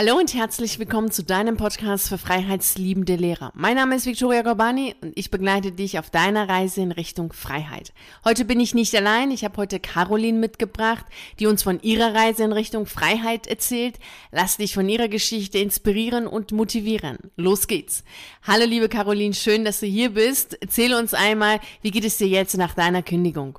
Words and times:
Hallo 0.00 0.16
und 0.16 0.32
herzlich 0.32 0.78
willkommen 0.78 1.10
zu 1.10 1.24
deinem 1.24 1.56
Podcast 1.56 2.08
für 2.08 2.18
freiheitsliebende 2.18 3.16
Lehrer. 3.16 3.50
Mein 3.56 3.74
Name 3.74 3.96
ist 3.96 4.06
Victoria 4.06 4.42
Gorbani 4.42 4.94
und 5.00 5.12
ich 5.18 5.28
begleite 5.28 5.72
dich 5.72 5.98
auf 5.98 6.08
deiner 6.08 6.48
Reise 6.48 6.82
in 6.82 6.92
Richtung 6.92 7.32
Freiheit. 7.32 7.92
Heute 8.24 8.44
bin 8.44 8.60
ich 8.60 8.74
nicht 8.74 8.94
allein, 8.94 9.32
ich 9.32 9.44
habe 9.44 9.56
heute 9.56 9.80
Caroline 9.80 10.38
mitgebracht, 10.38 11.04
die 11.40 11.48
uns 11.48 11.64
von 11.64 11.80
ihrer 11.82 12.14
Reise 12.14 12.44
in 12.44 12.52
Richtung 12.52 12.86
Freiheit 12.86 13.48
erzählt. 13.48 13.98
Lass 14.30 14.56
dich 14.56 14.72
von 14.72 14.88
ihrer 14.88 15.08
Geschichte 15.08 15.58
inspirieren 15.58 16.28
und 16.28 16.52
motivieren. 16.52 17.18
Los 17.34 17.66
geht's. 17.66 18.04
Hallo 18.44 18.66
liebe 18.66 18.88
Caroline, 18.88 19.34
schön, 19.34 19.64
dass 19.64 19.80
du 19.80 19.86
hier 19.86 20.10
bist. 20.10 20.62
Erzähle 20.62 20.96
uns 20.96 21.12
einmal, 21.12 21.58
wie 21.82 21.90
geht 21.90 22.04
es 22.04 22.18
dir 22.18 22.28
jetzt 22.28 22.56
nach 22.56 22.74
deiner 22.74 23.02
Kündigung? 23.02 23.58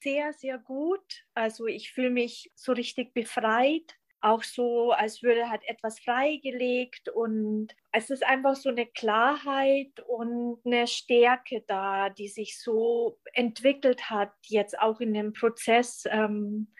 Sehr, 0.00 0.32
sehr 0.32 0.58
gut. 0.58 1.22
Also 1.34 1.68
ich 1.68 1.92
fühle 1.92 2.10
mich 2.10 2.50
so 2.56 2.72
richtig 2.72 3.14
befreit 3.14 3.94
auch 4.26 4.42
so, 4.42 4.90
als 4.90 5.22
würde 5.22 5.48
halt 5.48 5.62
etwas 5.68 6.00
freigelegt 6.00 7.08
und 7.08 7.68
es 7.92 8.10
ist 8.10 8.26
einfach 8.26 8.56
so 8.56 8.68
eine 8.68 8.86
Klarheit 8.86 10.00
und 10.08 10.58
eine 10.64 10.88
Stärke 10.88 11.62
da, 11.66 12.10
die 12.10 12.28
sich 12.28 12.60
so 12.60 13.18
entwickelt 13.34 14.10
hat, 14.10 14.32
jetzt 14.46 14.78
auch 14.78 15.00
in 15.00 15.14
dem 15.14 15.32
Prozess 15.32 16.04
ähm, 16.10 16.72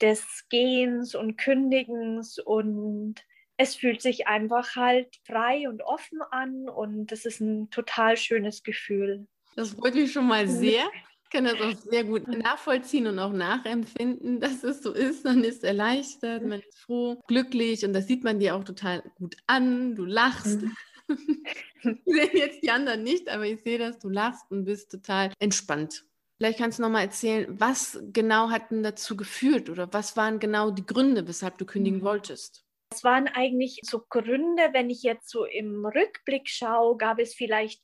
des 0.00 0.46
Gehens 0.48 1.14
und 1.14 1.36
Kündigens. 1.36 2.38
Und 2.38 3.16
es 3.58 3.76
fühlt 3.76 4.00
sich 4.00 4.26
einfach 4.26 4.74
halt 4.74 5.14
frei 5.26 5.68
und 5.68 5.82
offen 5.82 6.22
an 6.30 6.68
und 6.70 7.12
das 7.12 7.26
ist 7.26 7.40
ein 7.40 7.68
total 7.70 8.16
schönes 8.16 8.62
Gefühl. 8.62 9.26
Das 9.56 9.70
freut 9.70 9.94
mich 9.94 10.12
schon 10.12 10.26
mal 10.26 10.48
sehr 10.48 10.84
kann 11.30 11.44
das 11.44 11.60
auch 11.60 11.74
sehr 11.90 12.04
gut 12.04 12.26
nachvollziehen 12.28 13.06
und 13.06 13.18
auch 13.18 13.32
nachempfinden, 13.32 14.40
dass 14.40 14.64
es 14.64 14.82
so 14.82 14.92
ist. 14.92 15.24
Man 15.24 15.44
ist 15.44 15.64
erleichtert, 15.64 16.42
man 16.42 16.60
ist 16.60 16.78
froh, 16.78 17.20
glücklich 17.26 17.84
und 17.84 17.92
das 17.92 18.06
sieht 18.06 18.24
man 18.24 18.38
dir 18.38 18.56
auch 18.56 18.64
total 18.64 19.02
gut 19.16 19.36
an. 19.46 19.94
Du 19.94 20.04
lachst. 20.04 20.62
Mhm. 20.62 20.76
ich 21.82 21.98
sehe 22.04 22.30
jetzt 22.34 22.62
die 22.62 22.70
anderen 22.70 23.02
nicht, 23.02 23.28
aber 23.28 23.46
ich 23.46 23.62
sehe, 23.62 23.78
dass 23.78 23.98
du 23.98 24.08
lachst 24.08 24.50
und 24.50 24.64
bist 24.64 24.90
total 24.90 25.32
entspannt. 25.38 26.04
Vielleicht 26.36 26.58
kannst 26.58 26.78
du 26.78 26.82
noch 26.82 26.90
mal 26.90 27.02
erzählen, 27.02 27.46
was 27.58 27.98
genau 28.12 28.50
hat 28.50 28.70
denn 28.70 28.82
dazu 28.82 29.16
geführt 29.16 29.70
oder 29.70 29.92
was 29.92 30.16
waren 30.16 30.38
genau 30.38 30.70
die 30.70 30.86
Gründe, 30.86 31.26
weshalb 31.26 31.58
du 31.58 31.64
kündigen 31.64 32.00
mhm. 32.00 32.04
wolltest? 32.04 32.64
Es 32.90 33.04
waren 33.04 33.28
eigentlich 33.28 33.80
so 33.82 34.00
Gründe, 34.08 34.70
wenn 34.72 34.88
ich 34.88 35.02
jetzt 35.02 35.28
so 35.28 35.44
im 35.44 35.84
Rückblick 35.84 36.48
schaue, 36.48 36.96
gab 36.96 37.18
es 37.18 37.34
vielleicht 37.34 37.82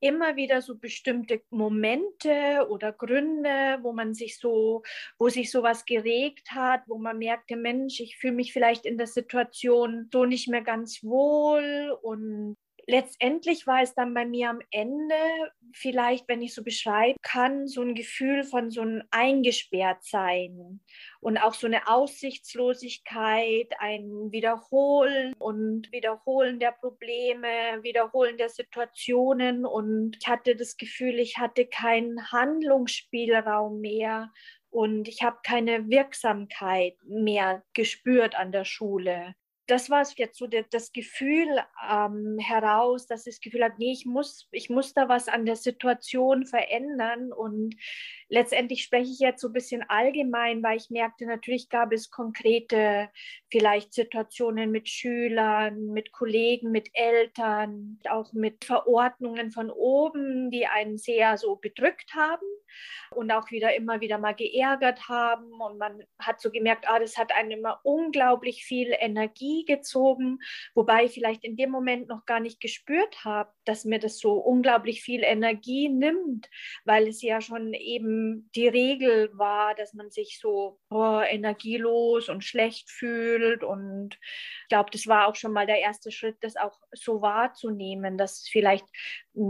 immer 0.00 0.36
wieder 0.36 0.62
so 0.62 0.76
bestimmte 0.76 1.42
Momente 1.50 2.66
oder 2.68 2.92
Gründe, 2.92 3.78
wo 3.82 3.92
man 3.92 4.14
sich 4.14 4.38
so, 4.38 4.82
wo 5.18 5.28
sich 5.28 5.50
sowas 5.50 5.84
geregt 5.84 6.50
hat, 6.52 6.82
wo 6.86 6.98
man 6.98 7.18
merkte, 7.18 7.56
Mensch, 7.56 8.00
ich 8.00 8.16
fühle 8.16 8.34
mich 8.34 8.52
vielleicht 8.52 8.86
in 8.86 8.96
der 8.98 9.06
Situation 9.06 10.08
so 10.12 10.24
nicht 10.24 10.48
mehr 10.48 10.62
ganz 10.62 11.04
wohl 11.04 11.96
und 12.02 12.56
letztendlich 12.86 13.66
war 13.66 13.82
es 13.82 13.94
dann 13.94 14.14
bei 14.14 14.24
mir 14.24 14.50
am 14.50 14.60
Ende, 14.70 15.14
vielleicht, 15.72 16.28
wenn 16.28 16.40
ich 16.40 16.54
so 16.54 16.62
beschreiben 16.62 17.18
kann, 17.22 17.66
so 17.66 17.82
ein 17.82 17.94
Gefühl 17.94 18.44
von 18.44 18.70
so 18.70 18.82
einem 18.82 19.02
Eingesperrtsein 19.10 20.80
und 21.20 21.38
auch 21.38 21.54
so 21.54 21.66
eine 21.66 21.88
Aussichtslosigkeit, 21.88 23.72
ein 23.78 24.30
Wiederholen 24.30 25.34
und 25.38 25.90
Wiederholen 25.92 26.60
der 26.60 26.72
Probleme, 26.72 27.48
Wiederholen 27.82 28.38
der 28.38 28.48
Situationen. 28.48 29.66
Und 29.66 30.16
ich 30.20 30.28
hatte 30.28 30.56
das 30.56 30.76
Gefühl, 30.76 31.18
ich 31.18 31.38
hatte 31.38 31.66
keinen 31.66 32.30
Handlungsspielraum 32.30 33.80
mehr 33.80 34.32
und 34.70 35.08
ich 35.08 35.22
habe 35.22 35.38
keine 35.42 35.88
Wirksamkeit 35.88 36.94
mehr 37.04 37.62
gespürt 37.74 38.36
an 38.36 38.52
der 38.52 38.64
Schule 38.64 39.34
das 39.66 39.90
war 39.90 40.06
jetzt 40.16 40.38
so 40.38 40.46
das 40.46 40.92
Gefühl 40.92 41.48
ähm, 41.90 42.38
heraus, 42.38 43.06
dass 43.06 43.26
ich 43.26 43.36
das 43.36 43.40
Gefühl 43.40 43.64
habe, 43.64 43.74
nee, 43.78 43.92
ich 43.92 44.06
muss, 44.06 44.48
ich 44.52 44.70
muss 44.70 44.94
da 44.94 45.08
was 45.08 45.28
an 45.28 45.44
der 45.44 45.56
Situation 45.56 46.46
verändern. 46.46 47.32
Und 47.32 47.74
letztendlich 48.28 48.82
spreche 48.82 49.10
ich 49.10 49.18
jetzt 49.18 49.40
so 49.40 49.48
ein 49.48 49.52
bisschen 49.52 49.84
allgemein, 49.88 50.62
weil 50.62 50.76
ich 50.76 50.90
merkte, 50.90 51.26
natürlich 51.26 51.68
gab 51.68 51.92
es 51.92 52.10
konkrete 52.10 53.08
vielleicht 53.50 53.94
Situationen 53.94 54.70
mit 54.70 54.88
Schülern, 54.88 55.86
mit 55.92 56.12
Kollegen, 56.12 56.70
mit 56.70 56.88
Eltern, 56.92 57.98
auch 58.08 58.32
mit 58.32 58.64
Verordnungen 58.64 59.50
von 59.50 59.70
oben, 59.70 60.50
die 60.50 60.66
einen 60.66 60.98
sehr 60.98 61.36
so 61.38 61.56
bedrückt 61.56 62.14
haben 62.14 62.46
und 63.10 63.30
auch 63.30 63.50
wieder 63.50 63.74
immer 63.74 64.00
wieder 64.00 64.18
mal 64.18 64.34
geärgert 64.34 65.08
haben. 65.08 65.52
Und 65.60 65.78
man 65.78 66.02
hat 66.18 66.40
so 66.40 66.50
gemerkt, 66.50 66.86
ah, 66.88 66.98
das 66.98 67.16
hat 67.16 67.32
einem 67.32 67.52
immer 67.52 67.80
unglaublich 67.84 68.64
viel 68.64 68.94
Energie 68.98 69.64
gezogen, 69.64 70.38
wobei 70.74 71.04
ich 71.04 71.12
vielleicht 71.12 71.44
in 71.44 71.56
dem 71.56 71.70
Moment 71.70 72.08
noch 72.08 72.26
gar 72.26 72.40
nicht 72.40 72.60
gespürt 72.60 73.24
habe, 73.24 73.50
dass 73.64 73.84
mir 73.84 73.98
das 73.98 74.18
so 74.18 74.34
unglaublich 74.34 75.02
viel 75.02 75.22
Energie 75.22 75.88
nimmt, 75.88 76.48
weil 76.84 77.08
es 77.08 77.22
ja 77.22 77.40
schon 77.40 77.72
eben 77.74 78.15
die 78.54 78.68
Regel 78.68 79.30
war, 79.36 79.74
dass 79.74 79.94
man 79.94 80.10
sich 80.10 80.38
so 80.40 80.78
oh, 80.90 81.20
energielos 81.20 82.28
und 82.28 82.44
schlecht 82.44 82.90
fühlt. 82.90 83.64
Und 83.64 84.18
ich 84.62 84.68
glaube, 84.68 84.90
das 84.90 85.06
war 85.06 85.26
auch 85.26 85.34
schon 85.36 85.52
mal 85.52 85.66
der 85.66 85.80
erste 85.80 86.10
Schritt, 86.10 86.36
das 86.40 86.56
auch 86.56 86.78
so 86.92 87.22
wahrzunehmen, 87.22 88.18
dass 88.18 88.42
es 88.42 88.48
vielleicht 88.48 88.86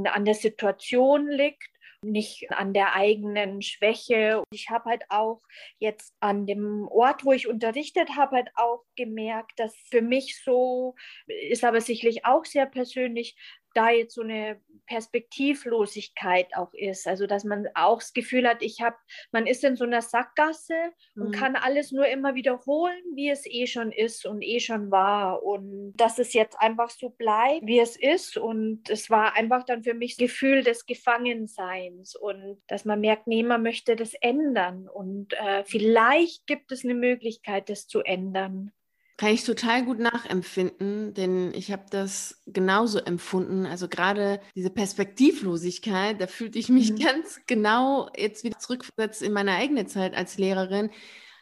an 0.04 0.24
der 0.24 0.34
Situation 0.34 1.28
liegt 1.28 1.68
nicht 2.02 2.50
an 2.50 2.72
der 2.72 2.94
eigenen 2.94 3.62
Schwäche. 3.62 4.42
Ich 4.50 4.70
habe 4.70 4.90
halt 4.90 5.04
auch 5.08 5.42
jetzt 5.78 6.14
an 6.20 6.46
dem 6.46 6.88
Ort, 6.88 7.24
wo 7.24 7.32
ich 7.32 7.48
unterrichtet 7.48 8.16
habe, 8.16 8.36
halt 8.36 8.50
auch 8.54 8.84
gemerkt, 8.96 9.58
dass 9.58 9.74
für 9.90 10.02
mich 10.02 10.42
so, 10.42 10.94
ist 11.26 11.64
aber 11.64 11.80
sicherlich 11.80 12.24
auch 12.24 12.44
sehr 12.44 12.66
persönlich, 12.66 13.36
da 13.76 13.90
jetzt 13.90 14.14
so 14.14 14.22
eine 14.22 14.60
Perspektivlosigkeit 14.86 16.56
auch 16.56 16.72
ist. 16.72 17.06
Also 17.06 17.26
dass 17.26 17.44
man 17.44 17.68
auch 17.74 17.98
das 17.98 18.12
Gefühl 18.12 18.48
hat, 18.48 18.62
ich 18.62 18.80
habe, 18.80 18.96
man 19.32 19.46
ist 19.46 19.64
in 19.64 19.76
so 19.76 19.84
einer 19.84 20.02
Sackgasse 20.02 20.74
mhm. 21.14 21.22
und 21.22 21.32
kann 21.32 21.56
alles 21.56 21.92
nur 21.92 22.06
immer 22.06 22.34
wiederholen, 22.34 23.02
wie 23.14 23.28
es 23.30 23.44
eh 23.46 23.66
schon 23.66 23.92
ist 23.92 24.26
und 24.26 24.42
eh 24.42 24.60
schon 24.60 24.90
war. 24.90 25.42
Und 25.42 25.92
dass 25.96 26.18
es 26.18 26.32
jetzt 26.32 26.58
einfach 26.60 26.90
so 26.90 27.10
bleibt, 27.10 27.66
wie 27.66 27.80
es 27.80 27.96
ist. 27.96 28.36
Und 28.36 28.88
es 28.88 29.10
war 29.10 29.36
einfach 29.36 29.64
dann 29.64 29.82
für 29.82 29.94
mich 29.94 30.16
das 30.16 30.28
Gefühl 30.28 30.62
des 30.62 30.86
Gefangenseins 30.86 32.14
und 32.16 32.62
dass 32.68 32.84
man 32.84 33.00
merkt, 33.00 33.26
nee, 33.26 33.42
man 33.42 33.62
möchte 33.62 33.96
das 33.96 34.14
ändern. 34.14 34.88
Und 34.88 35.32
äh, 35.34 35.64
vielleicht 35.64 36.46
gibt 36.46 36.72
es 36.72 36.84
eine 36.84 36.94
Möglichkeit, 36.94 37.68
das 37.68 37.86
zu 37.86 38.00
ändern. 38.02 38.72
Kann 39.18 39.30
ich 39.30 39.44
total 39.44 39.82
gut 39.84 39.98
nachempfinden, 39.98 41.14
denn 41.14 41.54
ich 41.54 41.72
habe 41.72 41.84
das 41.90 42.42
genauso 42.46 42.98
empfunden. 42.98 43.64
Also 43.64 43.88
gerade 43.88 44.40
diese 44.54 44.68
Perspektivlosigkeit, 44.68 46.20
da 46.20 46.26
fühlte 46.26 46.58
ich 46.58 46.68
mich 46.68 46.92
mhm. 46.92 46.98
ganz 46.98 47.40
genau 47.46 48.10
jetzt 48.14 48.44
wieder 48.44 48.58
zurückversetzt 48.58 49.22
in 49.22 49.32
meine 49.32 49.52
eigene 49.52 49.86
Zeit 49.86 50.14
als 50.14 50.36
Lehrerin, 50.36 50.90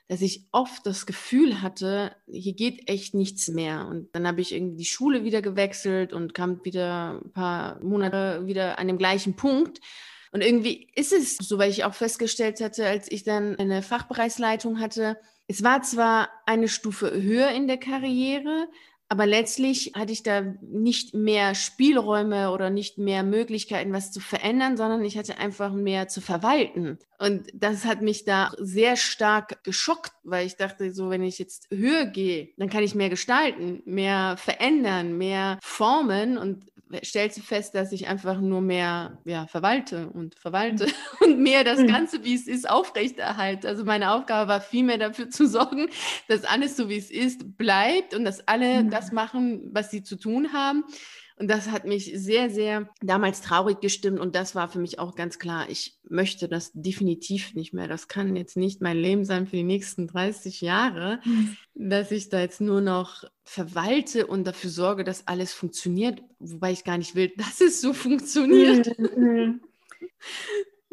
dass 0.06 0.20
ich 0.20 0.46
oft 0.52 0.86
das 0.86 1.04
Gefühl 1.04 1.62
hatte, 1.62 2.14
hier 2.30 2.54
geht 2.54 2.88
echt 2.88 3.14
nichts 3.14 3.48
mehr. 3.48 3.88
Und 3.88 4.14
dann 4.14 4.26
habe 4.28 4.40
ich 4.40 4.54
irgendwie 4.54 4.76
die 4.76 4.84
Schule 4.84 5.24
wieder 5.24 5.42
gewechselt 5.42 6.12
und 6.12 6.32
kam 6.32 6.64
wieder 6.64 7.20
ein 7.24 7.32
paar 7.32 7.82
Monate 7.82 8.46
wieder 8.46 8.78
an 8.78 8.86
dem 8.86 8.98
gleichen 8.98 9.34
Punkt. 9.34 9.80
Und 10.30 10.42
irgendwie 10.42 10.90
ist 10.94 11.12
es 11.12 11.38
so, 11.38 11.58
weil 11.58 11.70
ich 11.70 11.84
auch 11.84 11.94
festgestellt 11.94 12.60
hatte, 12.60 12.86
als 12.86 13.10
ich 13.10 13.24
dann 13.24 13.56
eine 13.56 13.82
Fachbereichsleitung 13.82 14.78
hatte, 14.78 15.16
es 15.46 15.62
war 15.62 15.82
zwar 15.82 16.28
eine 16.46 16.68
Stufe 16.68 17.10
höher 17.12 17.50
in 17.50 17.66
der 17.66 17.78
Karriere, 17.78 18.68
aber 19.08 19.26
letztlich 19.26 19.92
hatte 19.94 20.12
ich 20.12 20.22
da 20.22 20.40
nicht 20.62 21.14
mehr 21.14 21.54
Spielräume 21.54 22.50
oder 22.50 22.70
nicht 22.70 22.96
mehr 22.96 23.22
Möglichkeiten, 23.22 23.92
was 23.92 24.10
zu 24.10 24.18
verändern, 24.18 24.76
sondern 24.76 25.04
ich 25.04 25.18
hatte 25.18 25.38
einfach 25.38 25.72
mehr 25.72 26.08
zu 26.08 26.20
verwalten. 26.20 26.98
Und 27.18 27.48
das 27.52 27.84
hat 27.84 28.00
mich 28.00 28.24
da 28.24 28.50
sehr 28.58 28.96
stark 28.96 29.62
geschockt, 29.62 30.12
weil 30.24 30.46
ich 30.46 30.56
dachte, 30.56 30.92
so, 30.92 31.10
wenn 31.10 31.22
ich 31.22 31.38
jetzt 31.38 31.68
höher 31.70 32.06
gehe, 32.06 32.48
dann 32.56 32.70
kann 32.70 32.82
ich 32.82 32.94
mehr 32.94 33.10
gestalten, 33.10 33.82
mehr 33.84 34.36
verändern, 34.38 35.18
mehr 35.18 35.58
formen. 35.62 36.38
Und 36.38 36.64
stellst 37.02 37.38
du 37.38 37.42
fest, 37.42 37.74
dass 37.74 37.92
ich 37.92 38.08
einfach 38.08 38.40
nur 38.40 38.60
mehr 38.60 39.18
ja, 39.24 39.46
verwalte 39.46 40.08
und 40.10 40.34
verwalte 40.34 40.86
mhm. 40.86 40.92
und 41.20 41.40
mehr 41.40 41.64
das 41.64 41.80
mhm. 41.80 41.86
Ganze, 41.88 42.24
wie 42.24 42.34
es 42.34 42.46
ist, 42.46 42.68
aufrechterhalte. 42.68 43.68
Also 43.68 43.84
meine 43.84 44.12
Aufgabe 44.12 44.48
war 44.48 44.60
vielmehr 44.60 44.98
dafür 44.98 45.30
zu 45.30 45.46
sorgen, 45.46 45.88
dass 46.28 46.44
alles 46.44 46.76
so, 46.76 46.88
wie 46.88 46.96
es 46.96 47.10
ist, 47.10 47.56
bleibt 47.56 48.14
und 48.14 48.24
dass 48.24 48.46
alle 48.46 48.84
mhm. 48.84 48.90
das 48.90 49.12
machen, 49.12 49.70
was 49.72 49.90
sie 49.90 50.02
zu 50.02 50.16
tun 50.16 50.52
haben. 50.52 50.84
Und 51.36 51.48
das 51.48 51.70
hat 51.70 51.84
mich 51.84 52.12
sehr, 52.14 52.48
sehr 52.48 52.88
damals 53.02 53.40
traurig 53.40 53.80
gestimmt. 53.80 54.20
Und 54.20 54.36
das 54.36 54.54
war 54.54 54.68
für 54.68 54.78
mich 54.78 55.00
auch 55.00 55.16
ganz 55.16 55.40
klar, 55.40 55.68
ich 55.68 55.98
möchte 56.08 56.48
das 56.48 56.70
definitiv 56.74 57.54
nicht 57.54 57.72
mehr. 57.72 57.88
Das 57.88 58.06
kann 58.06 58.36
jetzt 58.36 58.56
nicht 58.56 58.80
mein 58.80 58.96
Leben 58.96 59.24
sein 59.24 59.46
für 59.46 59.56
die 59.56 59.64
nächsten 59.64 60.06
30 60.06 60.60
Jahre, 60.60 61.20
mhm. 61.24 61.56
dass 61.74 62.12
ich 62.12 62.28
da 62.28 62.38
jetzt 62.38 62.60
nur 62.60 62.80
noch 62.80 63.24
verwalte 63.44 64.26
und 64.26 64.44
dafür 64.44 64.70
sorge, 64.70 65.04
dass 65.04 65.28
alles 65.28 65.52
funktioniert, 65.52 66.22
wobei 66.38 66.72
ich 66.72 66.84
gar 66.84 66.98
nicht 66.98 67.14
will, 67.14 67.32
dass 67.36 67.60
es 67.60 67.80
so 67.80 67.92
funktioniert. 67.92 68.98
Mhm. 68.98 69.60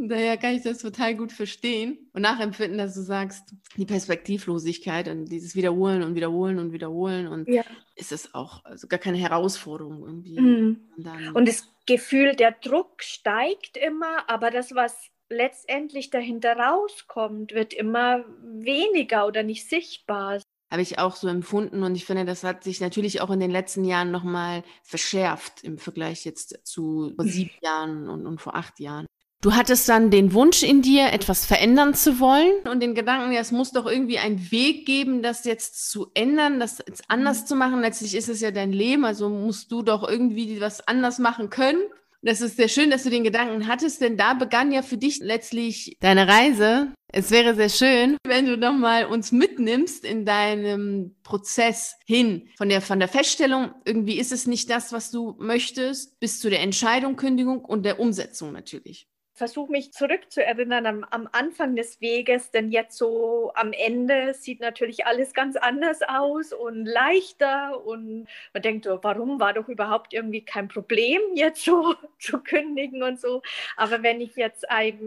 Daher 0.03 0.37
kann 0.37 0.55
ich 0.55 0.63
das 0.63 0.79
total 0.79 1.15
gut 1.15 1.31
verstehen 1.31 2.09
und 2.13 2.23
nachempfinden, 2.23 2.79
dass 2.79 2.95
du 2.95 3.01
sagst, 3.01 3.53
die 3.77 3.85
Perspektivlosigkeit 3.85 5.07
und 5.07 5.25
dieses 5.25 5.55
Wiederholen 5.55 6.01
und 6.01 6.15
Wiederholen 6.15 6.57
und 6.57 6.71
Wiederholen 6.73 7.27
und 7.27 7.47
ja. 7.47 7.63
ist 7.95 8.11
es 8.11 8.33
auch 8.33 8.65
also 8.65 8.87
gar 8.87 8.99
keine 8.99 9.19
Herausforderung 9.19 10.03
irgendwie. 10.03 10.39
Mhm. 10.39 10.89
Und, 10.97 11.35
und 11.35 11.47
das 11.47 11.71
Gefühl, 11.85 12.35
der 12.35 12.51
Druck 12.51 13.03
steigt 13.03 13.77
immer, 13.77 14.27
aber 14.27 14.49
das, 14.49 14.73
was 14.73 15.11
letztendlich 15.29 16.09
dahinter 16.09 16.57
rauskommt, 16.57 17.53
wird 17.53 17.73
immer 17.73 18.25
weniger 18.41 19.27
oder 19.27 19.43
nicht 19.43 19.69
sichtbar 19.69 20.41
habe 20.71 20.81
ich 20.81 20.99
auch 20.99 21.15
so 21.15 21.27
empfunden 21.27 21.83
und 21.83 21.95
ich 21.95 22.05
finde, 22.05 22.25
das 22.25 22.43
hat 22.43 22.63
sich 22.63 22.79
natürlich 22.79 23.21
auch 23.21 23.29
in 23.29 23.41
den 23.41 23.51
letzten 23.51 23.83
Jahren 23.83 24.09
nochmal 24.09 24.63
verschärft 24.83 25.63
im 25.63 25.77
Vergleich 25.77 26.23
jetzt 26.23 26.59
zu 26.63 27.11
vor 27.15 27.25
sieben 27.25 27.51
Jahren 27.61 28.09
und, 28.09 28.25
und 28.25 28.39
vor 28.39 28.55
acht 28.55 28.79
Jahren. 28.79 29.05
Du 29.41 29.53
hattest 29.53 29.89
dann 29.89 30.11
den 30.11 30.33
Wunsch 30.33 30.61
in 30.61 30.83
dir, 30.83 31.11
etwas 31.11 31.47
verändern 31.47 31.95
zu 31.95 32.19
wollen 32.19 32.53
und 32.71 32.79
den 32.79 32.93
Gedanken, 32.93 33.31
ja, 33.31 33.41
es 33.41 33.51
muss 33.51 33.71
doch 33.71 33.87
irgendwie 33.87 34.19
einen 34.19 34.51
Weg 34.51 34.85
geben, 34.85 35.23
das 35.23 35.45
jetzt 35.45 35.89
zu 35.89 36.11
ändern, 36.13 36.59
das 36.59 36.77
jetzt 36.87 37.03
anders 37.07 37.41
mhm. 37.41 37.45
zu 37.47 37.55
machen. 37.55 37.81
Letztlich 37.81 38.13
ist 38.15 38.29
es 38.29 38.39
ja 38.39 38.51
dein 38.51 38.71
Leben, 38.71 39.03
also 39.03 39.29
musst 39.29 39.71
du 39.71 39.81
doch 39.81 40.07
irgendwie 40.07 40.61
was 40.61 40.87
anders 40.87 41.17
machen 41.17 41.49
können. 41.49 41.81
Das 42.23 42.39
ist 42.41 42.55
sehr 42.55 42.67
schön, 42.67 42.91
dass 42.91 43.03
du 43.03 43.09
den 43.09 43.23
Gedanken 43.23 43.67
hattest, 43.67 43.99
denn 43.99 44.15
da 44.15 44.35
begann 44.35 44.71
ja 44.71 44.83
für 44.83 44.97
dich 44.97 45.19
letztlich 45.19 45.97
deine 46.01 46.27
Reise. 46.27 46.93
Es 47.11 47.31
wäre 47.31 47.55
sehr 47.55 47.69
schön, 47.69 48.17
wenn 48.25 48.45
du 48.45 48.57
nochmal 48.57 49.05
uns 49.05 49.31
mitnimmst 49.31 50.05
in 50.05 50.23
deinem 50.23 51.15
Prozess 51.23 51.95
hin 52.05 52.47
von 52.57 52.69
der, 52.69 52.81
von 52.81 52.99
der 52.99 53.07
Feststellung, 53.07 53.71
irgendwie 53.85 54.19
ist 54.19 54.31
es 54.31 54.45
nicht 54.45 54.69
das, 54.69 54.93
was 54.93 55.09
du 55.09 55.35
möchtest, 55.39 56.19
bis 56.19 56.39
zu 56.39 56.49
der 56.49 56.61
Entscheidung, 56.61 57.15
Kündigung 57.15 57.65
und 57.65 57.83
der 57.83 57.99
Umsetzung 57.99 58.51
natürlich 58.53 59.10
versuche 59.41 59.71
mich 59.71 59.91
zurückzuerinnern 59.91 60.85
am, 60.85 61.03
am, 61.09 61.27
Anfang 61.31 61.75
des 61.75 61.99
Weges, 61.99 62.51
denn 62.51 62.71
jetzt 62.71 62.95
so 62.95 63.51
am 63.55 63.73
Ende 63.73 64.35
sieht 64.35 64.59
natürlich 64.59 65.07
alles 65.07 65.33
ganz 65.33 65.55
anders 65.55 66.01
aus 66.07 66.53
und 66.53 66.85
leichter 66.85 67.83
und 67.83 68.27
man 68.53 68.61
denkt, 68.61 68.85
oh, 68.85 68.99
warum 69.01 69.39
war 69.39 69.53
doch 69.53 69.67
überhaupt 69.67 70.13
irgendwie 70.13 70.45
kein 70.45 70.67
Problem, 70.67 71.19
jetzt 71.33 71.65
so 71.65 71.95
zu 72.19 72.37
kündigen 72.37 73.01
und 73.01 73.19
so. 73.19 73.41
Aber 73.77 74.03
wenn 74.03 74.21
ich 74.21 74.35
jetzt 74.35 74.63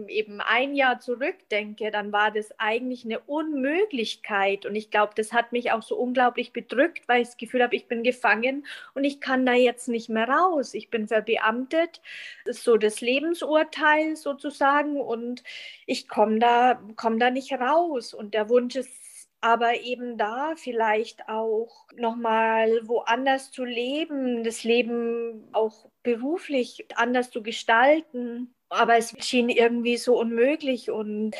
eben, 0.09 0.41
ein 0.41 0.75
Jahr 0.75 0.99
zurückdenke, 0.99 1.89
dann 1.89 2.11
war 2.11 2.29
das 2.29 2.59
eigentlich 2.59 3.05
eine 3.05 3.21
Unmöglichkeit 3.21 4.65
und 4.65 4.75
ich 4.75 4.91
glaube, 4.91 5.13
das 5.15 5.31
hat 5.31 5.53
mich 5.53 5.71
auch 5.71 5.81
so 5.81 5.95
unglaublich 5.95 6.51
bedrückt, 6.51 7.07
weil 7.07 7.21
ich 7.21 7.29
das 7.29 7.37
Gefühl 7.37 7.63
habe, 7.63 7.77
ich 7.77 7.87
bin 7.87 8.03
gefangen 8.03 8.65
und 8.95 9.05
ich 9.05 9.21
kann 9.21 9.45
da 9.45 9.53
jetzt 9.53 9.87
nicht 9.87 10.09
mehr 10.09 10.27
raus. 10.27 10.73
Ich 10.73 10.89
bin 10.89 11.07
verbeamtet, 11.07 12.01
das 12.43 12.57
ist 12.57 12.65
so 12.65 12.75
das 12.75 12.99
Lebensurteil 12.99 14.17
sozusagen 14.25 14.99
und 14.99 15.43
ich 15.85 16.09
komme 16.09 16.39
da, 16.39 16.81
komm 16.97 17.19
da 17.19 17.29
nicht 17.29 17.53
raus. 17.53 18.13
Und 18.13 18.33
der 18.33 18.49
Wunsch 18.49 18.75
ist 18.75 19.29
aber 19.39 19.81
eben 19.81 20.17
da 20.17 20.55
vielleicht 20.55 21.29
auch 21.29 21.85
nochmal 21.95 22.81
woanders 22.87 23.51
zu 23.51 23.63
leben, 23.63 24.43
das 24.43 24.63
Leben 24.63 25.47
auch 25.53 25.87
beruflich 26.03 26.85
anders 26.95 27.29
zu 27.29 27.43
gestalten. 27.43 28.53
Aber 28.69 28.97
es 28.97 29.15
schien 29.19 29.49
irgendwie 29.49 29.97
so 29.97 30.19
unmöglich 30.19 30.89
und 30.89 31.35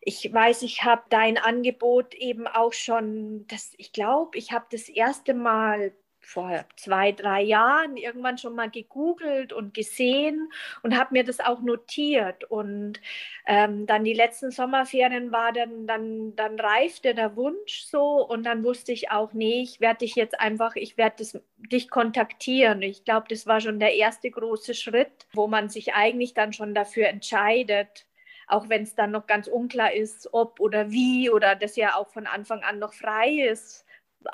ich 0.00 0.32
weiß, 0.32 0.62
ich 0.62 0.84
habe 0.84 1.02
dein 1.10 1.36
Angebot 1.36 2.14
eben 2.14 2.46
auch 2.46 2.72
schon, 2.72 3.46
das, 3.48 3.72
ich 3.76 3.92
glaube, 3.92 4.38
ich 4.38 4.52
habe 4.52 4.66
das 4.70 4.88
erste 4.88 5.34
Mal 5.34 5.92
vor 6.28 6.66
zwei, 6.76 7.12
drei 7.12 7.42
Jahren 7.42 7.96
irgendwann 7.96 8.36
schon 8.36 8.54
mal 8.54 8.68
gegoogelt 8.68 9.54
und 9.54 9.72
gesehen 9.72 10.52
und 10.82 10.98
habe 10.98 11.14
mir 11.14 11.24
das 11.24 11.40
auch 11.40 11.62
notiert. 11.62 12.44
Und 12.44 13.00
ähm, 13.46 13.86
dann 13.86 14.04
die 14.04 14.12
letzten 14.12 14.50
Sommerferien 14.50 15.32
war 15.32 15.52
dann, 15.52 15.86
dann, 15.86 16.36
dann 16.36 16.60
reifte 16.60 17.14
der 17.14 17.34
Wunsch 17.34 17.84
so 17.84 18.26
und 18.26 18.44
dann 18.44 18.62
wusste 18.62 18.92
ich 18.92 19.10
auch, 19.10 19.32
nee, 19.32 19.62
ich 19.62 19.80
werde 19.80 20.00
dich 20.00 20.16
jetzt 20.16 20.38
einfach, 20.38 20.76
ich 20.76 20.98
werde 20.98 21.24
dich 21.56 21.88
kontaktieren. 21.88 22.82
Ich 22.82 23.06
glaube, 23.06 23.26
das 23.30 23.46
war 23.46 23.62
schon 23.62 23.80
der 23.80 23.94
erste 23.94 24.30
große 24.30 24.74
Schritt, 24.74 25.26
wo 25.32 25.46
man 25.46 25.70
sich 25.70 25.94
eigentlich 25.94 26.34
dann 26.34 26.52
schon 26.52 26.74
dafür 26.74 27.08
entscheidet, 27.08 28.06
auch 28.46 28.68
wenn 28.68 28.82
es 28.82 28.94
dann 28.94 29.12
noch 29.12 29.26
ganz 29.26 29.48
unklar 29.48 29.94
ist, 29.94 30.28
ob 30.34 30.60
oder 30.60 30.90
wie 30.90 31.30
oder 31.30 31.54
das 31.54 31.76
ja 31.76 31.96
auch 31.96 32.08
von 32.08 32.26
Anfang 32.26 32.62
an 32.64 32.78
noch 32.78 32.92
frei 32.92 33.30
ist, 33.50 33.86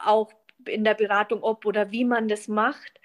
auch 0.04 0.32
in 0.68 0.84
der 0.84 0.94
Beratung, 0.94 1.42
ob 1.42 1.66
oder 1.66 1.90
wie 1.90 2.04
man 2.04 2.28
das 2.28 2.48
macht. 2.48 3.00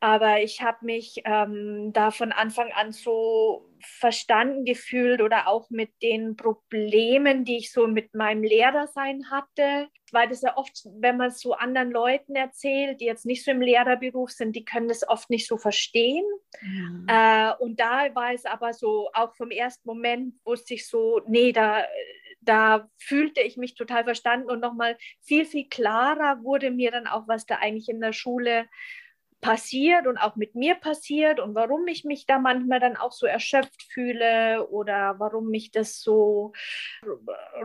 Aber 0.00 0.42
ich 0.42 0.60
habe 0.60 0.84
mich 0.84 1.22
ähm, 1.24 1.90
da 1.92 2.10
von 2.10 2.30
Anfang 2.30 2.70
an 2.72 2.92
so 2.92 3.66
verstanden 3.80 4.64
gefühlt 4.64 5.22
oder 5.22 5.48
auch 5.48 5.70
mit 5.70 5.90
den 6.02 6.36
Problemen, 6.36 7.44
die 7.44 7.56
ich 7.58 7.72
so 7.72 7.86
mit 7.86 8.14
meinem 8.14 8.42
Lehrersein 8.42 9.30
hatte. 9.30 9.88
Weil 10.12 10.28
das 10.28 10.42
ja 10.42 10.56
oft, 10.56 10.86
wenn 10.98 11.16
man 11.16 11.28
es 11.28 11.40
so 11.40 11.54
anderen 11.54 11.90
Leuten 11.90 12.36
erzählt, 12.36 13.00
die 13.00 13.06
jetzt 13.06 13.26
nicht 13.26 13.44
so 13.44 13.50
im 13.50 13.62
Lehrerberuf 13.62 14.30
sind, 14.30 14.54
die 14.54 14.64
können 14.64 14.88
das 14.88 15.08
oft 15.08 15.30
nicht 15.30 15.48
so 15.48 15.56
verstehen. 15.56 16.24
Mhm. 16.60 17.06
Äh, 17.08 17.52
und 17.58 17.80
da 17.80 18.14
war 18.14 18.32
es 18.32 18.44
aber 18.44 18.74
so, 18.74 19.10
auch 19.14 19.34
vom 19.34 19.50
ersten 19.50 19.88
Moment 19.88 20.34
wusste 20.44 20.74
ich 20.74 20.86
so, 20.86 21.22
nee, 21.26 21.52
da 21.52 21.84
da 22.46 22.88
fühlte 22.98 23.42
ich 23.42 23.56
mich 23.56 23.74
total 23.74 24.04
verstanden 24.04 24.50
und 24.50 24.60
nochmal 24.60 24.96
viel, 25.20 25.44
viel 25.44 25.68
klarer 25.68 26.42
wurde 26.42 26.70
mir 26.70 26.90
dann 26.90 27.06
auch, 27.06 27.28
was 27.28 27.46
da 27.46 27.56
eigentlich 27.56 27.88
in 27.88 28.00
der 28.00 28.12
Schule 28.12 28.66
passiert 29.40 30.06
und 30.06 30.18
auch 30.18 30.36
mit 30.36 30.54
mir 30.54 30.74
passiert 30.74 31.40
und 31.40 31.54
warum 31.54 31.86
ich 31.88 32.04
mich 32.04 32.26
da 32.26 32.38
manchmal 32.38 32.80
dann 32.80 32.96
auch 32.96 33.12
so 33.12 33.26
erschöpft 33.26 33.82
fühle 33.92 34.66
oder 34.68 35.16
warum 35.18 35.50
mich 35.50 35.70
das 35.70 36.00
so 36.00 36.52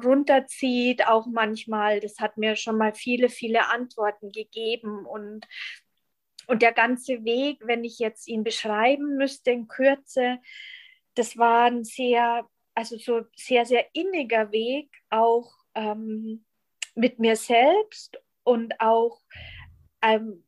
runterzieht, 0.04 1.08
auch 1.08 1.28
manchmal. 1.28 2.00
Das 2.00 2.20
hat 2.20 2.38
mir 2.38 2.56
schon 2.56 2.78
mal 2.78 2.94
viele, 2.94 3.30
viele 3.30 3.70
Antworten 3.70 4.32
gegeben 4.32 5.06
und 5.06 5.48
und 6.48 6.62
der 6.62 6.74
ganze 6.74 7.24
Weg, 7.24 7.60
wenn 7.64 7.84
ich 7.84 8.00
jetzt 8.00 8.28
ihn 8.28 8.44
beschreiben 8.44 9.16
müsste 9.16 9.52
in 9.52 9.68
Kürze, 9.68 10.40
das 11.16 11.38
war 11.38 11.66
ein 11.66 11.84
sehr 11.84 12.46
also 12.76 12.98
so 12.98 13.22
sehr, 13.36 13.66
sehr 13.66 13.86
inniger 13.94 14.52
Weg, 14.52 14.90
auch 15.10 15.52
ähm, 15.76 16.46
mit 16.96 17.20
mir 17.20 17.36
selbst 17.36 18.22
und 18.44 18.80
auch 18.80 19.22
ähm, 20.02 20.44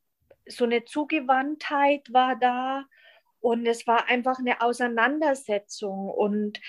so 0.45 0.65
eine 0.65 0.83
Zugewandtheit 0.85 2.11
war 2.11 2.35
da 2.35 2.85
und 3.39 3.65
es 3.65 3.87
war 3.87 4.07
einfach 4.07 4.39
eine 4.39 4.61
Auseinandersetzung 4.61 6.09
und 6.09 6.59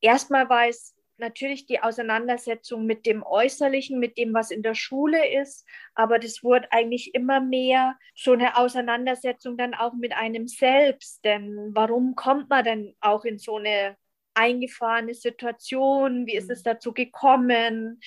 erstmal 0.00 0.48
war 0.48 0.68
es 0.68 0.94
natürlich 1.16 1.66
die 1.66 1.80
Auseinandersetzung 1.80 2.86
mit 2.86 3.06
dem 3.06 3.22
Äußerlichen, 3.22 4.00
mit 4.00 4.18
dem, 4.18 4.34
was 4.34 4.50
in 4.50 4.62
der 4.62 4.74
Schule 4.74 5.40
ist, 5.40 5.66
aber 5.94 6.18
das 6.18 6.42
wurde 6.42 6.70
eigentlich 6.72 7.14
immer 7.14 7.40
mehr 7.40 7.96
so 8.16 8.32
eine 8.32 8.56
Auseinandersetzung 8.56 9.56
dann 9.56 9.74
auch 9.74 9.94
mit 9.94 10.12
einem 10.12 10.48
selbst, 10.48 11.24
denn 11.24 11.70
warum 11.72 12.14
kommt 12.16 12.50
man 12.50 12.64
denn 12.64 12.96
auch 13.00 13.24
in 13.24 13.38
so 13.38 13.56
eine 13.56 13.96
eingefahrene 14.34 15.14
Situation? 15.14 16.26
Wie 16.26 16.36
ist 16.36 16.50
es 16.50 16.60
mhm. 16.60 16.64
dazu 16.64 16.92
gekommen? 16.92 18.00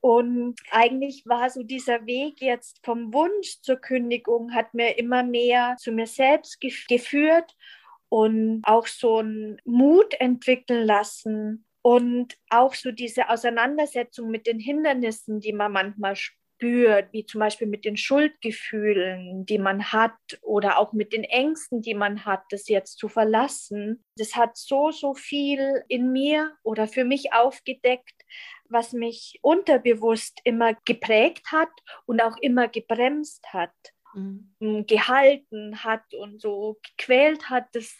Und 0.00 0.60
eigentlich 0.70 1.24
war 1.26 1.48
so 1.50 1.62
dieser 1.62 2.06
Weg 2.06 2.40
jetzt 2.40 2.80
vom 2.84 3.12
Wunsch 3.14 3.60
zur 3.62 3.76
Kündigung, 3.76 4.52
hat 4.54 4.74
mir 4.74 4.98
immer 4.98 5.22
mehr 5.22 5.76
zu 5.78 5.92
mir 5.92 6.06
selbst 6.06 6.60
geführt 6.60 7.56
und 8.08 8.62
auch 8.64 8.86
so 8.86 9.18
einen 9.18 9.60
Mut 9.64 10.14
entwickeln 10.20 10.84
lassen 10.86 11.64
und 11.82 12.36
auch 12.50 12.74
so 12.74 12.90
diese 12.90 13.28
Auseinandersetzung 13.28 14.30
mit 14.30 14.46
den 14.46 14.58
Hindernissen, 14.58 15.40
die 15.40 15.52
man 15.52 15.72
manchmal 15.72 16.16
spürt 16.16 16.41
spürt, 16.62 17.12
wie 17.12 17.26
zum 17.26 17.40
Beispiel 17.40 17.66
mit 17.66 17.84
den 17.84 17.96
Schuldgefühlen, 17.96 19.44
die 19.46 19.58
man 19.58 19.92
hat 19.92 20.14
oder 20.42 20.78
auch 20.78 20.92
mit 20.92 21.12
den 21.12 21.24
Ängsten, 21.24 21.82
die 21.82 21.94
man 21.94 22.24
hat, 22.24 22.44
das 22.50 22.68
jetzt 22.68 22.98
zu 22.98 23.08
verlassen. 23.08 24.04
Das 24.16 24.36
hat 24.36 24.56
so, 24.56 24.92
so 24.92 25.14
viel 25.14 25.82
in 25.88 26.12
mir 26.12 26.52
oder 26.62 26.86
für 26.86 27.04
mich 27.04 27.32
aufgedeckt, 27.32 28.14
was 28.68 28.92
mich 28.92 29.40
unterbewusst 29.42 30.40
immer 30.44 30.74
geprägt 30.84 31.50
hat 31.50 31.70
und 32.06 32.22
auch 32.22 32.36
immer 32.40 32.68
gebremst 32.68 33.44
hat, 33.52 33.74
mhm. 34.14 34.86
gehalten 34.86 35.82
hat 35.82 36.14
und 36.14 36.40
so 36.40 36.78
gequält 36.96 37.50
hat. 37.50 37.66
Das 37.72 37.92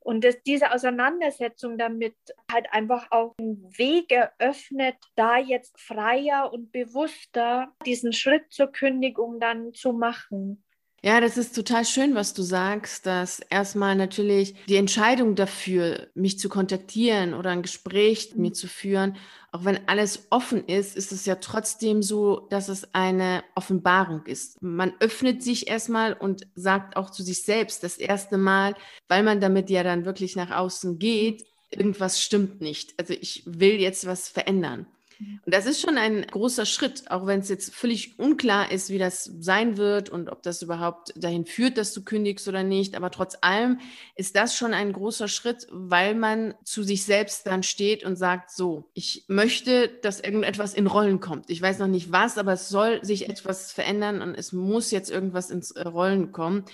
und 0.00 0.24
dass 0.24 0.42
diese 0.42 0.72
Auseinandersetzung 0.72 1.78
damit 1.78 2.16
halt 2.50 2.66
einfach 2.72 3.10
auch 3.10 3.34
einen 3.38 3.62
Weg 3.78 4.10
eröffnet, 4.10 4.96
da 5.14 5.38
jetzt 5.38 5.78
freier 5.78 6.52
und 6.52 6.72
bewusster 6.72 7.72
diesen 7.84 8.12
Schritt 8.12 8.50
zur 8.50 8.72
Kündigung 8.72 9.40
dann 9.40 9.72
zu 9.74 9.92
machen. 9.92 10.64
Ja, 11.02 11.22
das 11.22 11.38
ist 11.38 11.54
total 11.54 11.86
schön, 11.86 12.14
was 12.14 12.34
du 12.34 12.42
sagst, 12.42 13.06
dass 13.06 13.40
erstmal 13.40 13.96
natürlich 13.96 14.54
die 14.68 14.76
Entscheidung 14.76 15.34
dafür, 15.34 16.08
mich 16.14 16.38
zu 16.38 16.50
kontaktieren 16.50 17.32
oder 17.32 17.50
ein 17.50 17.62
Gespräch 17.62 18.32
mit 18.32 18.38
mir 18.38 18.52
zu 18.52 18.68
führen, 18.68 19.16
auch 19.50 19.64
wenn 19.64 19.88
alles 19.88 20.26
offen 20.28 20.66
ist, 20.66 20.96
ist 20.96 21.10
es 21.10 21.24
ja 21.24 21.36
trotzdem 21.36 22.02
so, 22.02 22.46
dass 22.50 22.68
es 22.68 22.92
eine 22.94 23.42
Offenbarung 23.54 24.26
ist. 24.26 24.60
Man 24.62 24.92
öffnet 25.00 25.42
sich 25.42 25.68
erstmal 25.68 26.12
und 26.12 26.46
sagt 26.54 26.96
auch 26.96 27.08
zu 27.08 27.22
sich 27.22 27.44
selbst 27.44 27.82
das 27.82 27.96
erste 27.96 28.36
Mal, 28.36 28.74
weil 29.08 29.22
man 29.22 29.40
damit 29.40 29.70
ja 29.70 29.82
dann 29.82 30.04
wirklich 30.04 30.36
nach 30.36 30.50
außen 30.50 30.98
geht, 30.98 31.46
irgendwas 31.70 32.20
stimmt 32.22 32.60
nicht. 32.60 32.92
Also 32.98 33.14
ich 33.14 33.42
will 33.46 33.80
jetzt 33.80 34.06
was 34.06 34.28
verändern. 34.28 34.86
Mhm. 35.20 35.40
Und 35.44 35.54
das 35.54 35.66
ist 35.66 35.80
schon 35.80 35.98
ein 35.98 36.26
großer 36.26 36.66
Schritt, 36.66 37.10
auch 37.10 37.26
wenn 37.26 37.40
es 37.40 37.48
jetzt 37.48 37.74
völlig 37.74 38.18
unklar 38.18 38.72
ist, 38.72 38.90
wie 38.90 38.98
das 38.98 39.24
sein 39.24 39.76
wird 39.76 40.08
und 40.08 40.30
ob 40.30 40.42
das 40.42 40.62
überhaupt 40.62 41.12
dahin 41.16 41.44
führt, 41.44 41.78
dass 41.78 41.92
du 41.92 42.02
kündigst 42.02 42.48
oder 42.48 42.62
nicht. 42.62 42.96
Aber 42.96 43.10
trotz 43.10 43.36
allem 43.40 43.80
ist 44.16 44.36
das 44.36 44.56
schon 44.56 44.74
ein 44.74 44.92
großer 44.92 45.28
Schritt, 45.28 45.66
weil 45.70 46.14
man 46.14 46.54
zu 46.64 46.82
sich 46.82 47.04
selbst 47.04 47.46
dann 47.46 47.62
steht 47.62 48.04
und 48.04 48.16
sagt, 48.16 48.50
so, 48.50 48.90
ich 48.94 49.24
möchte, 49.28 49.88
dass 50.02 50.20
irgendetwas 50.20 50.74
in 50.74 50.86
Rollen 50.86 51.20
kommt. 51.20 51.50
Ich 51.50 51.60
weiß 51.60 51.78
noch 51.78 51.86
nicht 51.86 52.12
was, 52.12 52.38
aber 52.38 52.54
es 52.54 52.68
soll 52.68 53.04
sich 53.04 53.28
etwas 53.28 53.72
verändern 53.72 54.22
und 54.22 54.34
es 54.34 54.52
muss 54.52 54.90
jetzt 54.90 55.10
irgendwas 55.10 55.50
ins 55.50 55.72
äh, 55.72 55.86
Rollen 55.86 56.32
kommen. 56.32 56.64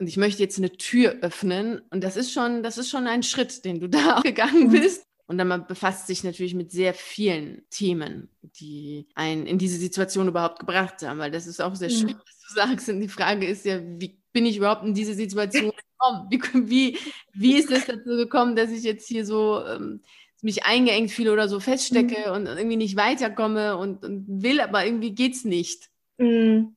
Und 0.00 0.06
ich 0.06 0.16
möchte 0.16 0.42
jetzt 0.42 0.58
eine 0.58 0.70
Tür 0.70 1.16
öffnen. 1.22 1.82
Und 1.90 2.04
das 2.04 2.16
ist 2.16 2.32
schon, 2.32 2.62
das 2.62 2.78
ist 2.78 2.88
schon 2.88 3.08
ein 3.08 3.24
Schritt, 3.24 3.64
den 3.64 3.80
du 3.80 3.88
da 3.88 4.20
gegangen 4.20 4.68
mhm. 4.68 4.72
bist. 4.72 5.07
Und 5.28 5.36
dann 5.36 5.46
man 5.46 5.66
befasst 5.66 6.06
sich 6.06 6.24
natürlich 6.24 6.54
mit 6.54 6.72
sehr 6.72 6.94
vielen 6.94 7.62
Themen, 7.68 8.30
die 8.40 9.06
einen 9.14 9.46
in 9.46 9.58
diese 9.58 9.76
Situation 9.76 10.26
überhaupt 10.26 10.58
gebracht 10.58 11.02
haben, 11.02 11.18
weil 11.18 11.30
das 11.30 11.46
ist 11.46 11.60
auch 11.60 11.74
sehr 11.74 11.90
schön, 11.90 12.16
was 12.16 12.40
du 12.48 12.54
sagst. 12.54 12.88
Und 12.88 13.00
die 13.00 13.08
Frage 13.08 13.46
ist 13.46 13.66
ja, 13.66 13.78
wie 13.82 14.18
bin 14.32 14.46
ich 14.46 14.56
überhaupt 14.56 14.84
in 14.84 14.94
diese 14.94 15.12
Situation 15.12 15.70
gekommen? 16.30 16.30
Wie, 16.30 16.40
wie, 16.70 16.98
wie 17.34 17.58
ist 17.58 17.70
es 17.70 17.84
dazu 17.84 18.16
gekommen, 18.16 18.56
dass 18.56 18.70
ich 18.70 18.84
jetzt 18.84 19.06
hier 19.06 19.26
so 19.26 19.62
ähm, 19.66 20.00
mich 20.40 20.64
eingeengt 20.64 21.10
fühle 21.10 21.34
oder 21.34 21.46
so 21.46 21.60
feststecke 21.60 22.30
mhm. 22.30 22.34
und 22.34 22.46
irgendwie 22.46 22.76
nicht 22.76 22.96
weiterkomme 22.96 23.76
und, 23.76 24.06
und, 24.06 24.42
will, 24.42 24.62
aber 24.62 24.86
irgendwie 24.86 25.14
geht 25.14 25.34
es 25.34 25.44
nicht. 25.44 25.90
Mhm. 26.16 26.74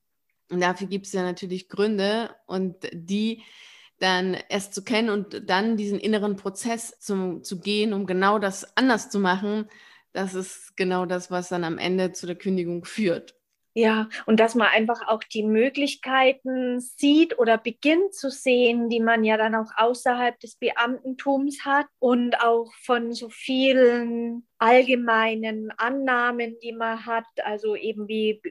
Und 0.50 0.60
dafür 0.60 0.88
gibt 0.88 1.06
es 1.06 1.14
ja 1.14 1.22
natürlich 1.22 1.70
Gründe 1.70 2.34
und 2.46 2.76
die 2.92 3.42
dann 4.02 4.36
erst 4.48 4.74
zu 4.74 4.82
kennen 4.82 5.10
und 5.10 5.48
dann 5.48 5.76
diesen 5.76 6.00
inneren 6.00 6.36
Prozess 6.36 6.98
zu, 6.98 7.40
zu 7.40 7.60
gehen, 7.60 7.92
um 7.92 8.06
genau 8.06 8.38
das 8.38 8.76
anders 8.76 9.10
zu 9.10 9.20
machen, 9.20 9.68
das 10.12 10.34
ist 10.34 10.76
genau 10.76 11.06
das, 11.06 11.30
was 11.30 11.48
dann 11.48 11.64
am 11.64 11.78
Ende 11.78 12.12
zu 12.12 12.26
der 12.26 12.36
Kündigung 12.36 12.84
führt. 12.84 13.34
Ja, 13.74 14.10
und 14.26 14.38
dass 14.38 14.54
man 14.54 14.68
einfach 14.68 15.08
auch 15.08 15.22
die 15.24 15.44
Möglichkeiten 15.44 16.78
sieht 16.78 17.38
oder 17.38 17.56
beginnt 17.56 18.12
zu 18.12 18.28
sehen, 18.28 18.90
die 18.90 19.00
man 19.00 19.24
ja 19.24 19.38
dann 19.38 19.54
auch 19.54 19.70
außerhalb 19.74 20.38
des 20.40 20.56
Beamtentums 20.56 21.64
hat 21.64 21.86
und 21.98 22.38
auch 22.42 22.70
von 22.82 23.14
so 23.14 23.30
vielen 23.30 24.46
allgemeinen 24.58 25.70
Annahmen, 25.78 26.58
die 26.62 26.72
man 26.72 27.06
hat, 27.06 27.24
also 27.44 27.74
eben 27.74 28.08
wie 28.08 28.42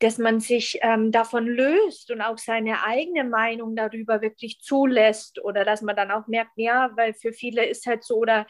dass 0.00 0.18
man 0.18 0.40
sich 0.40 0.78
ähm, 0.82 1.10
davon 1.10 1.46
löst 1.46 2.10
und 2.10 2.20
auch 2.20 2.38
seine 2.38 2.84
eigene 2.84 3.24
Meinung 3.24 3.74
darüber 3.74 4.20
wirklich 4.20 4.60
zulässt 4.60 5.42
oder 5.42 5.64
dass 5.64 5.82
man 5.82 5.96
dann 5.96 6.10
auch 6.10 6.26
merkt, 6.28 6.52
ja, 6.56 6.90
weil 6.96 7.14
für 7.14 7.32
viele 7.32 7.66
ist 7.66 7.86
halt 7.86 8.04
so 8.04 8.16
oder 8.16 8.46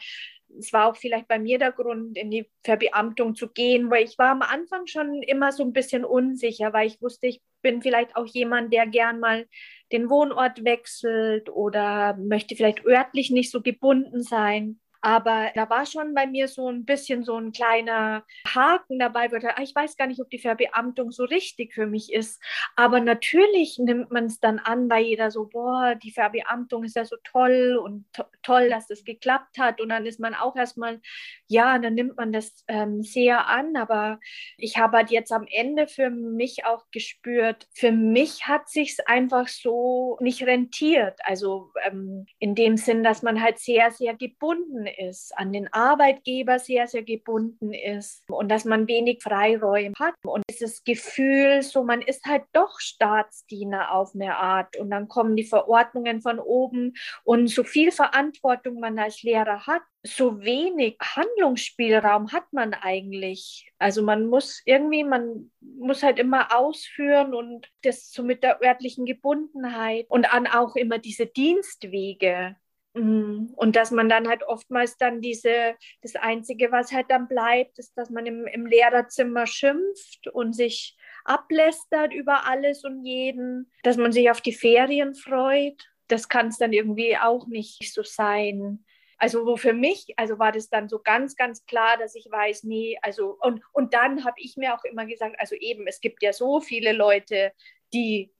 es 0.57 0.73
war 0.73 0.87
auch 0.87 0.95
vielleicht 0.95 1.27
bei 1.27 1.37
mir 1.37 1.59
der 1.59 1.71
Grund, 1.71 2.17
in 2.17 2.31
die 2.31 2.49
Verbeamtung 2.63 3.35
zu 3.35 3.49
gehen, 3.49 3.91
weil 3.91 4.03
ich 4.03 4.17
war 4.17 4.29
am 4.29 4.41
Anfang 4.41 4.87
schon 4.87 5.21
immer 5.23 5.51
so 5.51 5.63
ein 5.63 5.73
bisschen 5.73 6.03
unsicher, 6.03 6.73
weil 6.73 6.87
ich 6.87 7.01
wusste, 7.01 7.27
ich 7.27 7.41
bin 7.61 7.81
vielleicht 7.81 8.15
auch 8.15 8.25
jemand, 8.25 8.73
der 8.73 8.87
gern 8.87 9.19
mal 9.19 9.47
den 9.91 10.09
Wohnort 10.09 10.63
wechselt 10.63 11.49
oder 11.49 12.15
möchte 12.17 12.55
vielleicht 12.55 12.85
örtlich 12.85 13.29
nicht 13.29 13.51
so 13.51 13.61
gebunden 13.61 14.23
sein. 14.23 14.79
Aber 15.01 15.51
da 15.55 15.69
war 15.69 15.85
schon 15.85 16.13
bei 16.13 16.27
mir 16.27 16.47
so 16.47 16.69
ein 16.69 16.85
bisschen 16.85 17.23
so 17.23 17.37
ein 17.37 17.51
kleiner 17.51 18.23
Haken 18.45 18.99
dabei, 18.99 19.31
weil 19.31 19.41
ich 19.63 19.73
weiß 19.73 19.95
gar 19.95 20.07
nicht, 20.07 20.19
ob 20.19 20.29
die 20.29 20.39
Verbeamtung 20.39 21.11
so 21.11 21.23
richtig 21.23 21.73
für 21.73 21.85
mich 21.85 22.11
ist. 22.11 22.41
Aber 22.75 22.99
natürlich 22.99 23.77
nimmt 23.79 24.11
man 24.11 24.25
es 24.25 24.39
dann 24.39 24.59
an, 24.59 24.89
weil 24.89 25.05
jeder 25.05 25.31
so, 25.31 25.45
boah, 25.45 25.95
die 25.95 26.11
Verbeamtung 26.11 26.83
ist 26.83 26.95
ja 26.95 27.05
so 27.05 27.15
toll 27.23 27.79
und 27.81 28.05
to 28.13 28.23
toll, 28.41 28.69
dass 28.69 28.87
das 28.87 29.03
geklappt 29.03 29.57
hat. 29.57 29.79
Und 29.81 29.89
dann 29.89 30.05
ist 30.05 30.19
man 30.19 30.33
auch 30.33 30.55
erstmal, 30.55 31.01
ja, 31.47 31.77
dann 31.77 31.93
nimmt 31.93 32.17
man 32.17 32.31
das 32.31 32.63
ähm, 32.67 33.03
sehr 33.03 33.47
an. 33.47 33.75
Aber 33.77 34.19
ich 34.57 34.77
habe 34.77 34.97
halt 34.97 35.11
jetzt 35.11 35.31
am 35.31 35.45
Ende 35.49 35.87
für 35.87 36.09
mich 36.09 36.65
auch 36.65 36.85
gespürt, 36.91 37.67
für 37.73 37.91
mich 37.91 38.47
hat 38.47 38.69
sich 38.69 38.97
einfach 39.07 39.47
so 39.47 40.17
nicht 40.21 40.43
rentiert. 40.43 41.19
Also 41.23 41.71
ähm, 41.85 42.25
in 42.39 42.55
dem 42.55 42.77
Sinn, 42.77 43.03
dass 43.03 43.23
man 43.23 43.41
halt 43.41 43.59
sehr, 43.59 43.91
sehr 43.91 44.15
gebunden 44.15 44.88
ist, 44.97 45.37
an 45.37 45.53
den 45.53 45.71
Arbeitgeber 45.73 46.59
sehr, 46.59 46.87
sehr 46.87 47.03
gebunden 47.03 47.73
ist 47.73 48.23
und 48.29 48.49
dass 48.49 48.65
man 48.65 48.87
wenig 48.87 49.21
Freiräume 49.21 49.93
hat. 49.99 50.15
Und 50.23 50.43
dieses 50.49 50.83
Gefühl, 50.83 51.61
so 51.61 51.83
man 51.83 52.01
ist 52.01 52.25
halt 52.25 52.43
doch 52.53 52.79
Staatsdiener 52.79 53.93
auf 53.93 54.15
eine 54.15 54.37
Art 54.37 54.77
und 54.77 54.89
dann 54.89 55.07
kommen 55.07 55.35
die 55.35 55.43
Verordnungen 55.43 56.21
von 56.21 56.39
oben 56.39 56.93
und 57.23 57.47
so 57.47 57.63
viel 57.63 57.91
Verantwortung 57.91 58.79
man 58.79 58.97
als 58.99 59.21
Lehrer 59.23 59.65
hat, 59.67 59.81
so 60.03 60.41
wenig 60.41 60.97
Handlungsspielraum 61.01 62.31
hat 62.31 62.51
man 62.53 62.73
eigentlich. 62.73 63.71
Also 63.79 64.01
man 64.01 64.27
muss 64.27 64.61
irgendwie, 64.65 65.03
man 65.03 65.51
muss 65.59 66.03
halt 66.03 66.19
immer 66.19 66.55
ausführen 66.55 67.33
und 67.33 67.69
das 67.83 68.11
so 68.11 68.23
mit 68.23 68.43
der 68.43 68.61
örtlichen 68.61 69.05
Gebundenheit 69.05 70.05
und 70.09 70.25
dann 70.31 70.47
auch 70.47 70.75
immer 70.75 70.99
diese 70.99 71.25
Dienstwege. 71.27 72.55
Mhm. 72.93 73.53
Und 73.55 73.75
dass 73.75 73.91
man 73.91 74.09
dann 74.09 74.27
halt 74.27 74.43
oftmals 74.43 74.97
dann 74.97 75.21
diese, 75.21 75.75
das 76.01 76.15
Einzige, 76.15 76.71
was 76.71 76.91
halt 76.91 77.09
dann 77.09 77.27
bleibt, 77.27 77.77
ist, 77.79 77.93
dass 77.95 78.09
man 78.09 78.25
im, 78.25 78.47
im 78.47 78.65
Lehrerzimmer 78.65 79.45
schimpft 79.45 80.27
und 80.33 80.53
sich 80.53 80.97
ablästert 81.23 82.13
über 82.13 82.45
alles 82.45 82.83
und 82.83 83.05
jeden, 83.05 83.71
dass 83.83 83.97
man 83.97 84.11
sich 84.11 84.31
auf 84.31 84.41
die 84.41 84.53
Ferien 84.53 85.13
freut. 85.13 85.87
Das 86.07 86.27
kann 86.27 86.47
es 86.47 86.57
dann 86.57 86.73
irgendwie 86.73 87.17
auch 87.17 87.47
nicht 87.47 87.93
so 87.93 88.01
sein. 88.03 88.83
Also 89.17 89.45
wo 89.45 89.57
für 89.57 89.73
mich, 89.73 90.13
also 90.15 90.39
war 90.39 90.51
das 90.51 90.69
dann 90.69 90.87
so 90.87 90.99
ganz, 90.99 91.35
ganz 91.35 91.65
klar, 91.65 91.97
dass 91.97 92.15
ich 92.15 92.25
weiß, 92.31 92.63
nee, 92.63 92.97
also 93.01 93.37
und, 93.41 93.61
und 93.73 93.93
dann 93.93 94.23
habe 94.23 94.37
ich 94.37 94.55
mir 94.55 94.73
auch 94.73 94.83
immer 94.85 95.05
gesagt, 95.05 95.35
also 95.39 95.55
eben, 95.55 95.85
es 95.87 95.99
gibt 95.99 96.23
ja 96.23 96.31
so 96.31 96.61
viele 96.61 96.93
Leute, 96.93 97.51
die 97.93 98.31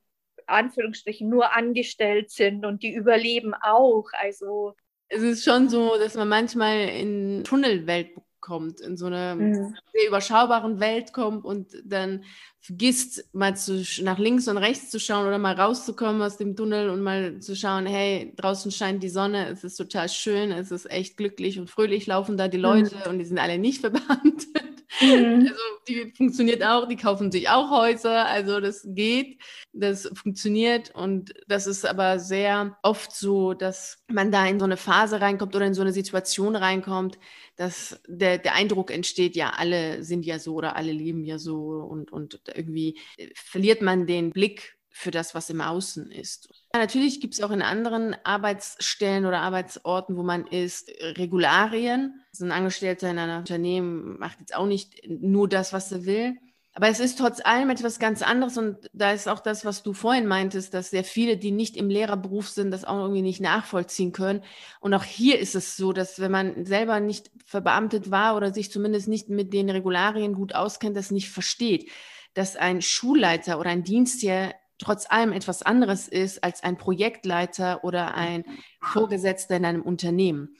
Anführungsstrichen 0.50 1.28
nur 1.28 1.54
angestellt 1.54 2.30
sind 2.30 2.66
und 2.66 2.82
die 2.82 2.94
überleben 2.94 3.54
auch. 3.54 4.06
Also 4.12 4.74
es 5.08 5.22
ist 5.22 5.44
schon 5.44 5.68
so, 5.68 5.96
dass 5.98 6.14
man 6.14 6.28
manchmal 6.28 6.88
in 6.88 7.42
Tunnelwelt 7.44 8.10
kommt, 8.40 8.80
in 8.80 8.96
so 8.96 9.06
eine 9.06 9.34
mhm. 9.36 9.74
sehr 9.92 10.08
überschaubaren 10.08 10.80
Welt 10.80 11.12
kommt 11.12 11.44
und 11.44 11.68
dann 11.84 12.24
vergisst, 12.60 13.28
mal 13.32 13.56
zu, 13.56 13.84
nach 14.02 14.18
links 14.18 14.48
und 14.48 14.56
rechts 14.56 14.90
zu 14.90 14.98
schauen 14.98 15.26
oder 15.26 15.38
mal 15.38 15.54
rauszukommen 15.54 16.22
aus 16.22 16.36
dem 16.36 16.56
Tunnel 16.56 16.90
und 16.90 17.02
mal 17.02 17.40
zu 17.40 17.54
schauen, 17.54 17.86
hey, 17.86 18.32
draußen 18.36 18.70
scheint 18.70 19.02
die 19.02 19.08
Sonne, 19.08 19.48
es 19.48 19.64
ist 19.64 19.76
total 19.76 20.08
schön, 20.08 20.52
es 20.52 20.70
ist 20.70 20.90
echt 20.90 21.16
glücklich 21.16 21.58
und 21.58 21.70
fröhlich 21.70 22.06
laufen 22.06 22.36
da 22.36 22.48
die 22.48 22.58
mhm. 22.58 22.62
Leute 22.62 22.96
mhm. 22.96 23.10
und 23.10 23.18
die 23.18 23.24
sind 23.24 23.38
alle 23.38 23.58
nicht 23.58 23.80
verbeamtet. 23.80 24.79
Mhm. 25.00 25.46
Also 25.48 25.62
die 25.88 26.12
funktioniert 26.16 26.62
auch, 26.64 26.88
die 26.88 26.96
kaufen 26.96 27.30
sich 27.30 27.48
auch 27.48 27.70
Häuser, 27.70 28.26
also 28.26 28.60
das 28.60 28.82
geht, 28.84 29.40
das 29.72 30.10
funktioniert. 30.14 30.94
Und 30.94 31.32
das 31.46 31.66
ist 31.66 31.86
aber 31.86 32.18
sehr 32.18 32.76
oft 32.82 33.12
so, 33.12 33.54
dass 33.54 34.02
man 34.08 34.32
da 34.32 34.46
in 34.46 34.58
so 34.58 34.64
eine 34.64 34.76
Phase 34.76 35.20
reinkommt 35.20 35.54
oder 35.54 35.66
in 35.66 35.74
so 35.74 35.82
eine 35.82 35.92
Situation 35.92 36.56
reinkommt, 36.56 37.18
dass 37.56 38.00
der, 38.08 38.38
der 38.38 38.54
Eindruck 38.54 38.90
entsteht, 38.90 39.36
ja, 39.36 39.50
alle 39.50 40.02
sind 40.02 40.26
ja 40.26 40.38
so 40.38 40.54
oder 40.54 40.76
alle 40.76 40.92
leben 40.92 41.24
ja 41.24 41.38
so. 41.38 41.56
Und, 41.56 42.12
und 42.12 42.40
irgendwie 42.54 42.98
verliert 43.34 43.82
man 43.82 44.06
den 44.06 44.30
Blick 44.30 44.79
für 44.90 45.10
das, 45.10 45.34
was 45.34 45.48
im 45.50 45.60
Außen 45.60 46.10
ist. 46.10 46.48
Ja, 46.74 46.80
natürlich 46.80 47.20
gibt 47.20 47.34
es 47.34 47.42
auch 47.42 47.50
in 47.50 47.62
anderen 47.62 48.16
Arbeitsstellen 48.24 49.24
oder 49.24 49.40
Arbeitsorten, 49.40 50.16
wo 50.16 50.22
man 50.22 50.46
ist, 50.46 50.90
Regularien. 51.00 52.20
So 52.32 52.44
ein 52.44 52.52
Angestellter 52.52 53.10
in 53.10 53.18
einem 53.18 53.38
Unternehmen 53.38 54.18
macht 54.18 54.40
jetzt 54.40 54.54
auch 54.54 54.66
nicht 54.66 55.00
nur 55.08 55.48
das, 55.48 55.72
was 55.72 55.92
er 55.92 56.04
will. 56.04 56.36
Aber 56.72 56.88
es 56.88 57.00
ist 57.00 57.18
trotz 57.18 57.44
allem 57.44 57.70
etwas 57.70 57.98
ganz 57.98 58.22
anderes 58.22 58.56
und 58.56 58.88
da 58.92 59.10
ist 59.12 59.28
auch 59.28 59.40
das, 59.40 59.64
was 59.64 59.82
du 59.82 59.92
vorhin 59.92 60.26
meintest, 60.26 60.72
dass 60.72 60.90
sehr 60.90 61.02
viele, 61.02 61.36
die 61.36 61.50
nicht 61.50 61.76
im 61.76 61.90
Lehrerberuf 61.90 62.48
sind, 62.48 62.70
das 62.70 62.84
auch 62.84 63.00
irgendwie 63.00 63.22
nicht 63.22 63.40
nachvollziehen 63.40 64.12
können. 64.12 64.44
Und 64.78 64.94
auch 64.94 65.02
hier 65.02 65.40
ist 65.40 65.56
es 65.56 65.76
so, 65.76 65.92
dass 65.92 66.20
wenn 66.20 66.30
man 66.30 66.64
selber 66.64 67.00
nicht 67.00 67.30
verbeamtet 67.44 68.12
war 68.12 68.36
oder 68.36 68.54
sich 68.54 68.70
zumindest 68.70 69.08
nicht 69.08 69.28
mit 69.28 69.52
den 69.52 69.68
Regularien 69.68 70.32
gut 70.32 70.54
auskennt, 70.54 70.96
das 70.96 71.10
nicht 71.10 71.28
versteht, 71.28 71.90
dass 72.34 72.54
ein 72.54 72.82
Schulleiter 72.82 73.58
oder 73.58 73.70
ein 73.70 73.82
Dienstherr 73.82 74.54
trotz 74.80 75.08
allem 75.08 75.32
etwas 75.32 75.62
anderes 75.62 76.08
ist 76.08 76.42
als 76.42 76.62
ein 76.62 76.76
Projektleiter 76.76 77.84
oder 77.84 78.14
ein 78.14 78.44
Vorgesetzter 78.80 79.56
in 79.56 79.64
einem 79.64 79.82
Unternehmen. 79.82 80.56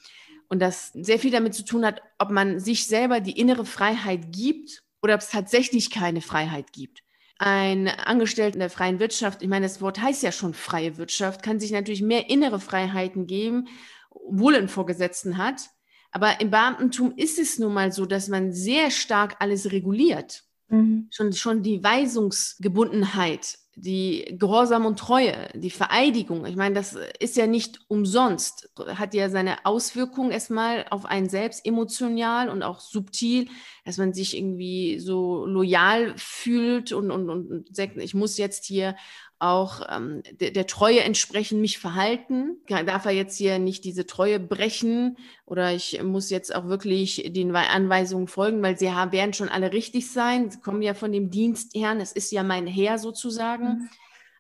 Und 0.49 0.61
das 0.61 0.93
sehr 0.95 1.19
viel 1.19 1.31
damit 1.31 1.55
zu 1.55 1.65
tun 1.65 1.85
hat, 1.85 2.03
ob 2.19 2.31
man 2.31 2.59
sich 2.59 2.87
selber 2.87 3.21
die 3.21 3.39
innere 3.39 3.65
Freiheit 3.65 4.33
gibt 4.33 4.83
oder 5.01 5.15
ob 5.15 5.21
es 5.21 5.31
tatsächlich 5.31 5.91
keine 5.91 6.21
Freiheit 6.21 6.73
gibt. 6.73 7.03
Ein 7.39 7.89
Angestellter 7.89 8.55
in 8.55 8.61
der 8.61 8.69
freien 8.69 9.01
Wirtschaft, 9.01 9.43
ich 9.43 9.49
meine, 9.49 9.65
das 9.65 9.81
Wort 9.81 10.03
heißt 10.03 10.23
ja 10.23 10.33
schon 10.33 10.53
freie 10.53 10.99
Wirtschaft, 10.99 11.43
kann 11.43 11.59
sich 11.59 11.71
natürlich 11.71 12.03
mehr 12.03 12.29
innere 12.29 12.61
Freiheiten 12.61 13.27
geben, 13.27 13.69
obwohl 14.11 14.55
er 14.55 14.59
einen 14.59 14.69
Vorgesetzten 14.69 15.39
hat. 15.39 15.71
Aber 16.11 16.41
im 16.41 16.51
Beamtentum 16.51 17.15
ist 17.17 17.39
es 17.39 17.59
nun 17.59 17.73
mal 17.73 17.93
so, 17.93 18.05
dass 18.05 18.29
man 18.29 18.53
sehr 18.53 18.91
stark 18.91 19.37
alles 19.39 19.73
reguliert. 19.73 20.43
Mhm. 20.69 21.09
Schon, 21.11 21.33
schon 21.33 21.63
die 21.63 21.83
Weisungsgebundenheit, 21.83 23.60
die 23.81 24.37
Gehorsam 24.39 24.85
und 24.85 24.99
Treue, 24.99 25.49
die 25.55 25.71
Vereidigung. 25.71 26.45
Ich 26.45 26.57
meine, 26.57 26.75
das 26.75 26.97
ist 27.19 27.37
ja 27.37 27.47
nicht 27.47 27.81
umsonst, 27.89 28.71
hat 28.79 29.15
ja 29.15 29.31
seine 29.31 29.65
Auswirkungen 29.65 30.31
erstmal 30.31 30.87
auf 30.91 31.07
einen 31.07 31.29
selbst 31.29 31.65
emotional 31.65 32.51
und 32.51 32.63
auch 32.63 32.81
subtil, 32.81 33.49
dass 33.85 33.97
man 33.97 34.13
sich 34.13 34.37
irgendwie 34.37 34.99
so 34.99 35.47
loyal 35.47 36.13
fühlt 36.17 36.93
und, 36.93 37.11
und, 37.11 37.31
und 37.31 37.75
sagt, 37.75 37.97
ich 37.97 38.15
muss 38.15 38.37
jetzt 38.37 38.67
hier 38.67 38.97
auch 39.41 39.81
ähm, 39.91 40.23
der, 40.39 40.51
der, 40.51 40.67
Treue 40.67 41.01
entsprechend 41.01 41.61
mich 41.61 41.79
verhalten. 41.79 42.59
Darf 42.69 43.07
er 43.07 43.13
jetzt 43.13 43.39
hier 43.39 43.59
nicht 43.59 43.85
diese 43.85 44.07
Treue 44.07 44.39
brechen 44.39 45.17
oder 45.47 45.73
ich 45.73 46.03
muss 46.03 46.31
jetzt 46.31 46.55
auch 46.55 46.69
wirklich 46.69 47.31
den 47.35 47.55
Anweisungen 47.57 48.29
folgen, 48.29 48.63
weil 48.63 48.79
sie 48.79 48.93
haben, 48.93 49.13
werden 49.13 49.33
schon 49.33 49.49
alle 49.49 49.73
richtig 49.73 50.11
sein. 50.13 50.51
Sie 50.51 50.61
kommen 50.61 50.83
ja 50.83 50.95
von 50.95 51.11
dem 51.11 51.31
Dienstherrn, 51.31 52.01
es 52.01 52.13
ist 52.13 52.31
ja 52.33 52.43
mein 52.43 52.67
Herr 52.67 52.99
sozusagen. 52.99 53.65
Mhm. 53.65 53.89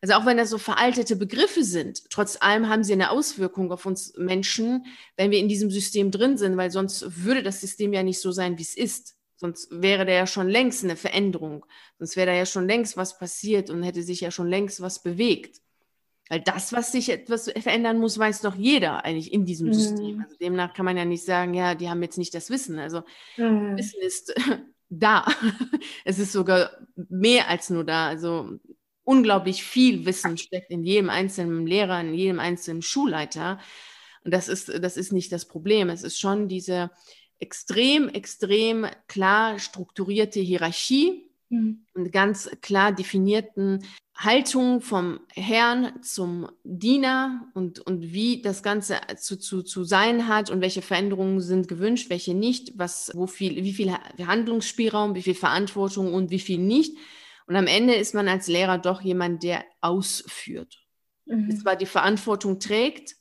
Also 0.02 0.14
auch 0.14 0.24
wenn 0.24 0.38
das 0.38 0.50
so 0.50 0.58
veraltete 0.58 1.16
Begriffe 1.16 1.62
sind, 1.62 2.08
trotz 2.10 2.40
allem 2.40 2.68
haben 2.68 2.84
sie 2.84 2.94
eine 2.94 3.10
Auswirkung 3.10 3.70
auf 3.70 3.84
uns 3.84 4.14
Menschen, 4.16 4.86
wenn 5.16 5.30
wir 5.30 5.38
in 5.38 5.48
diesem 5.48 5.70
System 5.70 6.10
drin 6.10 6.38
sind, 6.38 6.56
weil 6.56 6.70
sonst 6.70 7.24
würde 7.24 7.42
das 7.42 7.60
System 7.60 7.92
ja 7.92 8.02
nicht 8.02 8.20
so 8.20 8.32
sein, 8.32 8.56
wie 8.56 8.62
es 8.62 8.76
ist. 8.76 9.16
Sonst 9.40 9.68
wäre 9.70 10.04
da 10.04 10.12
ja 10.12 10.26
schon 10.26 10.50
längst 10.50 10.84
eine 10.84 10.96
Veränderung. 10.96 11.64
Sonst 11.98 12.14
wäre 12.14 12.26
da 12.26 12.34
ja 12.34 12.44
schon 12.44 12.66
längst 12.66 12.98
was 12.98 13.18
passiert 13.18 13.70
und 13.70 13.82
hätte 13.82 14.02
sich 14.02 14.20
ja 14.20 14.30
schon 14.30 14.50
längst 14.50 14.82
was 14.82 15.02
bewegt. 15.02 15.62
Weil 16.28 16.42
das, 16.42 16.74
was 16.74 16.92
sich 16.92 17.08
etwas 17.08 17.50
verändern 17.50 17.98
muss, 17.98 18.18
weiß 18.18 18.42
doch 18.42 18.54
jeder 18.54 19.02
eigentlich 19.02 19.32
in 19.32 19.46
diesem 19.46 19.68
mhm. 19.68 19.72
System. 19.72 20.20
Also 20.22 20.36
demnach 20.36 20.74
kann 20.74 20.84
man 20.84 20.98
ja 20.98 21.06
nicht 21.06 21.24
sagen, 21.24 21.54
ja, 21.54 21.74
die 21.74 21.88
haben 21.88 22.02
jetzt 22.02 22.18
nicht 22.18 22.34
das 22.34 22.50
Wissen. 22.50 22.78
Also 22.78 23.02
mhm. 23.38 23.78
Wissen 23.78 24.02
ist 24.02 24.34
da. 24.90 25.24
es 26.04 26.18
ist 26.18 26.32
sogar 26.32 26.70
mehr 27.08 27.48
als 27.48 27.70
nur 27.70 27.84
da. 27.84 28.08
Also 28.08 28.58
unglaublich 29.04 29.64
viel 29.64 30.04
Wissen 30.04 30.36
steckt 30.36 30.70
in 30.70 30.84
jedem 30.84 31.08
einzelnen 31.08 31.66
Lehrer, 31.66 31.98
in 32.02 32.12
jedem 32.12 32.40
einzelnen 32.40 32.82
Schulleiter. 32.82 33.58
Und 34.22 34.34
das 34.34 34.48
ist, 34.48 34.68
das 34.68 34.98
ist 34.98 35.12
nicht 35.12 35.32
das 35.32 35.48
Problem. 35.48 35.88
Es 35.88 36.02
ist 36.02 36.20
schon 36.20 36.46
diese, 36.46 36.90
extrem, 37.40 38.08
extrem 38.08 38.86
klar 39.08 39.58
strukturierte 39.58 40.40
Hierarchie 40.40 41.30
mhm. 41.48 41.84
und 41.94 42.12
ganz 42.12 42.50
klar 42.60 42.92
definierten 42.92 43.84
Haltung 44.14 44.82
vom 44.82 45.20
Herrn 45.32 46.02
zum 46.02 46.50
Diener 46.62 47.50
und, 47.54 47.80
und 47.80 48.12
wie 48.12 48.42
das 48.42 48.62
Ganze 48.62 49.00
zu, 49.16 49.38
zu, 49.38 49.62
zu 49.62 49.82
sein 49.84 50.28
hat 50.28 50.50
und 50.50 50.60
welche 50.60 50.82
Veränderungen 50.82 51.40
sind 51.40 51.68
gewünscht, 51.68 52.10
welche 52.10 52.34
nicht, 52.34 52.78
was, 52.78 53.10
wo 53.14 53.26
viel, 53.26 53.64
wie 53.64 53.72
viel 53.72 53.92
Handlungsspielraum, 54.18 55.14
wie 55.14 55.22
viel 55.22 55.34
Verantwortung 55.34 56.12
und 56.12 56.30
wie 56.30 56.38
viel 56.38 56.58
nicht. 56.58 56.98
Und 57.46 57.56
am 57.56 57.66
Ende 57.66 57.94
ist 57.94 58.14
man 58.14 58.28
als 58.28 58.46
Lehrer 58.46 58.76
doch 58.76 59.00
jemand, 59.00 59.42
der 59.42 59.64
ausführt. 59.80 60.84
Mhm. 61.24 61.56
Zwar 61.56 61.76
die 61.76 61.86
Verantwortung 61.86 62.60
trägt, 62.60 63.16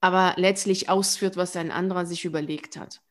aber 0.00 0.32
letztlich 0.36 0.88
ausführt, 0.88 1.36
was 1.36 1.56
ein 1.56 1.70
anderer 1.70 2.06
sich 2.06 2.24
überlegt 2.24 2.78
hat. 2.78 3.02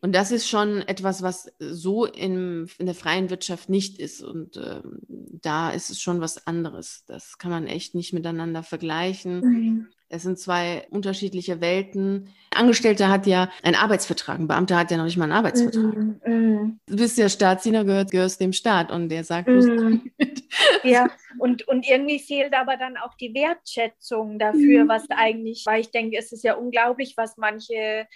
Und 0.00 0.14
das 0.14 0.30
ist 0.30 0.48
schon 0.48 0.82
etwas, 0.82 1.22
was 1.22 1.52
so 1.58 2.04
in, 2.04 2.68
in 2.78 2.86
der 2.86 2.94
freien 2.94 3.30
Wirtschaft 3.30 3.68
nicht 3.68 3.98
ist. 3.98 4.22
Und 4.22 4.56
ähm, 4.56 5.00
da 5.08 5.70
ist 5.70 5.90
es 5.90 6.00
schon 6.00 6.20
was 6.20 6.46
anderes. 6.46 7.04
Das 7.06 7.38
kann 7.38 7.50
man 7.50 7.66
echt 7.66 7.94
nicht 7.94 8.12
miteinander 8.12 8.62
vergleichen. 8.62 9.40
Mhm. 9.40 9.88
Es 10.10 10.22
sind 10.22 10.38
zwei 10.38 10.86
unterschiedliche 10.90 11.60
Welten. 11.60 12.28
Ein 12.50 12.62
Angestellter 12.62 13.10
hat 13.10 13.26
ja 13.26 13.50
einen 13.62 13.74
Arbeitsvertrag, 13.74 14.38
ein 14.38 14.48
Beamter 14.48 14.78
hat 14.78 14.90
ja 14.90 14.96
noch 14.96 15.04
nicht 15.04 15.18
mal 15.18 15.24
einen 15.24 15.32
Arbeitsvertrag. 15.32 15.96
Mhm. 15.96 16.20
mhm. 16.24 16.80
Du 16.86 16.96
bist 16.96 17.18
ja 17.18 17.28
Staatsdiener, 17.28 17.84
gehört, 17.84 18.10
gehörst 18.10 18.40
dem 18.40 18.54
Staat 18.54 18.90
und 18.90 19.10
der 19.10 19.24
sagt, 19.24 19.48
mhm. 19.48 20.10
Ja, 20.82 21.08
und, 21.38 21.68
und 21.68 21.86
irgendwie 21.86 22.18
fehlt 22.18 22.54
aber 22.54 22.76
dann 22.76 22.96
auch 22.96 23.14
die 23.14 23.34
Wertschätzung 23.34 24.38
dafür, 24.38 24.84
mhm. 24.84 24.88
was 24.88 25.04
eigentlich, 25.10 25.64
weil 25.66 25.80
ich 25.80 25.90
denke, 25.90 26.16
es 26.16 26.32
ist 26.32 26.44
ja 26.44 26.54
unglaublich, 26.54 27.14
was 27.16 27.36
manche 27.36 28.06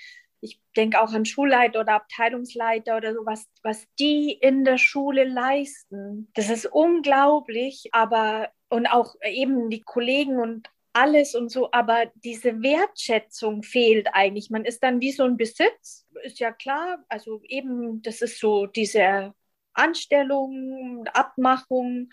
ich 0.43 0.61
denke 0.77 1.01
auch 1.01 1.13
an 1.13 1.25
Schulleiter 1.25 1.81
oder 1.81 1.95
Abteilungsleiter 1.95 2.97
oder 2.97 3.15
so, 3.15 3.21
was, 3.25 3.47
was 3.63 3.87
die 3.99 4.33
in 4.33 4.65
der 4.65 4.77
Schule 4.77 5.25
leisten. 5.25 6.31
Das 6.35 6.51
ist 6.51 6.67
unglaublich, 6.67 7.89
aber 7.93 8.51
und 8.69 8.87
auch 8.87 9.15
eben 9.23 9.71
die 9.71 9.83
Kollegen 9.83 10.39
und 10.39 10.69
alles 10.95 11.35
und 11.35 11.51
so, 11.51 11.71
aber 11.73 12.11
diese 12.17 12.61
Wertschätzung 12.63 13.63
fehlt 13.63 14.09
eigentlich. 14.13 14.51
Man 14.51 14.65
ist 14.65 14.83
dann 14.83 15.01
wie 15.01 15.13
so 15.13 15.25
ein 15.25 15.37
Besitz, 15.37 16.07
ist 16.25 16.39
ja 16.41 16.53
klar. 16.53 17.05
Also 17.09 17.41
eben, 17.45 18.03
das 18.03 18.21
ist 18.21 18.39
so 18.39 18.67
diese 18.67 19.35
Anstellung, 19.75 21.07
Abmachung, 21.15 22.11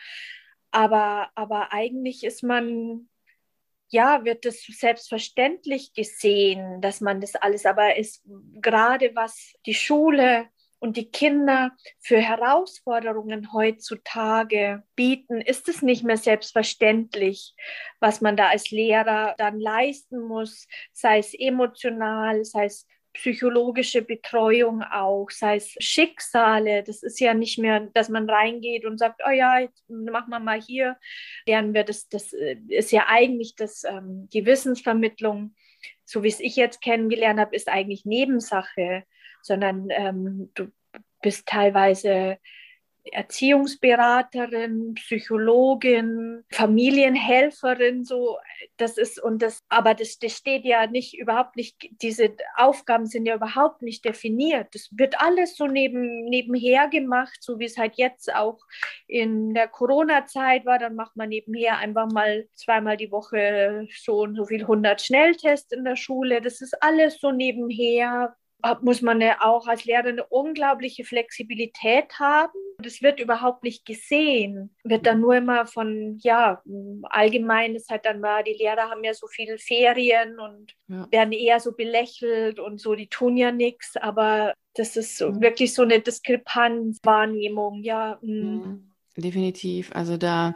aber, 0.71 1.29
aber 1.35 1.73
eigentlich 1.73 2.23
ist 2.23 2.43
man 2.43 3.08
ja, 3.89 4.23
wird 4.23 4.45
es 4.45 4.63
selbstverständlich 4.65 5.93
gesehen, 5.93 6.81
dass 6.81 7.01
man 7.01 7.21
das 7.21 7.35
alles, 7.35 7.65
aber 7.65 7.97
ist 7.97 8.23
gerade 8.61 9.11
was 9.15 9.53
die 9.65 9.73
Schule 9.73 10.47
und 10.79 10.95
die 10.95 11.11
Kinder 11.11 11.71
für 11.99 12.19
Herausforderungen 12.19 13.51
heutzutage 13.51 14.83
bieten, 14.95 15.41
ist 15.41 15.67
es 15.67 15.81
nicht 15.81 16.03
mehr 16.03 16.17
selbstverständlich, 16.17 17.53
was 17.99 18.21
man 18.21 18.37
da 18.37 18.47
als 18.47 18.71
Lehrer 18.71 19.35
dann 19.37 19.59
leisten 19.59 20.21
muss, 20.21 20.67
sei 20.93 21.19
es 21.19 21.33
emotional, 21.33 22.45
sei 22.45 22.65
es 22.65 22.87
psychologische 23.13 24.01
Betreuung 24.01 24.83
auch, 24.83 25.29
sei 25.29 25.55
es 25.55 25.75
Schicksale. 25.79 26.83
Das 26.83 27.03
ist 27.03 27.19
ja 27.19 27.33
nicht 27.33 27.57
mehr, 27.57 27.81
dass 27.93 28.09
man 28.09 28.29
reingeht 28.29 28.85
und 28.85 28.97
sagt, 28.97 29.21
oh 29.27 29.31
ja, 29.31 29.59
jetzt 29.59 29.89
machen 29.89 30.29
wir 30.29 30.39
mal 30.39 30.61
hier. 30.61 30.97
Lernen 31.45 31.73
wir 31.73 31.83
das, 31.83 32.07
das 32.07 32.33
äh, 32.33 32.57
ist 32.67 32.91
ja 32.91 33.05
eigentlich 33.07 33.55
das, 33.55 33.83
ähm, 33.83 34.29
die 34.31 34.45
Wissensvermittlung, 34.45 35.55
so 36.05 36.23
wie 36.23 36.29
es 36.29 36.39
ich 36.39 36.55
jetzt 36.55 36.81
kennengelernt 36.81 37.39
habe, 37.39 37.55
ist 37.55 37.67
eigentlich 37.67 38.05
Nebensache, 38.05 39.03
sondern 39.41 39.87
ähm, 39.89 40.51
du 40.53 40.71
bist 41.21 41.47
teilweise 41.47 42.37
Erziehungsberaterin, 43.11 44.93
Psychologin, 44.95 46.43
Familienhelferin, 46.51 48.03
so 48.03 48.37
das 48.77 48.97
ist 48.97 49.21
und 49.21 49.41
das, 49.41 49.63
aber 49.69 49.93
das, 49.93 50.19
das 50.19 50.33
steht 50.33 50.65
ja 50.65 50.87
nicht 50.87 51.17
überhaupt 51.17 51.55
nicht, 51.55 51.89
diese 52.01 52.35
Aufgaben 52.55 53.05
sind 53.05 53.25
ja 53.25 53.35
überhaupt 53.35 53.81
nicht 53.81 54.05
definiert. 54.05 54.67
Das 54.73 54.89
wird 54.91 55.19
alles 55.21 55.55
so 55.55 55.67
neben, 55.67 56.25
nebenher 56.25 56.87
gemacht, 56.87 57.37
so 57.41 57.59
wie 57.59 57.65
es 57.65 57.77
halt 57.77 57.95
jetzt 57.95 58.33
auch 58.33 58.59
in 59.07 59.53
der 59.53 59.67
Corona-Zeit 59.67 60.65
war. 60.65 60.79
Dann 60.79 60.95
macht 60.95 61.15
man 61.15 61.29
nebenher 61.29 61.77
einfach 61.77 62.11
mal 62.11 62.47
zweimal 62.55 62.97
die 62.97 63.11
Woche 63.11 63.87
so 64.01 64.21
und 64.21 64.35
so 64.35 64.45
viel 64.45 64.61
100 64.61 65.01
Schnelltests 65.01 65.71
in 65.71 65.83
der 65.83 65.95
Schule. 65.95 66.41
Das 66.41 66.61
ist 66.61 66.81
alles 66.81 67.19
so 67.19 67.31
nebenher 67.31 68.35
muss 68.81 69.01
man 69.01 69.21
ja 69.21 69.37
auch 69.41 69.67
als 69.67 69.85
Lehrer 69.85 70.07
eine 70.07 70.25
unglaubliche 70.25 71.05
Flexibilität 71.05 72.19
haben. 72.19 72.51
Das 72.79 73.01
wird 73.01 73.19
überhaupt 73.19 73.63
nicht 73.63 73.85
gesehen. 73.85 74.75
Wird 74.83 75.05
dann 75.05 75.21
nur 75.21 75.35
immer 75.35 75.65
von, 75.65 76.17
ja, 76.21 76.61
allgemein 77.03 77.75
ist 77.75 77.89
halt 77.89 78.05
dann 78.05 78.19
mal, 78.19 78.43
die 78.43 78.53
Lehrer 78.53 78.89
haben 78.89 79.03
ja 79.03 79.13
so 79.13 79.27
viele 79.27 79.57
Ferien 79.57 80.39
und 80.39 80.73
ja. 80.87 81.07
werden 81.11 81.31
eher 81.31 81.59
so 81.59 81.73
belächelt 81.73 82.59
und 82.59 82.79
so, 82.81 82.95
die 82.95 83.07
tun 83.07 83.37
ja 83.37 83.51
nichts, 83.51 83.95
aber 83.97 84.53
das 84.75 84.95
ist 84.95 85.17
so, 85.17 85.29
mhm. 85.29 85.41
wirklich 85.41 85.73
so 85.73 85.83
eine 85.83 85.99
Diskrepanzwahrnehmung, 85.99 87.83
ja. 87.83 88.19
Mhm. 88.21 88.91
Definitiv. 89.15 89.91
Also 89.93 90.17
da 90.17 90.55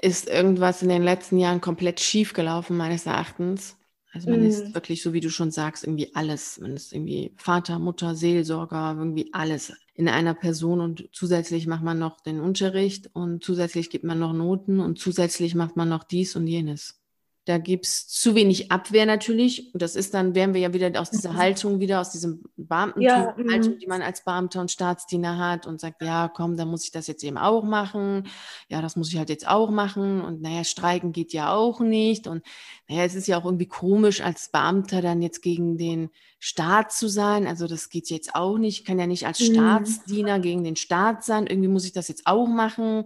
ist 0.00 0.28
irgendwas 0.28 0.82
in 0.82 0.88
den 0.88 1.02
letzten 1.02 1.38
Jahren 1.38 1.60
komplett 1.60 2.00
schief 2.00 2.32
gelaufen, 2.32 2.76
meines 2.76 3.06
Erachtens. 3.06 3.76
Also 4.14 4.30
man 4.30 4.40
mhm. 4.40 4.46
ist 4.46 4.74
wirklich, 4.74 5.02
so 5.02 5.12
wie 5.12 5.20
du 5.20 5.28
schon 5.28 5.50
sagst, 5.50 5.84
irgendwie 5.84 6.14
alles. 6.14 6.60
Man 6.60 6.74
ist 6.76 6.92
irgendwie 6.92 7.32
Vater, 7.36 7.80
Mutter, 7.80 8.14
Seelsorger, 8.14 8.94
irgendwie 8.96 9.28
alles 9.32 9.72
in 9.94 10.08
einer 10.08 10.34
Person 10.34 10.80
und 10.80 11.08
zusätzlich 11.12 11.66
macht 11.66 11.82
man 11.82 11.98
noch 11.98 12.20
den 12.20 12.40
Unterricht 12.40 13.10
und 13.12 13.42
zusätzlich 13.42 13.90
gibt 13.90 14.04
man 14.04 14.20
noch 14.20 14.32
Noten 14.32 14.78
und 14.78 14.98
zusätzlich 14.98 15.56
macht 15.56 15.76
man 15.76 15.88
noch 15.88 16.04
dies 16.04 16.36
und 16.36 16.46
jenes. 16.46 17.03
Da 17.46 17.58
gibt 17.58 17.84
es 17.84 18.08
zu 18.08 18.34
wenig 18.34 18.72
Abwehr 18.72 19.04
natürlich. 19.04 19.74
Und 19.74 19.82
das 19.82 19.96
ist 19.96 20.14
dann, 20.14 20.34
wären 20.34 20.54
wir 20.54 20.62
ja 20.62 20.72
wieder 20.72 20.98
aus 20.98 21.10
dieser 21.10 21.32
mhm. 21.32 21.36
Haltung, 21.36 21.80
wieder 21.80 22.00
aus 22.00 22.10
diesem 22.10 22.42
Beamtentum, 22.56 23.50
Haltung, 23.50 23.74
mhm. 23.74 23.78
die 23.78 23.86
man 23.86 24.00
als 24.00 24.24
Beamter 24.24 24.62
und 24.62 24.70
Staatsdiener 24.70 25.36
hat 25.36 25.66
und 25.66 25.78
sagt, 25.78 26.00
ja, 26.00 26.28
komm, 26.28 26.56
dann 26.56 26.68
muss 26.68 26.84
ich 26.84 26.90
das 26.90 27.06
jetzt 27.06 27.22
eben 27.22 27.36
auch 27.36 27.62
machen. 27.62 28.28
Ja, 28.68 28.80
das 28.80 28.96
muss 28.96 29.12
ich 29.12 29.18
halt 29.18 29.28
jetzt 29.28 29.46
auch 29.46 29.70
machen. 29.70 30.22
Und 30.22 30.40
naja, 30.40 30.64
streiken 30.64 31.12
geht 31.12 31.34
ja 31.34 31.52
auch 31.52 31.80
nicht. 31.80 32.26
Und 32.26 32.42
naja, 32.88 33.04
es 33.04 33.14
ist 33.14 33.28
ja 33.28 33.38
auch 33.38 33.44
irgendwie 33.44 33.68
komisch, 33.68 34.22
als 34.22 34.48
Beamter 34.48 35.02
dann 35.02 35.20
jetzt 35.20 35.42
gegen 35.42 35.76
den 35.76 36.08
Staat 36.38 36.92
zu 36.92 37.08
sein. 37.08 37.46
Also 37.46 37.66
das 37.66 37.90
geht 37.90 38.08
jetzt 38.08 38.34
auch 38.34 38.56
nicht. 38.56 38.80
Ich 38.80 38.84
kann 38.86 38.98
ja 38.98 39.06
nicht 39.06 39.26
als 39.26 39.40
mhm. 39.40 39.52
Staatsdiener 39.52 40.40
gegen 40.40 40.64
den 40.64 40.76
Staat 40.76 41.24
sein. 41.24 41.46
Irgendwie 41.46 41.68
muss 41.68 41.84
ich 41.84 41.92
das 41.92 42.08
jetzt 42.08 42.26
auch 42.26 42.46
machen. 42.46 43.04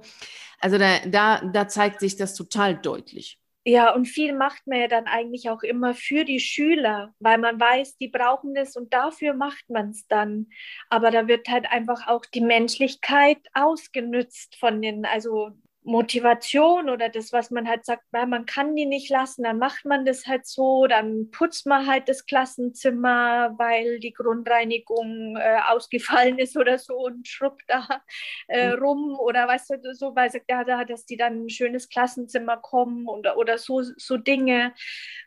Also 0.61 0.79
da, 0.79 1.01
da, 1.07 1.45
da 1.45 1.67
zeigt 1.67 1.99
sich 1.99 2.17
das 2.17 2.35
total 2.35 2.77
deutlich. 2.77 3.41
Ja, 3.65 3.95
und 3.95 4.07
viel 4.07 4.33
macht 4.35 4.67
man 4.67 4.81
ja 4.81 4.89
dann 4.89 5.07
eigentlich 5.07 5.51
auch 5.51 5.63
immer 5.63 5.95
für 5.95 6.25
die 6.25 6.41
Schüler, 6.41 7.15
weil 7.19 7.37
man 7.39 7.61
weiß, 7.61 7.99
die 7.99 8.09
brauchen 8.09 8.55
das 8.55 8.77
und 8.77 8.95
dafür 8.95 9.35
macht 9.35 9.69
man 9.69 9.91
es 9.91 10.07
dann. 10.07 10.49
Aber 10.89 11.11
da 11.11 11.29
wird 11.29 11.49
halt 11.49 11.67
einfach 11.71 12.07
auch 12.09 12.25
die 12.25 12.41
Menschlichkeit 12.41 13.39
ausgenützt 13.53 14.57
von 14.57 14.81
den, 14.81 15.05
also 15.05 15.51
Motivation 15.89 16.91
oder 16.91 17.09
das, 17.09 17.33
was 17.33 17.51
man 17.51 17.67
halt 17.67 17.87
sagt, 17.87 18.03
man 18.13 18.45
kann 18.45 18.77
die 18.77 18.85
nicht 18.85 19.09
lassen, 19.09 19.43
dann 19.45 19.59
macht 19.59 19.87
man 19.87 20.05
das 20.05 20.27
halt 20.27 20.47
so, 20.47 20.87
dann 20.87 21.31
putzt 21.31 21.67
man 21.67 21.87
halt 21.87 22.11
das 22.11 22.27
Klassenzimmer, 22.27 23.55
weil 23.57 23.99
die 23.99 24.13
Grundreinigung 24.13 25.37
äh, 25.37 25.61
ausgefallen 25.67 26.39
ist 26.39 26.59
oder 26.59 26.79
so 26.79 26.95
und 26.95 27.27
schrubbt 27.27 27.65
da 27.69 28.03
äh, 28.49 28.77
mhm. 28.77 28.83
rum 28.83 29.19
oder 29.19 29.49
weißt 29.49 29.71
du, 29.83 29.95
so, 29.95 30.15
weil 30.15 30.31
sagt, 30.31 30.51
ja, 30.51 30.63
dass 30.85 31.07
die 31.07 31.17
dann 31.17 31.47
ein 31.47 31.49
schönes 31.49 31.89
Klassenzimmer 31.89 32.59
kommen 32.59 33.09
oder, 33.09 33.39
oder 33.39 33.57
so, 33.57 33.83
so 33.83 34.19
Dinge. 34.19 34.75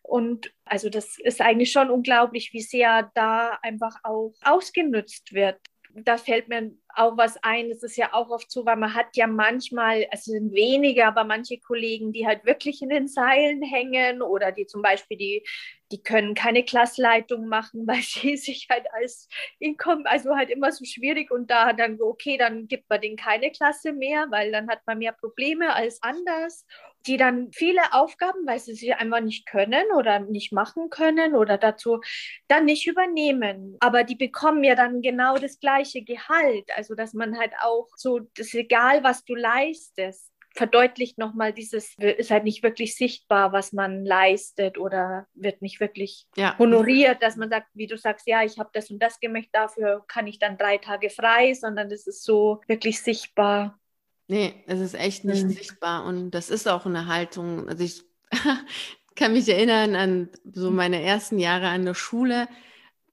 Und 0.03 0.53
also 0.63 0.89
das 0.89 1.17
ist 1.17 1.41
eigentlich 1.41 1.71
schon 1.71 1.89
unglaublich, 1.89 2.53
wie 2.53 2.61
sehr 2.61 3.09
da 3.15 3.57
einfach 3.63 3.95
auch 4.03 4.33
ausgenutzt 4.43 5.33
wird 5.33 5.57
da 5.95 6.17
fällt 6.17 6.47
mir 6.47 6.71
auch 6.95 7.17
was 7.17 7.37
ein. 7.43 7.71
Es 7.71 7.83
ist 7.83 7.97
ja 7.97 8.13
auch 8.13 8.29
oft 8.29 8.51
so, 8.51 8.65
weil 8.65 8.75
man 8.75 8.93
hat 8.93 9.15
ja 9.15 9.27
manchmal, 9.27 10.07
also 10.11 10.31
sind 10.31 10.53
wenige, 10.53 11.05
aber 11.05 11.23
manche 11.23 11.59
Kollegen, 11.59 12.11
die 12.11 12.27
halt 12.27 12.45
wirklich 12.45 12.81
in 12.81 12.89
den 12.89 13.07
Seilen 13.07 13.61
hängen 13.63 14.21
oder 14.21 14.51
die 14.51 14.65
zum 14.65 14.81
Beispiel 14.81 15.17
die, 15.17 15.45
die 15.91 16.01
können 16.01 16.33
keine 16.35 16.63
Klassleitung 16.63 17.47
machen, 17.47 17.83
weil 17.87 18.01
sie 18.01 18.37
sich 18.37 18.67
halt 18.69 18.85
als 18.93 19.27
Inkommen, 19.59 20.05
also 20.05 20.35
halt 20.35 20.49
immer 20.49 20.71
so 20.71 20.85
schwierig 20.85 21.31
und 21.31 21.49
da 21.51 21.73
dann 21.73 21.99
okay, 22.01 22.37
dann 22.37 22.67
gibt 22.67 22.89
man 22.89 23.01
denen 23.01 23.17
keine 23.17 23.51
Klasse 23.51 23.93
mehr, 23.93 24.27
weil 24.29 24.51
dann 24.51 24.69
hat 24.69 24.81
man 24.85 24.99
mehr 24.99 25.13
Probleme 25.13 25.73
als 25.73 26.01
anders 26.01 26.65
die 27.07 27.17
dann 27.17 27.51
viele 27.51 27.81
Aufgaben, 27.93 28.45
weil 28.45 28.59
sie 28.59 28.75
sie 28.75 28.93
einfach 28.93 29.21
nicht 29.21 29.47
können 29.47 29.85
oder 29.95 30.19
nicht 30.19 30.51
machen 30.51 30.89
können 30.89 31.35
oder 31.35 31.57
dazu 31.57 32.01
dann 32.47 32.65
nicht 32.65 32.87
übernehmen. 32.87 33.77
Aber 33.79 34.03
die 34.03 34.15
bekommen 34.15 34.63
ja 34.63 34.75
dann 34.75 35.01
genau 35.01 35.37
das 35.37 35.59
gleiche 35.59 36.03
Gehalt. 36.03 36.69
Also 36.81 36.95
dass 36.95 37.13
man 37.13 37.37
halt 37.37 37.51
auch 37.61 37.87
so, 37.95 38.21
das 38.35 38.55
egal, 38.55 39.03
was 39.03 39.23
du 39.23 39.35
leistest 39.35 40.31
verdeutlicht 40.53 41.17
nochmal 41.17 41.53
dieses, 41.53 41.95
ist 41.97 42.31
halt 42.31 42.43
nicht 42.43 42.63
wirklich 42.63 42.95
sichtbar, 42.95 43.53
was 43.53 43.71
man 43.71 44.03
leistet 44.03 44.77
oder 44.79 45.27
wird 45.33 45.61
nicht 45.61 45.79
wirklich 45.79 46.27
ja. 46.35 46.57
honoriert, 46.57 47.21
dass 47.21 47.37
man 47.37 47.49
sagt, 47.49 47.67
wie 47.73 47.87
du 47.87 47.97
sagst, 47.97 48.27
ja, 48.27 48.43
ich 48.43 48.59
habe 48.59 48.69
das 48.73 48.89
und 48.89 48.99
das 48.99 49.19
gemacht, 49.19 49.47
dafür 49.53 50.03
kann 50.07 50.27
ich 50.27 50.39
dann 50.39 50.57
drei 50.57 50.77
Tage 50.77 51.09
frei, 51.09 51.53
sondern 51.53 51.89
das 51.89 52.07
ist 52.07 52.23
so 52.23 52.61
wirklich 52.67 53.01
sichtbar. 53.01 53.79
Nee, 54.27 54.63
es 54.67 54.79
ist 54.79 54.95
echt 54.95 55.23
nicht 55.23 55.43
mhm. 55.43 55.51
sichtbar 55.51 56.05
und 56.05 56.31
das 56.31 56.49
ist 56.49 56.67
auch 56.67 56.85
eine 56.85 57.07
Haltung. 57.07 57.69
Also 57.69 57.83
ich 57.83 58.03
kann 59.15 59.33
mich 59.33 59.47
erinnern 59.47 59.95
an 59.95 60.29
so 60.43 60.69
mhm. 60.69 60.75
meine 60.75 61.01
ersten 61.01 61.39
Jahre 61.39 61.67
an 61.67 61.85
der 61.85 61.93
Schule. 61.93 62.47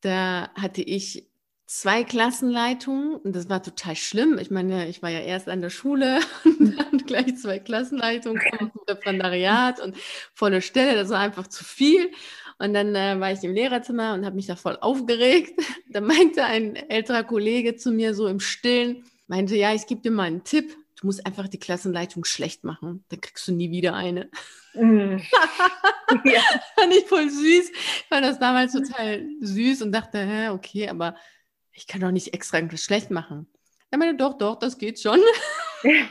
Da 0.00 0.50
hatte 0.54 0.82
ich 0.82 1.27
zwei 1.68 2.02
Klassenleitungen 2.02 3.16
und 3.16 3.36
das 3.36 3.50
war 3.50 3.62
total 3.62 3.94
schlimm. 3.94 4.38
Ich 4.38 4.50
meine, 4.50 4.88
ich 4.88 5.02
war 5.02 5.10
ja 5.10 5.20
erst 5.20 5.48
an 5.48 5.60
der 5.60 5.68
Schule 5.68 6.20
und 6.44 6.78
dann 6.78 6.98
gleich 6.98 7.36
zwei 7.36 7.58
Klassenleitungen, 7.58 8.42
Referendariat 8.88 9.78
und 9.78 9.94
volle 10.32 10.62
Stelle. 10.62 10.94
Das 10.94 11.10
war 11.10 11.20
einfach 11.20 11.46
zu 11.46 11.62
viel. 11.64 12.10
Und 12.58 12.74
dann 12.74 12.94
äh, 12.94 13.20
war 13.20 13.30
ich 13.30 13.44
im 13.44 13.52
Lehrerzimmer 13.52 14.14
und 14.14 14.24
habe 14.24 14.34
mich 14.34 14.46
da 14.46 14.56
voll 14.56 14.78
aufgeregt. 14.80 15.60
Da 15.90 16.02
meinte 16.02 16.44
ein 16.44 16.76
älterer 16.76 17.24
Kollege 17.24 17.74
zu 17.74 17.92
mir 17.92 18.12
so 18.14 18.26
im 18.26 18.40
Stillen, 18.40 19.04
meinte, 19.26 19.56
ja, 19.56 19.72
ich 19.72 19.86
gebe 19.86 20.02
dir 20.02 20.10
mal 20.10 20.24
einen 20.24 20.44
Tipp 20.44 20.76
du 21.00 21.06
musst 21.06 21.24
einfach 21.24 21.48
die 21.48 21.58
Klassenleitung 21.58 22.24
schlecht 22.24 22.64
machen, 22.64 23.04
dann 23.08 23.20
kriegst 23.20 23.46
du 23.46 23.52
nie 23.52 23.70
wieder 23.70 23.94
eine. 23.94 24.28
Mm. 24.74 25.16
ja. 26.24 26.42
fand 26.74 26.92
ich 26.92 27.04
voll 27.06 27.30
süß. 27.30 27.70
Ich 27.70 28.04
fand 28.08 28.24
das 28.24 28.38
damals 28.38 28.72
total 28.72 29.24
süß 29.40 29.82
und 29.82 29.92
dachte, 29.92 30.18
hä, 30.18 30.48
okay, 30.48 30.88
aber 30.88 31.14
ich 31.78 31.86
kann 31.86 32.00
doch 32.00 32.10
nicht 32.10 32.34
extra 32.34 32.58
irgendwas 32.58 32.82
schlecht 32.82 33.10
machen. 33.10 33.46
Er 33.90 33.98
meinte, 33.98 34.16
doch, 34.16 34.36
doch, 34.36 34.58
das 34.58 34.78
geht 34.78 35.00
schon. 35.00 35.20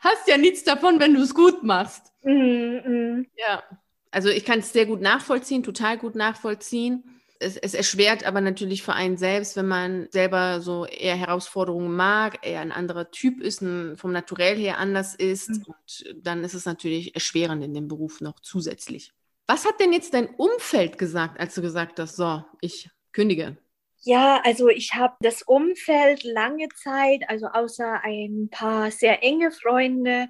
Hast 0.00 0.26
ja 0.26 0.36
nichts 0.36 0.64
davon, 0.64 0.98
wenn 0.98 1.14
du 1.14 1.20
es 1.22 1.34
gut 1.34 1.62
machst. 1.62 2.06
Mm, 2.22 2.76
mm. 2.84 3.26
Ja, 3.34 3.62
also 4.10 4.28
ich 4.28 4.44
kann 4.44 4.58
es 4.58 4.74
sehr 4.74 4.84
gut 4.84 5.00
nachvollziehen, 5.00 5.62
total 5.62 5.96
gut 5.96 6.14
nachvollziehen 6.16 7.20
es, 7.40 7.56
es 7.56 7.74
erschwert 7.74 8.24
aber 8.24 8.40
natürlich 8.40 8.82
für 8.82 8.92
einen 8.92 9.16
selbst, 9.16 9.56
wenn 9.56 9.66
man 9.66 10.08
selber 10.10 10.60
so 10.60 10.84
eher 10.84 11.16
Herausforderungen 11.16 11.96
mag, 11.96 12.46
eher 12.46 12.60
ein 12.60 12.70
anderer 12.70 13.10
Typ 13.10 13.40
ist, 13.40 13.62
ein, 13.62 13.96
vom 13.96 14.12
Naturell 14.12 14.56
her 14.56 14.78
anders 14.78 15.14
ist. 15.14 15.48
Mhm. 15.48 15.64
Und 15.66 16.14
dann 16.22 16.44
ist 16.44 16.54
es 16.54 16.66
natürlich 16.66 17.14
erschwerend 17.14 17.64
in 17.64 17.74
dem 17.74 17.88
Beruf 17.88 18.20
noch 18.20 18.40
zusätzlich. 18.40 19.12
Was 19.46 19.64
hat 19.64 19.80
denn 19.80 19.92
jetzt 19.92 20.14
dein 20.14 20.28
Umfeld 20.28 20.98
gesagt, 20.98 21.40
als 21.40 21.54
du 21.54 21.62
gesagt 21.62 21.98
hast, 21.98 22.16
so, 22.16 22.44
ich 22.60 22.90
kündige? 23.12 23.56
Ja, 24.02 24.40
also 24.44 24.68
ich 24.68 24.94
habe 24.94 25.14
das 25.20 25.42
Umfeld 25.42 26.24
lange 26.24 26.68
Zeit, 26.70 27.28
also 27.28 27.46
außer 27.46 28.02
ein 28.02 28.48
paar 28.50 28.90
sehr 28.90 29.22
enge 29.22 29.50
Freunde, 29.50 30.28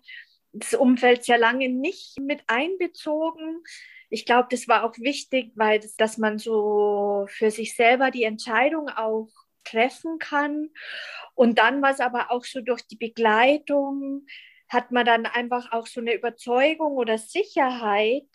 das 0.52 0.74
Umfeld 0.74 1.24
sehr 1.24 1.38
lange 1.38 1.68
nicht 1.68 2.18
mit 2.20 2.42
einbezogen 2.48 3.62
ich 4.12 4.26
glaube, 4.26 4.48
das 4.50 4.66
war 4.66 4.82
auch 4.84 4.98
wichtig, 4.98 5.52
weil 5.54 5.78
das, 5.78 5.94
dass 5.94 6.18
man 6.18 6.36
so 6.38 7.26
für 7.28 7.52
sich 7.52 7.76
selber 7.76 8.10
die 8.10 8.24
Entscheidung 8.24 8.88
auch 8.88 9.28
treffen 9.62 10.18
kann. 10.18 10.70
Und 11.34 11.58
dann 11.58 11.80
war 11.80 11.92
es 11.92 12.00
aber 12.00 12.30
auch 12.32 12.44
so 12.44 12.60
durch 12.60 12.82
die 12.88 12.96
Begleitung, 12.96 14.26
hat 14.68 14.90
man 14.90 15.06
dann 15.06 15.26
einfach 15.26 15.70
auch 15.72 15.86
so 15.86 16.00
eine 16.00 16.14
Überzeugung 16.14 16.94
oder 16.94 17.18
Sicherheit. 17.18 18.26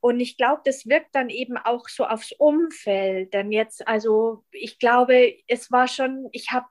Und 0.00 0.20
ich 0.20 0.36
glaube, 0.36 0.62
das 0.64 0.86
wirkt 0.86 1.14
dann 1.14 1.28
eben 1.28 1.56
auch 1.56 1.88
so 1.88 2.06
aufs 2.06 2.32
Umfeld. 2.32 3.34
Denn 3.34 3.52
jetzt, 3.52 3.86
also 3.86 4.44
ich 4.50 4.78
glaube, 4.78 5.34
es 5.46 5.70
war 5.70 5.88
schon, 5.88 6.28
ich 6.32 6.50
habe 6.50 6.66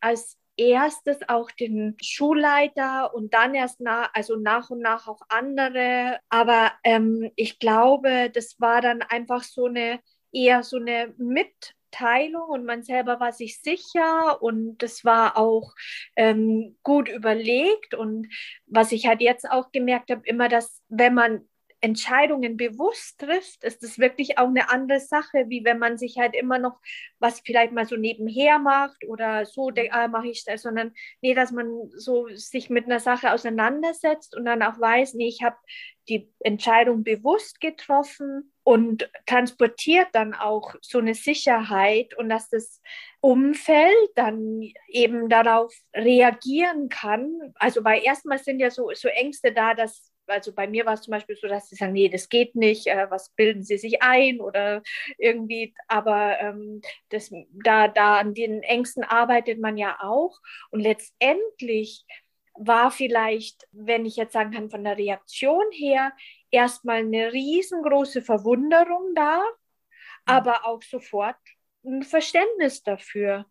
als 0.00 0.38
erstes 0.56 1.18
auch 1.28 1.50
den 1.50 1.96
Schulleiter 2.02 3.14
und 3.14 3.34
dann 3.34 3.54
erst 3.54 3.80
nach, 3.80 4.10
also 4.14 4.36
nach 4.36 4.70
und 4.70 4.80
nach 4.80 5.08
auch 5.08 5.20
andere. 5.28 6.18
Aber 6.28 6.72
ähm, 6.84 7.30
ich 7.36 7.58
glaube, 7.58 8.30
das 8.30 8.60
war 8.60 8.80
dann 8.80 9.02
einfach 9.02 9.42
so 9.42 9.66
eine 9.66 10.00
eher 10.32 10.62
so 10.62 10.76
eine 10.76 11.12
Mitteilung 11.18 12.48
und 12.48 12.64
man 12.64 12.82
selber 12.82 13.20
war 13.20 13.32
sich 13.32 13.60
sicher 13.60 14.40
und 14.42 14.78
das 14.78 15.04
war 15.04 15.36
auch 15.36 15.74
ähm, 16.16 16.76
gut 16.82 17.08
überlegt. 17.08 17.94
Und 17.94 18.28
was 18.66 18.92
ich 18.92 19.06
halt 19.06 19.20
jetzt 19.20 19.50
auch 19.50 19.72
gemerkt 19.72 20.10
habe, 20.10 20.22
immer, 20.24 20.48
dass 20.48 20.82
wenn 20.88 21.14
man 21.14 21.48
Entscheidungen 21.80 22.56
bewusst 22.56 23.18
trifft, 23.20 23.64
ist 23.64 23.82
es 23.82 23.98
wirklich 23.98 24.38
auch 24.38 24.48
eine 24.48 24.70
andere 24.70 25.00
Sache, 25.00 25.46
wie 25.48 25.64
wenn 25.64 25.78
man 25.78 25.96
sich 25.98 26.18
halt 26.18 26.34
immer 26.34 26.58
noch 26.58 26.78
was 27.18 27.40
vielleicht 27.40 27.72
mal 27.72 27.86
so 27.86 27.96
nebenher 27.96 28.58
macht 28.58 29.04
oder 29.06 29.44
so, 29.46 29.70
ah, 29.90 30.08
mache 30.08 30.28
ich 30.28 30.44
das, 30.44 30.62
sondern 30.62 30.92
nee, 31.20 31.34
dass 31.34 31.52
man 31.52 31.90
so 31.96 32.28
sich 32.34 32.70
mit 32.70 32.86
einer 32.86 33.00
Sache 33.00 33.32
auseinandersetzt 33.32 34.36
und 34.36 34.44
dann 34.44 34.62
auch 34.62 34.78
weiß, 34.78 35.14
nee, 35.14 35.28
ich 35.28 35.42
habe 35.42 35.56
die 36.08 36.32
Entscheidung 36.40 37.04
bewusst 37.04 37.60
getroffen 37.60 38.52
und 38.64 39.10
transportiert 39.26 40.08
dann 40.12 40.34
auch 40.34 40.74
so 40.80 40.98
eine 40.98 41.14
Sicherheit 41.14 42.16
und 42.16 42.28
dass 42.28 42.48
das 42.48 42.80
Umfeld 43.20 44.10
dann 44.16 44.60
eben 44.88 45.28
darauf 45.28 45.72
reagieren 45.94 46.88
kann. 46.88 47.52
Also 47.56 47.84
weil 47.84 48.02
erstmal 48.02 48.38
sind 48.38 48.60
ja 48.60 48.70
so, 48.70 48.90
so 48.94 49.08
Ängste 49.08 49.52
da, 49.52 49.74
dass 49.74 50.09
also 50.30 50.52
bei 50.52 50.66
mir 50.66 50.86
war 50.86 50.94
es 50.94 51.02
zum 51.02 51.12
Beispiel 51.12 51.36
so, 51.36 51.48
dass 51.48 51.68
sie 51.68 51.76
sagen, 51.76 51.92
nee, 51.92 52.08
das 52.08 52.28
geht 52.28 52.54
nicht, 52.54 52.86
äh, 52.86 53.10
was 53.10 53.30
bilden 53.30 53.62
sie 53.62 53.78
sich 53.78 54.02
ein 54.02 54.40
oder 54.40 54.82
irgendwie, 55.18 55.74
aber 55.88 56.40
ähm, 56.40 56.80
das, 57.10 57.30
da, 57.64 57.88
da 57.88 58.18
an 58.18 58.34
den 58.34 58.62
Ängsten 58.62 59.04
arbeitet 59.04 59.60
man 59.60 59.76
ja 59.76 59.98
auch 60.00 60.38
und 60.70 60.80
letztendlich 60.80 62.04
war 62.54 62.90
vielleicht, 62.90 63.66
wenn 63.72 64.04
ich 64.04 64.16
jetzt 64.16 64.34
sagen 64.34 64.50
kann, 64.50 64.70
von 64.70 64.84
der 64.84 64.98
Reaktion 64.98 65.64
her, 65.72 66.12
erstmal 66.50 66.98
eine 66.98 67.32
riesengroße 67.32 68.22
Verwunderung 68.22 69.14
da, 69.14 69.38
mhm. 69.38 69.44
aber 70.26 70.66
auch 70.66 70.82
sofort 70.82 71.36
ein 71.84 72.02
Verständnis 72.02 72.82
dafür. 72.82 73.46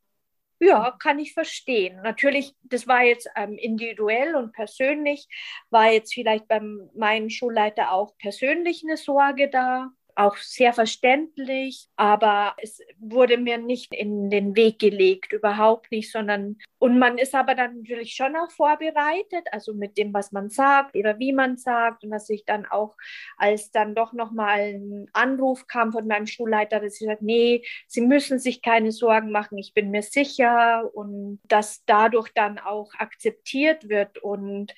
Ja, 0.61 0.91
kann 0.99 1.19
ich 1.19 1.33
verstehen. 1.33 2.01
Natürlich, 2.01 2.53
das 2.63 2.85
war 2.87 3.03
jetzt 3.03 3.29
ähm, 3.35 3.53
individuell 3.57 4.35
und 4.35 4.51
persönlich, 4.51 5.27
war 5.69 5.91
jetzt 5.91 6.13
vielleicht 6.13 6.47
beim 6.49 6.89
meinem 6.95 7.29
Schulleiter 7.29 7.91
auch 7.93 8.17
persönlich 8.17 8.83
eine 8.85 8.97
Sorge 8.97 9.49
da 9.49 9.89
auch 10.19 10.37
sehr 10.37 10.73
verständlich, 10.73 11.87
aber 11.95 12.55
es 12.61 12.81
wurde 12.99 13.37
mir 13.37 13.57
nicht 13.57 13.93
in 13.93 14.29
den 14.29 14.55
Weg 14.55 14.79
gelegt, 14.79 15.31
überhaupt 15.31 15.91
nicht, 15.91 16.11
sondern 16.11 16.57
und 16.77 16.97
man 16.97 17.17
ist 17.17 17.35
aber 17.35 17.55
dann 17.55 17.79
natürlich 17.79 18.13
schon 18.13 18.35
auch 18.35 18.51
vorbereitet, 18.51 19.47
also 19.51 19.73
mit 19.73 19.97
dem, 19.97 20.13
was 20.13 20.31
man 20.31 20.49
sagt 20.49 20.95
oder 20.95 21.19
wie 21.19 21.33
man 21.33 21.57
sagt 21.57 22.03
und 22.03 22.11
dass 22.11 22.29
ich 22.29 22.45
dann 22.45 22.65
auch, 22.65 22.95
als 23.37 23.71
dann 23.71 23.95
doch 23.95 24.13
nochmal 24.13 24.59
ein 24.59 25.07
Anruf 25.13 25.67
kam 25.67 25.91
von 25.91 26.07
meinem 26.07 26.27
Schulleiter, 26.27 26.79
dass 26.79 26.95
sie 26.95 27.05
sagt, 27.05 27.21
nee, 27.21 27.63
Sie 27.87 28.01
müssen 28.01 28.39
sich 28.39 28.61
keine 28.61 28.91
Sorgen 28.91 29.31
machen, 29.31 29.57
ich 29.57 29.73
bin 29.73 29.91
mir 29.91 30.03
sicher 30.03 30.89
und 30.93 31.39
dass 31.47 31.83
dadurch 31.85 32.29
dann 32.33 32.59
auch 32.59 32.91
akzeptiert 32.97 33.89
wird 33.89 34.17
und 34.19 34.73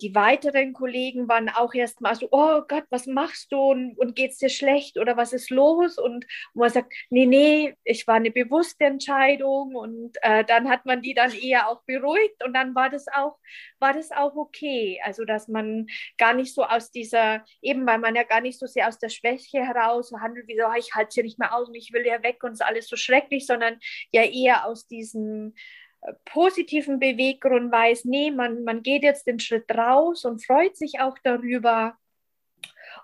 die 0.00 0.14
weiteren 0.14 0.72
Kollegen 0.72 1.28
waren 1.28 1.48
auch 1.48 1.74
erst 1.74 2.00
mal 2.00 2.14
so, 2.14 2.28
oh 2.30 2.62
Gott, 2.68 2.84
was 2.90 3.06
machst 3.06 3.52
du 3.52 3.58
und, 3.58 3.98
und 3.98 4.14
geht 4.14 4.32
es 4.32 4.38
dir 4.38 4.50
schlecht? 4.50 4.85
Schlecht 4.86 4.98
oder 4.98 5.16
was 5.16 5.32
ist 5.32 5.50
los? 5.50 5.98
Und 5.98 6.26
man 6.54 6.70
sagt, 6.70 6.92
nee, 7.10 7.26
nee, 7.26 7.74
ich 7.84 8.06
war 8.06 8.16
eine 8.16 8.30
bewusste 8.30 8.84
Entscheidung 8.84 9.74
und 9.74 10.16
äh, 10.22 10.44
dann 10.44 10.68
hat 10.68 10.86
man 10.86 11.02
die 11.02 11.14
dann 11.14 11.32
eher 11.32 11.68
auch 11.68 11.82
beruhigt 11.84 12.44
und 12.44 12.54
dann 12.54 12.74
war 12.74 12.90
das 12.90 13.06
auch, 13.08 13.38
war 13.78 13.92
das 13.92 14.10
auch 14.10 14.34
okay. 14.36 15.00
Also 15.04 15.24
dass 15.24 15.48
man 15.48 15.86
gar 16.18 16.34
nicht 16.34 16.54
so 16.54 16.64
aus 16.64 16.90
dieser, 16.90 17.44
eben 17.62 17.86
weil 17.86 17.98
man 17.98 18.14
ja 18.14 18.22
gar 18.22 18.40
nicht 18.40 18.58
so 18.58 18.66
sehr 18.66 18.88
aus 18.88 18.98
der 18.98 19.08
Schwäche 19.08 19.58
heraus 19.64 20.12
handelt, 20.20 20.48
wie 20.48 20.58
so, 20.58 20.64
ich 20.78 20.94
halte 20.94 21.08
es 21.08 21.14
hier 21.14 21.24
nicht 21.24 21.38
mehr 21.38 21.54
aus 21.54 21.68
und 21.68 21.74
ich 21.74 21.92
will 21.92 22.06
ja 22.06 22.22
weg 22.22 22.42
und 22.42 22.52
es 22.52 22.60
ist 22.60 22.66
alles 22.66 22.88
so 22.88 22.96
schrecklich, 22.96 23.46
sondern 23.46 23.78
ja 24.12 24.22
eher 24.22 24.66
aus 24.66 24.86
diesem 24.86 25.54
äh, 26.02 26.12
positiven 26.24 26.98
Beweggrund 26.98 27.72
weiß, 27.72 28.04
nee, 28.04 28.30
man, 28.30 28.64
man 28.64 28.82
geht 28.82 29.02
jetzt 29.02 29.26
den 29.26 29.40
Schritt 29.40 29.70
raus 29.70 30.24
und 30.24 30.44
freut 30.44 30.76
sich 30.76 31.00
auch 31.00 31.16
darüber. 31.22 31.96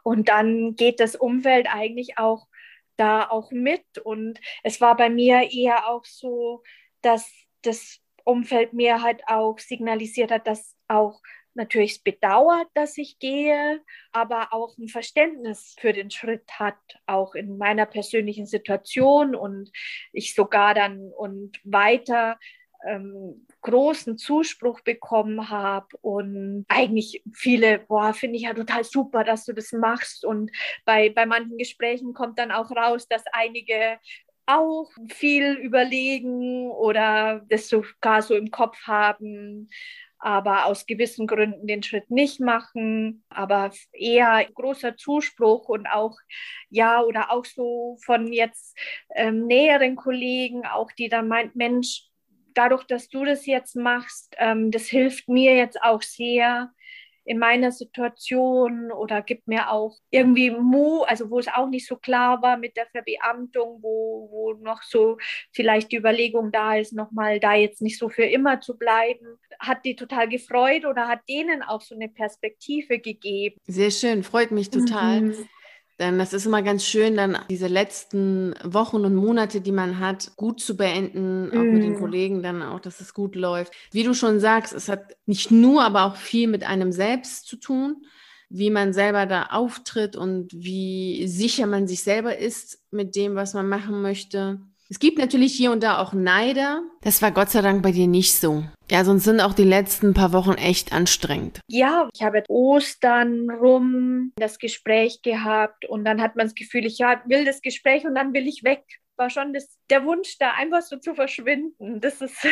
Und 0.02 0.28
dann 0.28 0.74
geht 0.74 1.00
das 1.00 1.14
Umfeld 1.14 1.66
eigentlich 1.72 2.18
auch 2.18 2.46
da 2.96 3.28
auch 3.28 3.50
mit. 3.50 3.98
Und 4.02 4.40
es 4.62 4.80
war 4.80 4.96
bei 4.96 5.10
mir 5.10 5.50
eher 5.52 5.88
auch 5.88 6.04
so, 6.04 6.62
dass 7.00 7.30
das 7.62 8.00
Umfeld 8.24 8.72
mir 8.72 9.02
halt 9.02 9.22
auch 9.26 9.58
signalisiert 9.58 10.30
hat, 10.30 10.46
dass 10.46 10.76
auch 10.88 11.20
natürlich 11.54 11.92
es 11.92 11.98
bedauert, 11.98 12.68
dass 12.74 12.96
ich 12.96 13.18
gehe, 13.18 13.82
aber 14.12 14.52
auch 14.52 14.76
ein 14.78 14.88
Verständnis 14.88 15.74
für 15.78 15.92
den 15.92 16.10
Schritt 16.10 16.48
hat, 16.58 16.78
auch 17.06 17.34
in 17.34 17.58
meiner 17.58 17.86
persönlichen 17.86 18.46
Situation 18.46 19.34
und 19.34 19.70
ich 20.12 20.34
sogar 20.34 20.74
dann 20.74 21.12
und 21.12 21.60
weiter 21.64 22.38
ähm, 22.86 23.46
großen 23.60 24.18
Zuspruch 24.18 24.80
bekommen 24.80 25.48
habe 25.50 25.86
und 26.00 26.64
eigentlich 26.68 27.22
viele, 27.32 27.80
boah, 27.80 28.14
finde 28.14 28.36
ich 28.36 28.42
ja 28.42 28.54
total 28.54 28.84
super, 28.84 29.24
dass 29.24 29.44
du 29.44 29.52
das 29.52 29.72
machst. 29.72 30.24
Und 30.24 30.50
bei, 30.84 31.10
bei 31.10 31.26
manchen 31.26 31.58
Gesprächen 31.58 32.14
kommt 32.14 32.38
dann 32.38 32.50
auch 32.50 32.70
raus, 32.70 33.06
dass 33.08 33.22
einige 33.32 33.98
auch 34.46 34.90
viel 35.08 35.52
überlegen 35.54 36.70
oder 36.70 37.42
das 37.48 37.68
sogar 37.68 38.22
so 38.22 38.34
im 38.34 38.50
Kopf 38.50 38.76
haben, 38.86 39.70
aber 40.18 40.66
aus 40.66 40.86
gewissen 40.86 41.26
Gründen 41.26 41.66
den 41.66 41.82
Schritt 41.82 42.10
nicht 42.10 42.40
machen, 42.40 43.24
aber 43.28 43.72
eher 43.92 44.46
großer 44.54 44.96
Zuspruch 44.96 45.68
und 45.68 45.86
auch 45.86 46.16
ja 46.70 47.02
oder 47.02 47.32
auch 47.32 47.44
so 47.44 47.98
von 48.04 48.32
jetzt 48.32 48.76
ähm, 49.14 49.46
näheren 49.46 49.96
Kollegen, 49.96 50.64
auch 50.64 50.92
die 50.92 51.08
dann 51.08 51.28
meint, 51.28 51.56
Mensch, 51.56 52.11
dadurch, 52.54 52.84
dass 52.84 53.08
du 53.08 53.24
das 53.24 53.46
jetzt 53.46 53.76
machst, 53.76 54.34
ähm, 54.38 54.70
das 54.70 54.86
hilft 54.86 55.28
mir 55.28 55.56
jetzt 55.56 55.82
auch 55.82 56.02
sehr 56.02 56.72
in 57.24 57.38
meiner 57.38 57.70
Situation 57.70 58.90
oder 58.90 59.22
gibt 59.22 59.46
mir 59.46 59.70
auch 59.70 59.96
irgendwie 60.10 60.50
Mu, 60.50 61.02
also 61.02 61.30
wo 61.30 61.38
es 61.38 61.46
auch 61.48 61.68
nicht 61.68 61.86
so 61.86 61.96
klar 61.96 62.42
war 62.42 62.56
mit 62.56 62.76
der 62.76 62.86
Verbeamtung, 62.86 63.78
wo, 63.80 64.28
wo 64.30 64.52
noch 64.54 64.82
so 64.82 65.18
vielleicht 65.52 65.92
die 65.92 65.96
Überlegung 65.96 66.50
da 66.50 66.76
ist, 66.76 66.92
nochmal 66.92 67.38
da 67.38 67.54
jetzt 67.54 67.80
nicht 67.80 67.98
so 67.98 68.08
für 68.08 68.24
immer 68.24 68.60
zu 68.60 68.76
bleiben. 68.76 69.38
Hat 69.60 69.84
die 69.84 69.94
total 69.94 70.28
gefreut 70.28 70.84
oder 70.84 71.06
hat 71.06 71.20
denen 71.28 71.62
auch 71.62 71.80
so 71.80 71.94
eine 71.94 72.08
Perspektive 72.08 72.98
gegeben? 72.98 73.56
Sehr 73.66 73.90
schön, 73.92 74.24
freut 74.24 74.50
mich 74.50 74.70
total. 74.70 75.20
Mhm. 75.20 75.48
Denn 76.02 76.18
das 76.18 76.32
ist 76.32 76.46
immer 76.46 76.62
ganz 76.62 76.84
schön, 76.84 77.14
dann 77.14 77.38
diese 77.48 77.68
letzten 77.68 78.56
Wochen 78.64 79.04
und 79.04 79.14
Monate, 79.14 79.60
die 79.60 79.70
man 79.70 80.00
hat, 80.00 80.32
gut 80.34 80.58
zu 80.60 80.76
beenden, 80.76 81.48
auch 81.52 81.62
mm. 81.62 81.72
mit 81.72 81.82
den 81.84 81.92
mm. 81.92 82.00
Kollegen 82.00 82.42
dann 82.42 82.60
auch, 82.60 82.80
dass 82.80 83.00
es 83.00 83.14
gut 83.14 83.36
läuft. 83.36 83.72
Wie 83.92 84.02
du 84.02 84.12
schon 84.12 84.40
sagst, 84.40 84.72
es 84.72 84.88
hat 84.88 85.16
nicht 85.26 85.52
nur, 85.52 85.84
aber 85.84 86.02
auch 86.02 86.16
viel 86.16 86.48
mit 86.48 86.64
einem 86.64 86.90
selbst 86.90 87.46
zu 87.46 87.54
tun, 87.54 88.04
wie 88.48 88.70
man 88.70 88.92
selber 88.92 89.26
da 89.26 89.44
auftritt 89.50 90.16
und 90.16 90.52
wie 90.52 91.28
sicher 91.28 91.68
man 91.68 91.86
sich 91.86 92.02
selber 92.02 92.36
ist 92.36 92.82
mit 92.90 93.14
dem, 93.14 93.36
was 93.36 93.54
man 93.54 93.68
machen 93.68 94.02
möchte. 94.02 94.58
Es 94.92 94.98
gibt 94.98 95.16
natürlich 95.16 95.54
hier 95.54 95.72
und 95.72 95.82
da 95.82 96.02
auch 96.02 96.12
Neider. 96.12 96.82
Das 97.00 97.22
war 97.22 97.30
Gott 97.30 97.48
sei 97.48 97.62
Dank 97.62 97.82
bei 97.82 97.92
dir 97.92 98.06
nicht 98.06 98.34
so. 98.34 98.62
Ja, 98.90 99.06
sonst 99.06 99.24
sind 99.24 99.40
auch 99.40 99.54
die 99.54 99.64
letzten 99.64 100.12
paar 100.12 100.34
Wochen 100.34 100.52
echt 100.52 100.92
anstrengend. 100.92 101.60
Ja, 101.66 102.10
ich 102.12 102.22
habe 102.22 102.42
Ostern 102.48 103.48
rum 103.48 104.34
das 104.36 104.58
Gespräch 104.58 105.22
gehabt 105.22 105.88
und 105.88 106.04
dann 106.04 106.20
hat 106.20 106.36
man 106.36 106.44
das 106.44 106.54
Gefühl, 106.54 106.84
ich 106.84 106.98
will 106.98 107.46
das 107.46 107.62
Gespräch 107.62 108.04
und 108.04 108.14
dann 108.14 108.34
will 108.34 108.46
ich 108.46 108.64
weg. 108.64 108.84
War 109.16 109.30
schon 109.30 109.54
das, 109.54 109.78
der 109.88 110.04
Wunsch 110.04 110.36
da, 110.38 110.50
einfach 110.50 110.82
so 110.82 110.98
zu 110.98 111.14
verschwinden. 111.14 112.02
Das 112.02 112.20
ist 112.20 112.46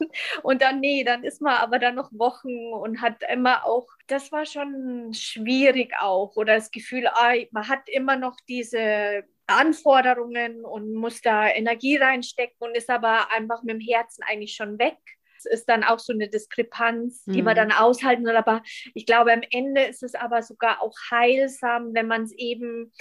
und 0.42 0.62
dann, 0.62 0.80
nee, 0.80 1.04
dann 1.04 1.22
ist 1.22 1.42
man 1.42 1.56
aber 1.56 1.78
dann 1.78 1.96
noch 1.96 2.10
Wochen 2.12 2.72
und 2.72 3.02
hat 3.02 3.22
immer 3.30 3.66
auch, 3.66 3.88
das 4.06 4.32
war 4.32 4.46
schon 4.46 5.12
schwierig 5.12 5.92
auch. 6.00 6.34
Oder 6.36 6.54
das 6.54 6.70
Gefühl, 6.70 7.08
ah, 7.08 7.34
man 7.50 7.68
hat 7.68 7.90
immer 7.90 8.16
noch 8.16 8.36
diese 8.48 9.24
Anforderungen 9.46 10.64
und 10.64 10.94
muss 10.94 11.20
da 11.20 11.48
Energie 11.48 11.96
reinstecken 11.96 12.56
und 12.58 12.76
ist 12.76 12.90
aber 12.90 13.30
einfach 13.32 13.62
mit 13.62 13.74
dem 13.74 13.80
Herzen 13.80 14.22
eigentlich 14.22 14.54
schon 14.54 14.78
weg. 14.78 14.96
Es 15.36 15.60
ist 15.60 15.68
dann 15.68 15.84
auch 15.84 15.98
so 15.98 16.12
eine 16.12 16.28
Diskrepanz, 16.28 17.24
die 17.24 17.40
mhm. 17.40 17.44
man 17.44 17.56
dann 17.56 17.72
aushalten 17.72 18.24
will. 18.24 18.36
Aber 18.36 18.62
ich 18.94 19.04
glaube, 19.04 19.32
am 19.32 19.42
Ende 19.50 19.82
ist 19.82 20.02
es 20.02 20.14
aber 20.14 20.42
sogar 20.42 20.82
auch 20.82 20.94
heilsam, 21.10 21.92
wenn 21.92 22.06
man 22.06 22.22
es 22.22 22.32
eben, 22.32 22.92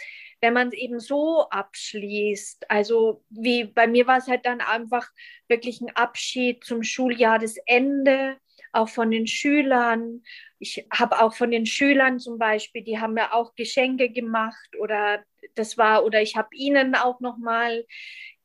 wenn 0.42 0.54
man 0.54 0.68
es 0.68 0.74
eben 0.74 1.00
so 1.00 1.48
abschließt. 1.50 2.70
Also 2.70 3.24
wie 3.30 3.64
bei 3.64 3.88
mir 3.88 4.08
war 4.08 4.18
es 4.18 4.28
halt 4.28 4.46
dann 4.46 4.60
einfach 4.60 5.10
wirklich 5.48 5.80
ein 5.82 5.96
Abschied 5.96 6.64
zum 6.64 6.84
Schuljahr, 6.84 7.40
das 7.40 7.56
Ende 7.66 8.38
auch 8.74 8.90
von 8.90 9.12
den 9.12 9.28
Schülern. 9.28 10.24
Ich 10.60 10.86
habe 10.92 11.22
auch 11.22 11.34
von 11.34 11.52
den 11.52 11.66
Schülern 11.66 12.20
zum 12.20 12.38
Beispiel, 12.38 12.84
die 12.84 13.00
haben 13.00 13.14
mir 13.14 13.34
auch 13.34 13.56
Geschenke 13.56 14.10
gemacht 14.10 14.76
oder 14.80 15.24
das 15.56 15.78
war, 15.78 16.06
oder 16.06 16.22
ich 16.22 16.36
habe 16.36 16.50
ihnen 16.54 16.96
auch 16.96 17.20
nochmal 17.20 17.86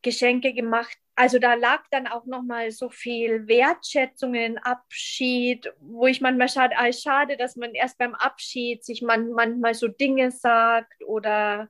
Geschenke 0.02 0.52
gemacht. 0.52 0.96
Also 1.14 1.38
da 1.38 1.54
lag 1.54 1.82
dann 1.90 2.06
auch 2.06 2.26
nochmal 2.26 2.70
so 2.70 2.90
viel 2.90 3.48
Wertschätzung 3.48 4.34
in 4.34 4.58
Abschied, 4.58 5.72
wo 5.80 6.06
ich 6.06 6.20
manchmal 6.20 6.48
schade, 6.48 6.74
ah, 6.76 6.92
schade, 6.92 7.36
dass 7.36 7.56
man 7.56 7.74
erst 7.74 7.98
beim 7.98 8.14
Abschied 8.14 8.84
sich 8.84 9.02
man, 9.02 9.30
manchmal 9.32 9.74
so 9.74 9.88
Dinge 9.88 10.30
sagt 10.30 11.02
oder 11.04 11.68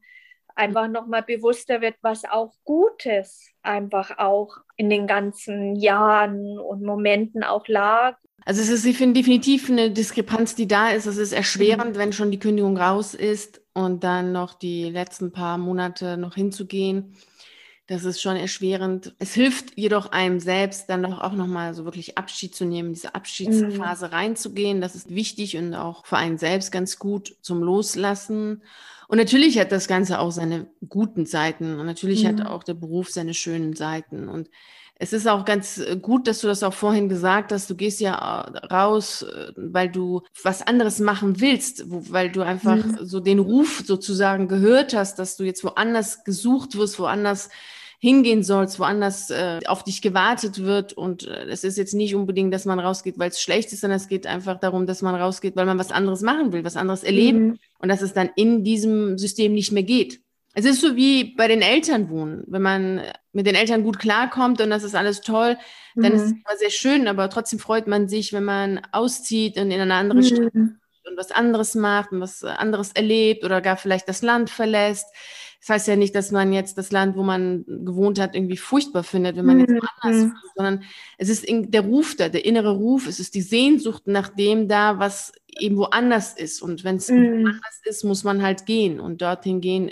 einfach 0.58 0.88
nochmal 0.88 1.22
bewusster 1.22 1.80
wird, 1.80 1.94
was 2.02 2.24
auch 2.24 2.52
Gutes 2.64 3.50
einfach 3.62 4.18
auch 4.18 4.56
in 4.76 4.90
den 4.90 5.06
ganzen 5.06 5.76
Jahren 5.76 6.58
und 6.58 6.82
Momenten 6.82 7.44
auch 7.44 7.68
lag. 7.68 8.16
Also 8.44 8.62
es 8.62 8.68
ist, 8.68 8.84
ich 8.84 8.96
finde 8.96 9.20
definitiv 9.20 9.68
eine 9.68 9.90
Diskrepanz, 9.90 10.54
die 10.54 10.66
da 10.66 10.90
ist. 10.90 11.06
Es 11.06 11.18
ist 11.18 11.32
erschwerend, 11.32 11.94
mhm. 11.94 11.98
wenn 11.98 12.12
schon 12.12 12.30
die 12.30 12.38
Kündigung 12.38 12.76
raus 12.76 13.14
ist 13.14 13.60
und 13.74 14.04
dann 14.04 14.32
noch 14.32 14.54
die 14.54 14.84
letzten 14.88 15.32
paar 15.32 15.58
Monate 15.58 16.16
noch 16.16 16.34
hinzugehen. 16.34 17.14
Das 17.88 18.04
ist 18.04 18.20
schon 18.20 18.36
erschwerend. 18.36 19.14
Es 19.18 19.32
hilft 19.34 19.76
jedoch 19.76 20.12
einem 20.12 20.40
selbst, 20.40 20.90
dann 20.90 21.02
doch 21.02 21.20
auch 21.20 21.32
nochmal 21.32 21.74
so 21.74 21.84
wirklich 21.84 22.18
Abschied 22.18 22.54
zu 22.54 22.64
nehmen, 22.64 22.92
diese 22.92 23.14
Abschiedsphase 23.14 24.06
mhm. 24.06 24.12
reinzugehen. 24.12 24.80
Das 24.80 24.94
ist 24.94 25.14
wichtig 25.14 25.56
und 25.56 25.74
auch 25.74 26.04
für 26.04 26.16
einen 26.16 26.38
selbst 26.38 26.70
ganz 26.70 26.98
gut 26.98 27.36
zum 27.40 27.62
Loslassen. 27.62 28.62
Und 29.08 29.16
natürlich 29.16 29.58
hat 29.58 29.72
das 29.72 29.88
Ganze 29.88 30.20
auch 30.20 30.30
seine 30.30 30.66
guten 30.86 31.26
Seiten 31.26 31.80
und 31.80 31.86
natürlich 31.86 32.22
mhm. 32.22 32.28
hat 32.28 32.46
auch 32.46 32.62
der 32.62 32.74
Beruf 32.74 33.08
seine 33.08 33.34
schönen 33.34 33.74
Seiten. 33.74 34.28
Und 34.28 34.50
es 35.00 35.14
ist 35.14 35.26
auch 35.26 35.44
ganz 35.46 35.78
äh, 35.78 35.96
gut, 35.96 36.28
dass 36.28 36.40
du 36.40 36.46
das 36.46 36.62
auch 36.62 36.74
vorhin 36.74 37.08
gesagt 37.08 37.50
hast. 37.50 37.70
Du 37.70 37.74
gehst 37.74 38.00
ja 38.00 38.42
äh, 38.42 38.66
raus, 38.66 39.22
äh, 39.22 39.52
weil 39.56 39.88
du 39.88 40.22
was 40.42 40.60
anderes 40.66 40.98
machen 40.98 41.40
willst, 41.40 41.84
weil 41.86 42.30
du 42.30 42.42
einfach 42.42 42.76
mhm. 42.76 42.98
so 43.02 43.20
den 43.20 43.38
Ruf 43.38 43.82
sozusagen 43.86 44.46
gehört 44.46 44.94
hast, 44.94 45.18
dass 45.18 45.36
du 45.36 45.44
jetzt 45.44 45.64
woanders 45.64 46.24
gesucht 46.24 46.76
wirst, 46.76 46.98
woanders 46.98 47.48
hingehen 47.98 48.44
sollst, 48.44 48.78
woanders 48.78 49.30
äh, 49.30 49.58
auf 49.66 49.82
dich 49.82 50.02
gewartet 50.02 50.62
wird. 50.62 50.92
Und 50.92 51.26
es 51.26 51.64
ist 51.64 51.76
jetzt 51.76 51.94
nicht 51.94 52.14
unbedingt, 52.14 52.54
dass 52.54 52.64
man 52.64 52.78
rausgeht, 52.78 53.18
weil 53.18 53.30
es 53.30 53.40
schlecht 53.40 53.72
ist, 53.72 53.80
sondern 53.80 53.96
es 53.96 54.08
geht 54.08 54.26
einfach 54.26 54.58
darum, 54.60 54.86
dass 54.86 55.02
man 55.02 55.16
rausgeht, 55.16 55.56
weil 55.56 55.66
man 55.66 55.78
was 55.78 55.90
anderes 55.90 56.22
machen 56.22 56.52
will, 56.52 56.64
was 56.64 56.76
anderes 56.76 57.02
erleben 57.02 57.46
mhm. 57.46 57.58
und 57.80 57.88
dass 57.88 58.02
es 58.02 58.12
dann 58.12 58.30
in 58.36 58.62
diesem 58.62 59.18
System 59.18 59.52
nicht 59.52 59.72
mehr 59.72 59.82
geht. 59.82 60.20
Es 60.54 60.64
ist 60.64 60.80
so 60.80 60.96
wie 60.96 61.36
bei 61.36 61.46
den 61.46 61.62
Eltern 61.62 62.08
wohnen. 62.08 62.44
Wenn 62.46 62.62
man 62.62 63.02
mit 63.32 63.46
den 63.46 63.54
Eltern 63.54 63.84
gut 63.84 63.98
klarkommt 63.98 64.60
und 64.60 64.70
das 64.70 64.82
ist 64.82 64.94
alles 64.94 65.20
toll, 65.20 65.56
dann 65.94 66.12
mhm. 66.12 66.16
ist 66.16 66.22
es 66.22 66.30
immer 66.32 66.56
sehr 66.58 66.70
schön, 66.70 67.08
aber 67.08 67.30
trotzdem 67.30 67.58
freut 67.58 67.86
man 67.86 68.08
sich, 68.08 68.32
wenn 68.32 68.44
man 68.44 68.80
auszieht 68.92 69.56
und 69.56 69.70
in 69.70 69.80
eine 69.80 69.94
andere 69.94 70.18
mhm. 70.18 70.24
Stadt 70.24 70.54
und 70.54 71.16
was 71.16 71.30
anderes 71.30 71.74
macht 71.74 72.12
und 72.12 72.20
was 72.20 72.44
anderes 72.44 72.92
erlebt 72.92 73.44
oder 73.44 73.60
gar 73.60 73.76
vielleicht 73.76 74.08
das 74.08 74.22
Land 74.22 74.50
verlässt. 74.50 75.06
Das 75.60 75.70
heißt 75.70 75.88
ja 75.88 75.96
nicht, 75.96 76.14
dass 76.14 76.30
man 76.30 76.52
jetzt 76.52 76.78
das 76.78 76.92
Land, 76.92 77.16
wo 77.16 77.22
man 77.22 77.64
gewohnt 77.66 78.20
hat, 78.20 78.34
irgendwie 78.34 78.56
furchtbar 78.56 79.02
findet, 79.02 79.36
wenn 79.36 79.44
man 79.44 79.58
jetzt 79.60 79.70
mhm. 79.70 79.80
woanders 79.80 80.22
mhm. 80.22 80.30
wohnt, 80.30 80.52
sondern 80.54 80.82
es 81.18 81.28
ist 81.28 81.46
der 81.48 81.80
Ruf 81.82 82.16
da, 82.16 82.28
der 82.28 82.44
innere 82.44 82.76
Ruf, 82.76 83.06
es 83.08 83.18
ist 83.18 83.34
die 83.34 83.42
Sehnsucht 83.42 84.06
nach 84.06 84.28
dem 84.28 84.68
da, 84.68 84.98
was 84.98 85.32
eben 85.58 85.76
woanders 85.76 86.34
ist. 86.34 86.62
Und 86.62 86.84
wenn 86.84 86.96
es 86.96 87.08
mhm. 87.08 87.42
woanders 87.44 87.80
ist, 87.84 88.04
muss 88.04 88.24
man 88.24 88.42
halt 88.42 88.66
gehen 88.66 89.00
und 89.00 89.20
dorthin 89.20 89.60
gehen, 89.60 89.90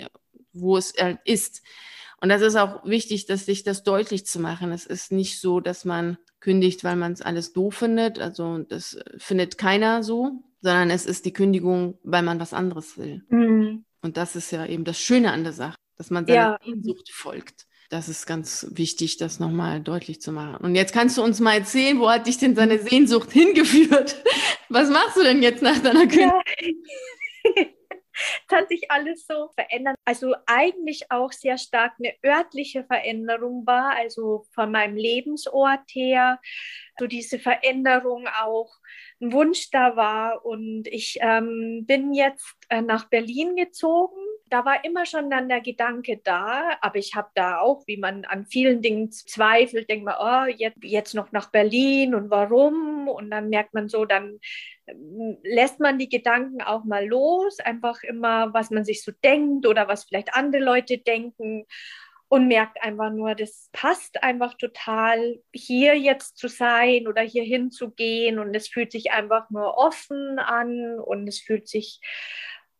wo 0.53 0.77
es 0.77 0.93
halt 0.97 1.19
ist. 1.25 1.61
Und 2.21 2.29
das 2.29 2.41
ist 2.41 2.55
auch 2.55 2.83
wichtig, 2.85 3.25
dass 3.25 3.45
sich 3.45 3.63
das 3.63 3.83
deutlich 3.83 4.25
zu 4.25 4.39
machen. 4.39 4.71
Es 4.71 4.85
ist 4.85 5.11
nicht 5.11 5.39
so, 5.39 5.59
dass 5.59 5.85
man 5.85 6.17
kündigt, 6.39 6.83
weil 6.83 6.95
man 6.95 7.11
es 7.11 7.21
alles 7.21 7.53
doof 7.53 7.75
findet. 7.75 8.19
Also 8.19 8.59
das 8.59 8.97
findet 9.17 9.57
keiner 9.57 10.01
so, 10.01 10.43
sondern 10.61 10.89
es 10.89 11.05
ist 11.05 11.25
die 11.25 11.33
Kündigung, 11.33 11.99
weil 12.03 12.23
man 12.23 12.39
was 12.39 12.53
anderes 12.53 12.97
will. 12.97 13.23
Mhm. 13.29 13.85
Und 14.01 14.17
das 14.17 14.35
ist 14.35 14.51
ja 14.51 14.65
eben 14.65 14.83
das 14.83 14.99
Schöne 14.99 15.31
an 15.31 15.43
der 15.43 15.53
Sache, 15.53 15.77
dass 15.97 16.09
man 16.09 16.25
seiner 16.25 16.35
ja. 16.35 16.59
Sehnsucht 16.63 17.09
folgt. 17.11 17.65
Das 17.89 18.09
ist 18.09 18.25
ganz 18.25 18.67
wichtig, 18.71 19.17
das 19.17 19.39
nochmal 19.39 19.79
deutlich 19.79 20.21
zu 20.21 20.33
machen. 20.33 20.57
Und 20.57 20.75
jetzt 20.75 20.93
kannst 20.93 21.17
du 21.17 21.23
uns 21.23 21.39
mal 21.39 21.53
erzählen, 21.53 21.99
wo 21.99 22.09
hat 22.09 22.27
dich 22.27 22.37
denn 22.37 22.55
seine 22.55 22.79
Sehnsucht 22.79 23.31
hingeführt? 23.31 24.23
Was 24.69 24.89
machst 24.89 25.15
du 25.15 25.23
denn 25.23 25.41
jetzt 25.41 25.61
nach 25.61 25.79
deiner 25.79 26.05
Kündigung? 26.07 26.41
Ja. 27.55 27.63
Es 28.47 28.55
hat 28.55 28.69
sich 28.69 28.89
alles 28.91 29.25
so 29.25 29.49
verändert. 29.55 29.95
Also 30.05 30.35
eigentlich 30.45 31.11
auch 31.11 31.31
sehr 31.31 31.57
stark 31.57 31.93
eine 31.99 32.13
örtliche 32.25 32.83
Veränderung 32.83 33.65
war, 33.65 33.95
also 33.95 34.45
von 34.53 34.71
meinem 34.71 34.95
Lebensort 34.95 35.81
her, 35.91 36.39
so 36.99 37.07
diese 37.07 37.39
Veränderung 37.39 38.27
auch 38.27 38.75
ein 39.21 39.31
Wunsch 39.31 39.69
da 39.71 39.95
war. 39.95 40.45
Und 40.45 40.87
ich 40.87 41.17
ähm, 41.21 41.85
bin 41.85 42.13
jetzt 42.13 42.55
äh, 42.69 42.81
nach 42.81 43.09
Berlin 43.09 43.55
gezogen 43.55 44.26
da 44.49 44.65
war 44.65 44.83
immer 44.83 45.05
schon 45.05 45.29
dann 45.29 45.49
der 45.49 45.61
Gedanke 45.61 46.19
da, 46.23 46.77
aber 46.81 46.97
ich 46.97 47.15
habe 47.15 47.29
da 47.35 47.59
auch, 47.59 47.85
wie 47.87 47.97
man 47.97 48.25
an 48.25 48.45
vielen 48.45 48.81
Dingen 48.81 49.11
zweifelt, 49.11 49.89
denkt 49.89 50.05
man, 50.05 50.15
oh, 50.19 50.51
jetzt, 50.55 50.77
jetzt 50.83 51.13
noch 51.13 51.31
nach 51.31 51.51
Berlin 51.51 52.15
und 52.15 52.29
warum? 52.29 53.07
Und 53.07 53.29
dann 53.31 53.49
merkt 53.49 53.73
man 53.73 53.89
so, 53.89 54.05
dann 54.05 54.39
ähm, 54.87 55.37
lässt 55.43 55.79
man 55.79 55.97
die 55.99 56.09
Gedanken 56.09 56.61
auch 56.61 56.83
mal 56.83 57.05
los, 57.05 57.59
einfach 57.59 58.03
immer, 58.03 58.53
was 58.53 58.71
man 58.71 58.85
sich 58.85 59.03
so 59.03 59.11
denkt 59.23 59.67
oder 59.67 59.87
was 59.87 60.05
vielleicht 60.05 60.33
andere 60.33 60.63
Leute 60.63 60.97
denken 60.97 61.65
und 62.29 62.47
merkt 62.47 62.81
einfach 62.81 63.11
nur, 63.11 63.35
das 63.35 63.69
passt 63.71 64.21
einfach 64.23 64.55
total, 64.55 65.39
hier 65.53 65.97
jetzt 65.97 66.37
zu 66.37 66.49
sein 66.49 67.07
oder 67.07 67.21
hier 67.21 67.43
hinzugehen 67.43 68.39
und 68.39 68.53
es 68.53 68.67
fühlt 68.67 68.91
sich 68.91 69.11
einfach 69.11 69.49
nur 69.49 69.77
offen 69.77 70.39
an 70.39 70.99
und 70.99 71.27
es 71.27 71.39
fühlt 71.39 71.67
sich 71.67 72.01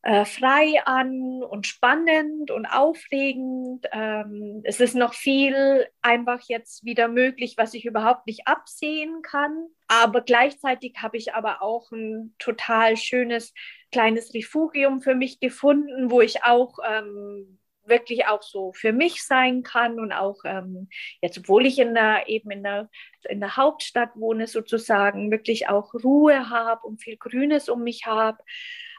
äh, 0.07 0.23
frei 0.23 0.81
an 0.85 1.43
und 1.43 1.67
spannend 1.67 2.49
und 2.49 2.65
aufregend. 2.65 3.85
Ähm, 3.91 4.61
es 4.63 4.79
ist 4.79 4.95
noch 4.95 5.13
viel 5.13 5.85
einfach 6.01 6.39
jetzt 6.47 6.85
wieder 6.85 7.09
möglich, 7.09 7.55
was 7.57 7.73
ich 7.73 7.83
überhaupt 7.83 8.25
nicht 8.25 8.47
absehen 8.47 9.21
kann. 9.21 9.67
Aber 9.89 10.21
gleichzeitig 10.21 10.95
habe 11.01 11.17
ich 11.17 11.33
aber 11.33 11.61
auch 11.61 11.91
ein 11.91 12.33
total 12.39 12.95
schönes 12.95 13.53
kleines 13.91 14.33
Refugium 14.33 15.01
für 15.01 15.13
mich 15.13 15.41
gefunden, 15.41 16.09
wo 16.09 16.21
ich 16.21 16.41
auch 16.45 16.77
ähm, 16.89 17.59
wirklich 17.83 18.27
auch 18.27 18.43
so 18.43 18.71
für 18.71 18.93
mich 18.93 19.25
sein 19.25 19.61
kann 19.61 19.99
und 19.99 20.13
auch 20.13 20.37
ähm, 20.45 20.87
jetzt, 21.21 21.37
obwohl 21.37 21.65
ich 21.65 21.79
in 21.79 21.93
der, 21.93 22.29
eben 22.29 22.49
in 22.51 22.63
der, 22.63 22.89
in 23.27 23.41
der 23.41 23.57
Hauptstadt 23.57 24.11
wohne, 24.15 24.47
sozusagen 24.47 25.31
wirklich 25.31 25.67
auch 25.67 25.93
Ruhe 25.93 26.49
habe 26.49 26.87
und 26.87 27.01
viel 27.01 27.17
Grünes 27.17 27.67
um 27.67 27.83
mich 27.83 28.05
habe. 28.05 28.37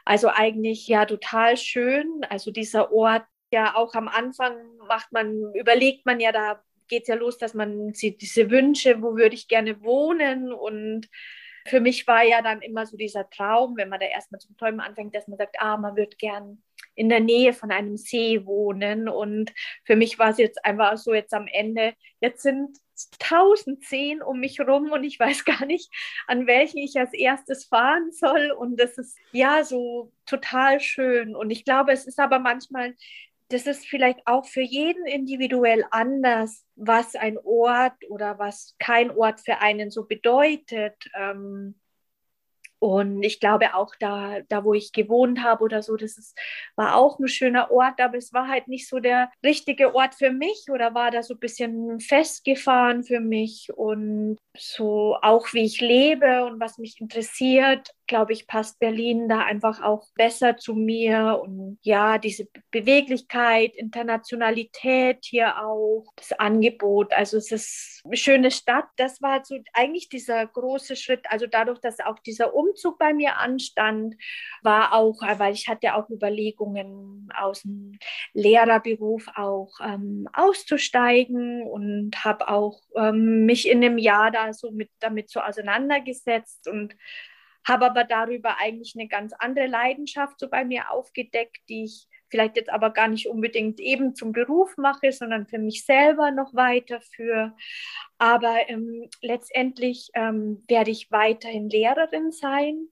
Also 0.09 0.29
eigentlich 0.29 0.87
ja 0.87 1.05
total 1.05 1.55
schön. 1.55 2.25
Also 2.29 2.49
dieser 2.49 2.91
Ort, 2.91 3.25
ja 3.53 3.75
auch 3.75 3.93
am 3.93 4.07
Anfang 4.07 4.55
macht 4.87 5.11
man, 5.11 5.53
überlegt 5.53 6.07
man 6.07 6.19
ja, 6.19 6.31
da 6.31 6.63
geht 6.87 7.03
es 7.03 7.09
ja 7.09 7.15
los, 7.15 7.37
dass 7.37 7.53
man 7.53 7.93
sieht 7.93 8.19
diese 8.19 8.49
Wünsche, 8.49 9.03
wo 9.03 9.15
würde 9.15 9.35
ich 9.35 9.47
gerne 9.47 9.83
wohnen 9.83 10.51
und 10.51 11.07
für 11.67 11.79
mich 11.79 12.07
war 12.07 12.23
ja 12.23 12.41
dann 12.41 12.63
immer 12.63 12.87
so 12.87 12.97
dieser 12.97 13.29
Traum, 13.29 13.77
wenn 13.77 13.89
man 13.89 13.99
da 13.99 14.07
erstmal 14.07 14.41
zum 14.41 14.57
Träumen 14.57 14.79
anfängt, 14.79 15.13
dass 15.13 15.27
man 15.27 15.37
sagt, 15.37 15.57
ah, 15.59 15.77
man 15.77 15.95
würde 15.95 16.17
gern 16.17 16.63
in 16.95 17.09
der 17.09 17.19
Nähe 17.19 17.53
von 17.53 17.69
einem 17.69 17.95
See 17.95 18.43
wohnen. 18.45 19.07
Und 19.07 19.53
für 19.83 19.95
mich 19.95 20.17
war 20.17 20.29
es 20.29 20.37
jetzt 20.37 20.65
einfach 20.65 20.97
so 20.97 21.13
jetzt 21.13 21.33
am 21.33 21.45
Ende, 21.45 21.93
jetzt 22.21 22.41
sind 22.41 22.75
tausend 23.19 23.83
Seen 23.83 24.21
um 24.21 24.39
mich 24.39 24.59
rum 24.59 24.91
und 24.91 25.03
ich 25.03 25.19
weiß 25.19 25.45
gar 25.45 25.65
nicht, 25.65 25.91
an 26.27 26.47
welchen 26.47 26.79
ich 26.79 26.97
als 26.97 27.13
erstes 27.13 27.65
fahren 27.65 28.11
soll. 28.11 28.51
Und 28.51 28.79
das 28.79 28.97
ist 28.97 29.17
ja 29.31 29.63
so 29.63 30.11
total 30.25 30.79
schön. 30.79 31.35
Und 31.35 31.49
ich 31.51 31.65
glaube, 31.65 31.91
es 31.91 32.05
ist 32.05 32.19
aber 32.19 32.39
manchmal, 32.39 32.95
das 33.49 33.65
ist 33.65 33.87
vielleicht 33.87 34.19
auch 34.25 34.45
für 34.45 34.61
jeden 34.61 35.05
individuell 35.05 35.83
anders, 35.91 36.65
was 36.75 37.15
ein 37.15 37.37
Ort 37.43 37.95
oder 38.09 38.37
was 38.37 38.75
kein 38.79 39.09
Ort 39.11 39.41
für 39.41 39.59
einen 39.59 39.89
so 39.89 40.05
bedeutet. 40.05 40.95
Ähm, 41.15 41.79
und 42.79 43.23
ich 43.23 43.39
glaube 43.39 43.75
auch 43.75 43.93
da, 43.99 44.39
da 44.47 44.63
wo 44.63 44.73
ich 44.73 44.93
gewohnt 44.93 45.43
habe 45.43 45.63
oder 45.63 45.83
so, 45.83 45.97
das 45.97 46.17
ist, 46.17 46.37
war 46.75 46.95
auch 46.95 47.19
ein 47.19 47.27
schöner 47.27 47.71
Ort, 47.71 47.99
aber 47.99 48.17
es 48.17 48.33
war 48.33 48.47
halt 48.47 48.67
nicht 48.67 48.87
so 48.87 48.99
der 48.99 49.29
richtige 49.43 49.93
Ort 49.95 50.15
für 50.15 50.31
mich 50.31 50.65
oder 50.71 50.93
war 50.93 51.11
da 51.11 51.21
so 51.21 51.33
ein 51.33 51.39
bisschen 51.39 51.99
festgefahren 51.99 53.03
für 53.03 53.19
mich. 53.19 53.69
Und 53.75 54.37
so 54.57 55.17
auch 55.21 55.53
wie 55.53 55.63
ich 55.65 55.81
lebe 55.81 56.45
und 56.45 56.59
was 56.59 56.77
mich 56.77 56.99
interessiert, 57.01 57.93
glaube 58.09 58.33
ich, 58.33 58.47
passt 58.47 58.79
Berlin 58.79 59.29
da 59.29 59.45
einfach 59.45 59.81
auch 59.81 60.07
besser 60.15 60.57
zu 60.57 60.73
mir. 60.73 61.39
Und 61.41 61.77
ja, 61.83 62.17
diese 62.17 62.47
Beweglichkeit, 62.71 63.73
Internationalität 63.75 65.19
hier 65.23 65.63
auch, 65.63 66.11
das 66.17 66.33
Angebot. 66.33 67.13
Also 67.13 67.37
es 67.37 67.51
ist 67.51 68.01
eine 68.03 68.17
schöne 68.17 68.51
Stadt. 68.51 68.87
Das 68.97 69.21
war 69.21 69.45
so 69.45 69.59
eigentlich 69.73 70.09
dieser 70.09 70.45
große 70.45 70.95
Schritt. 70.97 71.21
Also 71.29 71.45
dadurch, 71.45 71.79
dass 71.79 71.99
auch 71.99 72.19
dieser 72.19 72.53
Umzug 72.53 72.97
bei 72.97 73.13
mir 73.13 73.37
anstand, 73.37 74.15
war 74.63 74.93
auch, 74.93 75.21
weil 75.37 75.53
ich 75.53 75.69
hatte 75.69 75.93
auch 75.93 76.09
Überlegungen 76.09 77.29
aus 77.37 77.61
dem 77.61 77.97
Lehrerberuf 78.33 79.27
auch 79.35 79.69
ähm, 79.85 80.27
auszusteigen 80.33 81.61
und 81.61 82.25
habe 82.25 82.49
auch 82.49 82.81
ähm, 82.95 83.45
mich 83.45 83.67
in 83.69 83.83
einem 83.83 83.99
Jahr 83.99 84.31
da 84.31 84.51
so 84.51 84.71
mit, 84.71 84.89
damit 84.99 85.29
so 85.29 85.41
auseinandergesetzt 85.41 86.67
und 86.67 86.95
habe 87.67 87.85
aber 87.85 88.03
darüber 88.03 88.57
eigentlich 88.59 88.93
eine 88.95 89.07
ganz 89.07 89.33
andere 89.37 89.67
Leidenschaft 89.67 90.39
so 90.39 90.49
bei 90.49 90.65
mir 90.65 90.91
aufgedeckt, 90.91 91.57
die 91.69 91.85
ich 91.85 92.07
vielleicht 92.29 92.57
jetzt 92.57 92.69
aber 92.69 92.91
gar 92.91 93.07
nicht 93.07 93.27
unbedingt 93.27 93.79
eben 93.79 94.15
zum 94.15 94.31
Beruf 94.31 94.77
mache, 94.77 95.11
sondern 95.11 95.47
für 95.47 95.59
mich 95.59 95.85
selber 95.85 96.31
noch 96.31 96.53
weiterführe. 96.53 97.55
Aber 98.17 98.55
ähm, 98.67 99.09
letztendlich 99.21 100.09
ähm, 100.13 100.63
werde 100.67 100.91
ich 100.91 101.11
weiterhin 101.11 101.69
Lehrerin 101.69 102.31
sein. 102.31 102.87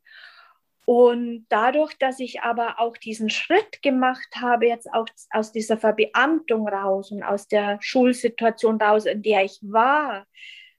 Und 0.85 1.45
dadurch, 1.49 1.97
dass 1.97 2.19
ich 2.19 2.41
aber 2.41 2.79
auch 2.79 2.95
diesen 2.95 3.29
Schritt 3.29 3.81
gemacht 3.81 4.29
habe, 4.39 4.67
jetzt 4.67 4.91
auch 4.93 5.05
aus 5.31 5.51
dieser 5.51 5.77
Verbeamtung 5.77 6.67
raus 6.67 7.11
und 7.11 7.23
aus 7.23 7.47
der 7.47 7.77
Schulsituation 7.81 8.81
raus, 8.81 9.05
in 9.05 9.21
der 9.21 9.43
ich 9.43 9.59
war, 9.61 10.25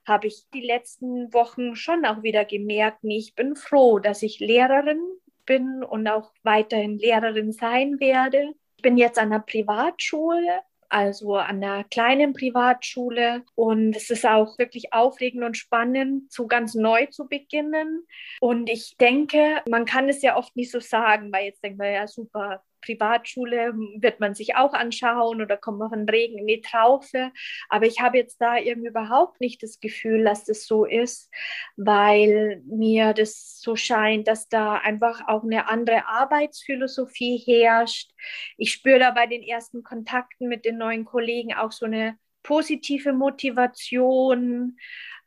habe 0.09 0.27
ich 0.27 0.47
die 0.53 0.63
letzten 0.63 1.33
Wochen 1.33 1.77
schon 1.77 2.05
auch 2.05 2.23
wieder 2.23 2.45
gemerkt, 2.45 2.99
ich 3.03 3.35
bin 3.35 3.57
froh, 3.57 3.99
dass 3.99 4.23
ich 4.23 4.41
Lehrerin 4.41 5.01
bin 5.47 5.83
und 5.83 6.07
auch 6.09 6.33
weiterhin 6.43 6.99
Lehrerin 6.99 7.53
sein 7.53 8.01
werde. 8.01 8.53
Ich 8.77 8.83
bin 8.83 8.97
jetzt 8.97 9.19
an 9.19 9.33
einer 9.33 9.43
Privatschule, 9.43 10.61
also 10.89 11.37
an 11.37 11.63
einer 11.63 11.85
kleinen 11.85 12.33
Privatschule. 12.33 13.45
Und 13.55 13.97
es 13.97 14.11
ist 14.11 14.27
auch 14.27 14.59
wirklich 14.59 14.93
aufregend 14.93 15.45
und 15.45 15.57
spannend, 15.57 16.33
so 16.33 16.47
ganz 16.47 16.75
neu 16.75 17.07
zu 17.07 17.29
beginnen. 17.29 18.07
Und 18.41 18.71
ich 18.71 18.97
denke, 18.99 19.63
man 19.69 19.85
kann 19.85 20.09
es 20.09 20.23
ja 20.23 20.37
oft 20.37 20.55
nicht 20.57 20.71
so 20.71 20.81
sagen, 20.81 21.33
weil 21.33 21.47
jetzt 21.47 21.63
denkt 21.63 21.79
man 21.79 21.93
ja 21.93 22.07
super, 22.07 22.63
Privatschule 22.81 23.75
wird 23.99 24.21
man 24.21 24.35
sich 24.35 24.57
auch 24.57 24.73
anschauen 24.73 25.41
oder 25.41 25.57
kommt 25.57 25.79
man 25.79 25.91
von 25.91 26.09
Regen 26.09 26.39
in 26.39 26.47
die 26.47 26.61
Traufe. 26.61 27.33
Aber 27.69 27.87
ich 27.87 28.01
habe 28.01 28.19
jetzt 28.19 28.41
da 28.41 28.57
irgendwie 28.57 28.89
überhaupt 28.89 29.41
nicht 29.41 29.63
das 29.63 29.81
Gefühl, 29.81 30.25
dass 30.25 30.45
das 30.45 30.67
so 30.67 30.85
ist, 30.85 31.31
weil 31.77 32.63
mir 32.67 33.15
das 33.15 33.61
so 33.61 33.77
scheint, 33.77 34.29
dass 34.29 34.49
da 34.49 34.75
einfach 34.75 35.29
auch 35.29 35.43
eine 35.43 35.69
andere 35.69 36.07
Arbeitsphilosophie 36.07 37.39
herrscht. 37.39 38.13
Ich 38.57 38.73
spüre 38.73 38.99
da 38.99 39.11
bei 39.11 39.27
den 39.27 39.43
ersten 39.43 39.83
Kontakten 39.83 40.49
mit 40.49 40.65
den 40.65 40.79
neuen 40.79 41.05
Kollegen 41.05 41.55
auch 41.55 41.73
so 41.73 41.87
eine 41.87 42.19
positive 42.43 43.13
Motivation. 43.13 44.77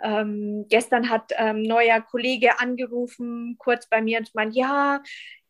Ähm, 0.03 0.65
gestern 0.69 1.09
hat 1.09 1.33
ein 1.37 1.57
ähm, 1.57 1.63
neuer 1.63 2.01
Kollege 2.01 2.59
angerufen, 2.59 3.55
kurz 3.59 3.87
bei 3.87 4.01
mir 4.01 4.19
und 4.19 4.33
meint, 4.33 4.55
ja, 4.55 5.01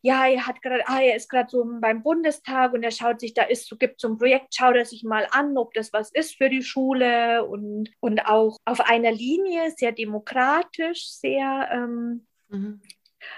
ja, 0.02 0.26
er 0.26 0.46
hat 0.46 0.60
gerade, 0.62 0.82
ah, 0.86 1.00
er 1.00 1.14
ist 1.14 1.28
gerade 1.28 1.48
so 1.48 1.64
beim 1.80 2.02
Bundestag 2.02 2.72
und 2.72 2.82
er 2.82 2.90
schaut 2.90 3.20
sich, 3.20 3.34
da 3.34 3.44
ist 3.44 3.68
so, 3.68 3.76
gibt 3.76 4.00
so 4.00 4.08
ein 4.08 4.18
Projekt, 4.18 4.54
schaut 4.54 4.74
er 4.74 4.84
sich 4.84 5.04
mal 5.04 5.28
an, 5.30 5.56
ob 5.56 5.72
das 5.74 5.92
was 5.92 6.10
ist 6.10 6.36
für 6.36 6.50
die 6.50 6.62
Schule 6.62 7.44
und, 7.44 7.88
und 8.00 8.26
auch 8.26 8.56
auf 8.64 8.80
einer 8.80 9.12
Linie, 9.12 9.72
sehr 9.76 9.92
demokratisch, 9.92 11.08
sehr, 11.08 11.68
ähm, 11.72 12.26
mhm. 12.48 12.82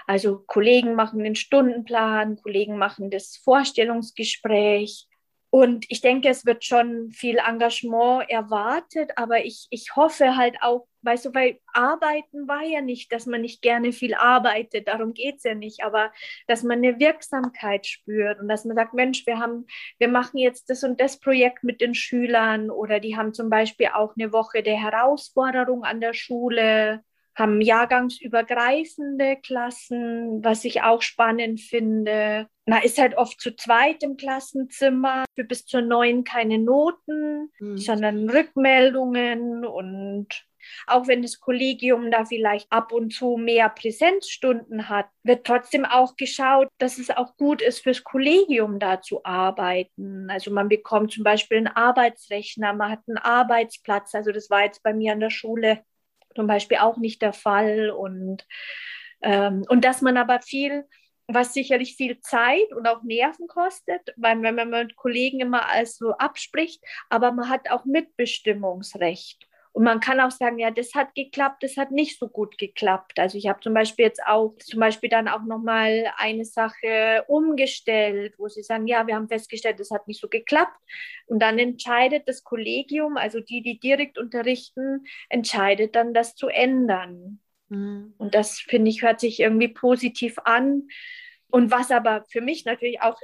also 0.07 0.39
Kollegen 0.47 0.95
machen 0.95 1.23
den 1.23 1.35
Stundenplan, 1.35 2.37
Kollegen 2.41 2.77
machen 2.77 3.11
das 3.11 3.37
Vorstellungsgespräch 3.37 5.07
und 5.49 5.85
ich 5.89 6.01
denke, 6.01 6.29
es 6.29 6.45
wird 6.45 6.65
schon 6.65 7.11
viel 7.11 7.37
Engagement 7.37 8.29
erwartet, 8.29 9.11
aber 9.15 9.45
ich, 9.45 9.67
ich 9.69 9.95
hoffe 9.95 10.35
halt 10.35 10.57
auch, 10.61 10.87
weißt 11.03 11.25
du, 11.25 11.33
weil 11.33 11.59
Arbeiten 11.71 12.47
war 12.47 12.63
ja 12.63 12.81
nicht, 12.81 13.11
dass 13.13 13.25
man 13.25 13.41
nicht 13.41 13.61
gerne 13.61 13.91
viel 13.93 14.15
arbeitet, 14.15 14.87
darum 14.87 15.13
geht 15.13 15.37
es 15.37 15.43
ja 15.43 15.55
nicht, 15.55 15.83
aber 15.83 16.11
dass 16.47 16.63
man 16.63 16.79
eine 16.79 16.99
Wirksamkeit 16.99 17.85
spürt 17.85 18.39
und 18.39 18.49
dass 18.49 18.65
man 18.65 18.75
sagt, 18.75 18.93
Mensch, 18.93 19.25
wir 19.25 19.39
haben, 19.39 19.65
wir 19.97 20.09
machen 20.09 20.39
jetzt 20.39 20.69
das 20.69 20.83
und 20.83 20.99
das 20.99 21.19
Projekt 21.19 21.63
mit 21.63 21.79
den 21.79 21.95
Schülern 21.95 22.69
oder 22.69 22.99
die 22.99 23.15
haben 23.15 23.33
zum 23.33 23.49
Beispiel 23.49 23.89
auch 23.93 24.13
eine 24.17 24.33
Woche 24.33 24.61
der 24.63 24.81
Herausforderung 24.81 25.83
an 25.83 26.01
der 26.01 26.13
Schule 26.13 27.01
haben 27.35 27.61
jahrgangsübergreifende 27.61 29.37
Klassen, 29.37 30.43
was 30.43 30.63
ich 30.65 30.81
auch 30.81 31.01
spannend 31.01 31.59
finde. 31.59 32.47
Man 32.65 32.81
ist 32.83 32.97
halt 32.97 33.17
oft 33.17 33.39
zu 33.39 33.55
zweit 33.55 34.03
im 34.03 34.17
Klassenzimmer, 34.17 35.25
für 35.35 35.43
bis 35.43 35.65
zur 35.65 35.81
neun 35.81 36.23
keine 36.23 36.57
Noten, 36.57 37.51
mhm. 37.59 37.77
sondern 37.77 38.29
Rückmeldungen 38.29 39.65
und 39.65 40.45
auch 40.87 41.07
wenn 41.07 41.21
das 41.21 41.39
Kollegium 41.39 42.11
da 42.11 42.25
vielleicht 42.25 42.71
ab 42.71 42.91
und 42.91 43.13
zu 43.13 43.37
mehr 43.37 43.69
Präsenzstunden 43.69 44.89
hat, 44.89 45.07
wird 45.23 45.45
trotzdem 45.45 45.85
auch 45.85 46.15
geschaut, 46.15 46.67
dass 46.77 46.97
es 46.97 47.09
auch 47.09 47.35
gut 47.37 47.61
ist, 47.61 47.79
fürs 47.79 48.03
Kollegium 48.03 48.79
da 48.79 49.01
zu 49.01 49.23
arbeiten. 49.23 50.29
Also 50.29 50.51
man 50.51 50.69
bekommt 50.69 51.11
zum 51.11 51.23
Beispiel 51.23 51.57
einen 51.57 51.67
Arbeitsrechner, 51.67 52.73
man 52.73 52.91
hat 52.91 52.99
einen 53.07 53.17
Arbeitsplatz. 53.17 54.15
Also 54.15 54.31
das 54.31 54.49
war 54.49 54.63
jetzt 54.63 54.83
bei 54.83 54.93
mir 54.93 55.13
an 55.13 55.19
der 55.19 55.29
Schule 55.29 55.83
zum 56.35 56.47
Beispiel 56.47 56.77
auch 56.77 56.97
nicht 56.97 57.21
der 57.21 57.33
Fall. 57.33 57.89
Und, 57.89 58.45
ähm, 59.21 59.65
und 59.69 59.85
dass 59.85 60.01
man 60.01 60.17
aber 60.17 60.41
viel 60.41 60.85
was 61.27 61.53
sicherlich 61.53 61.95
viel 61.95 62.19
Zeit 62.19 62.71
und 62.73 62.87
auch 62.87 63.01
Nerven 63.03 63.47
kostet, 63.47 64.13
weil 64.15 64.41
wenn 64.41 64.55
man 64.55 64.69
mit 64.69 64.95
Kollegen 64.95 65.39
immer 65.39 65.69
alles 65.69 65.97
so 65.97 66.11
abspricht, 66.11 66.83
aber 67.09 67.31
man 67.31 67.49
hat 67.49 67.71
auch 67.71 67.85
Mitbestimmungsrecht. 67.85 69.47
Und 69.75 69.83
man 69.83 69.99
kann 69.99 70.21
auch 70.21 70.31
sagen, 70.31 70.57
ja, 70.57 70.71
das 70.71 70.95
hat 70.95 71.13
geklappt, 71.15 71.61
das 71.61 71.75
hat 71.75 71.91
nicht 71.91 72.17
so 72.17 72.29
gut 72.29 72.57
geklappt. 72.57 73.19
Also 73.19 73.37
ich 73.37 73.49
habe 73.49 73.59
zum 73.59 73.73
Beispiel 73.73 74.05
jetzt 74.05 74.25
auch, 74.25 74.55
zum 74.59 74.79
Beispiel 74.79 75.09
dann 75.09 75.27
auch 75.27 75.43
nochmal 75.43 76.13
eine 76.15 76.45
Sache 76.45 77.25
umgestellt, 77.27 78.35
wo 78.37 78.47
sie 78.47 78.63
sagen, 78.63 78.87
ja, 78.87 79.05
wir 79.05 79.15
haben 79.15 79.27
festgestellt, 79.27 79.81
das 79.81 79.91
hat 79.91 80.07
nicht 80.07 80.21
so 80.21 80.29
geklappt. 80.29 80.79
Und 81.25 81.39
dann 81.39 81.59
entscheidet 81.59 82.25
das 82.25 82.45
Kollegium, 82.45 83.17
also 83.17 83.41
die, 83.41 83.61
die 83.61 83.77
direkt 83.77 84.17
unterrichten, 84.17 85.03
entscheidet 85.27 85.93
dann, 85.97 86.13
das 86.13 86.35
zu 86.35 86.47
ändern. 86.47 87.41
Mhm. 87.67 88.13
Und 88.17 88.33
das, 88.33 88.59
finde 88.59 88.89
ich, 88.89 89.01
hört 89.01 89.19
sich 89.19 89.41
irgendwie 89.41 89.67
positiv 89.67 90.37
an. 90.45 90.87
Und 91.49 91.69
was 91.69 91.91
aber 91.91 92.23
für 92.29 92.39
mich 92.39 92.63
natürlich 92.63 93.01
auch 93.01 93.19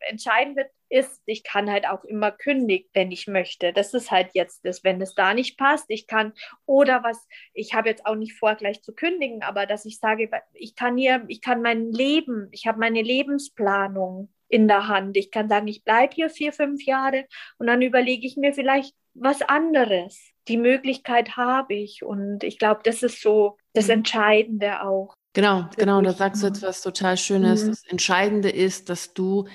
entscheidend 0.00 0.58
wird, 0.58 0.68
ist, 0.88 1.22
ich 1.26 1.42
kann 1.42 1.70
halt 1.70 1.86
auch 1.86 2.04
immer 2.04 2.30
kündigen, 2.30 2.88
wenn 2.92 3.10
ich 3.10 3.26
möchte. 3.26 3.72
Das 3.72 3.94
ist 3.94 4.10
halt 4.10 4.30
jetzt 4.34 4.64
das, 4.64 4.84
wenn 4.84 5.00
es 5.00 5.14
da 5.14 5.34
nicht 5.34 5.58
passt. 5.58 5.86
Ich 5.88 6.06
kann, 6.06 6.32
oder 6.64 7.02
was, 7.02 7.26
ich 7.54 7.74
habe 7.74 7.88
jetzt 7.88 8.06
auch 8.06 8.14
nicht 8.14 8.34
vor, 8.34 8.54
gleich 8.54 8.82
zu 8.82 8.94
kündigen, 8.94 9.42
aber 9.42 9.66
dass 9.66 9.84
ich 9.84 9.98
sage, 9.98 10.30
ich 10.52 10.74
kann 10.74 10.96
hier, 10.96 11.24
ich 11.28 11.40
kann 11.40 11.62
mein 11.62 11.92
Leben, 11.92 12.48
ich 12.52 12.66
habe 12.66 12.78
meine 12.78 13.02
Lebensplanung 13.02 14.30
in 14.48 14.68
der 14.68 14.88
Hand. 14.88 15.16
Ich 15.16 15.30
kann 15.30 15.48
sagen, 15.48 15.68
ich 15.68 15.84
bleibe 15.84 16.14
hier 16.14 16.30
vier, 16.30 16.52
fünf 16.52 16.84
Jahre 16.84 17.26
und 17.58 17.66
dann 17.66 17.82
überlege 17.82 18.26
ich 18.26 18.36
mir 18.36 18.52
vielleicht 18.52 18.94
was 19.14 19.42
anderes. 19.42 20.30
Die 20.48 20.56
Möglichkeit 20.56 21.36
habe 21.36 21.74
ich 21.74 22.04
und 22.04 22.44
ich 22.44 22.58
glaube, 22.58 22.80
das 22.84 23.02
ist 23.02 23.20
so 23.20 23.56
das 23.72 23.86
mhm. 23.86 23.94
Entscheidende 23.94 24.82
auch. 24.82 25.14
Genau, 25.32 25.68
genau, 25.76 26.00
da 26.00 26.12
sagst 26.12 26.42
du 26.42 26.46
etwas 26.46 26.80
total 26.80 27.16
Schönes. 27.16 27.64
Mhm. 27.64 27.68
Das 27.68 27.84
Entscheidende 27.84 28.48
ist, 28.48 28.88
dass 28.88 29.12
du 29.12 29.46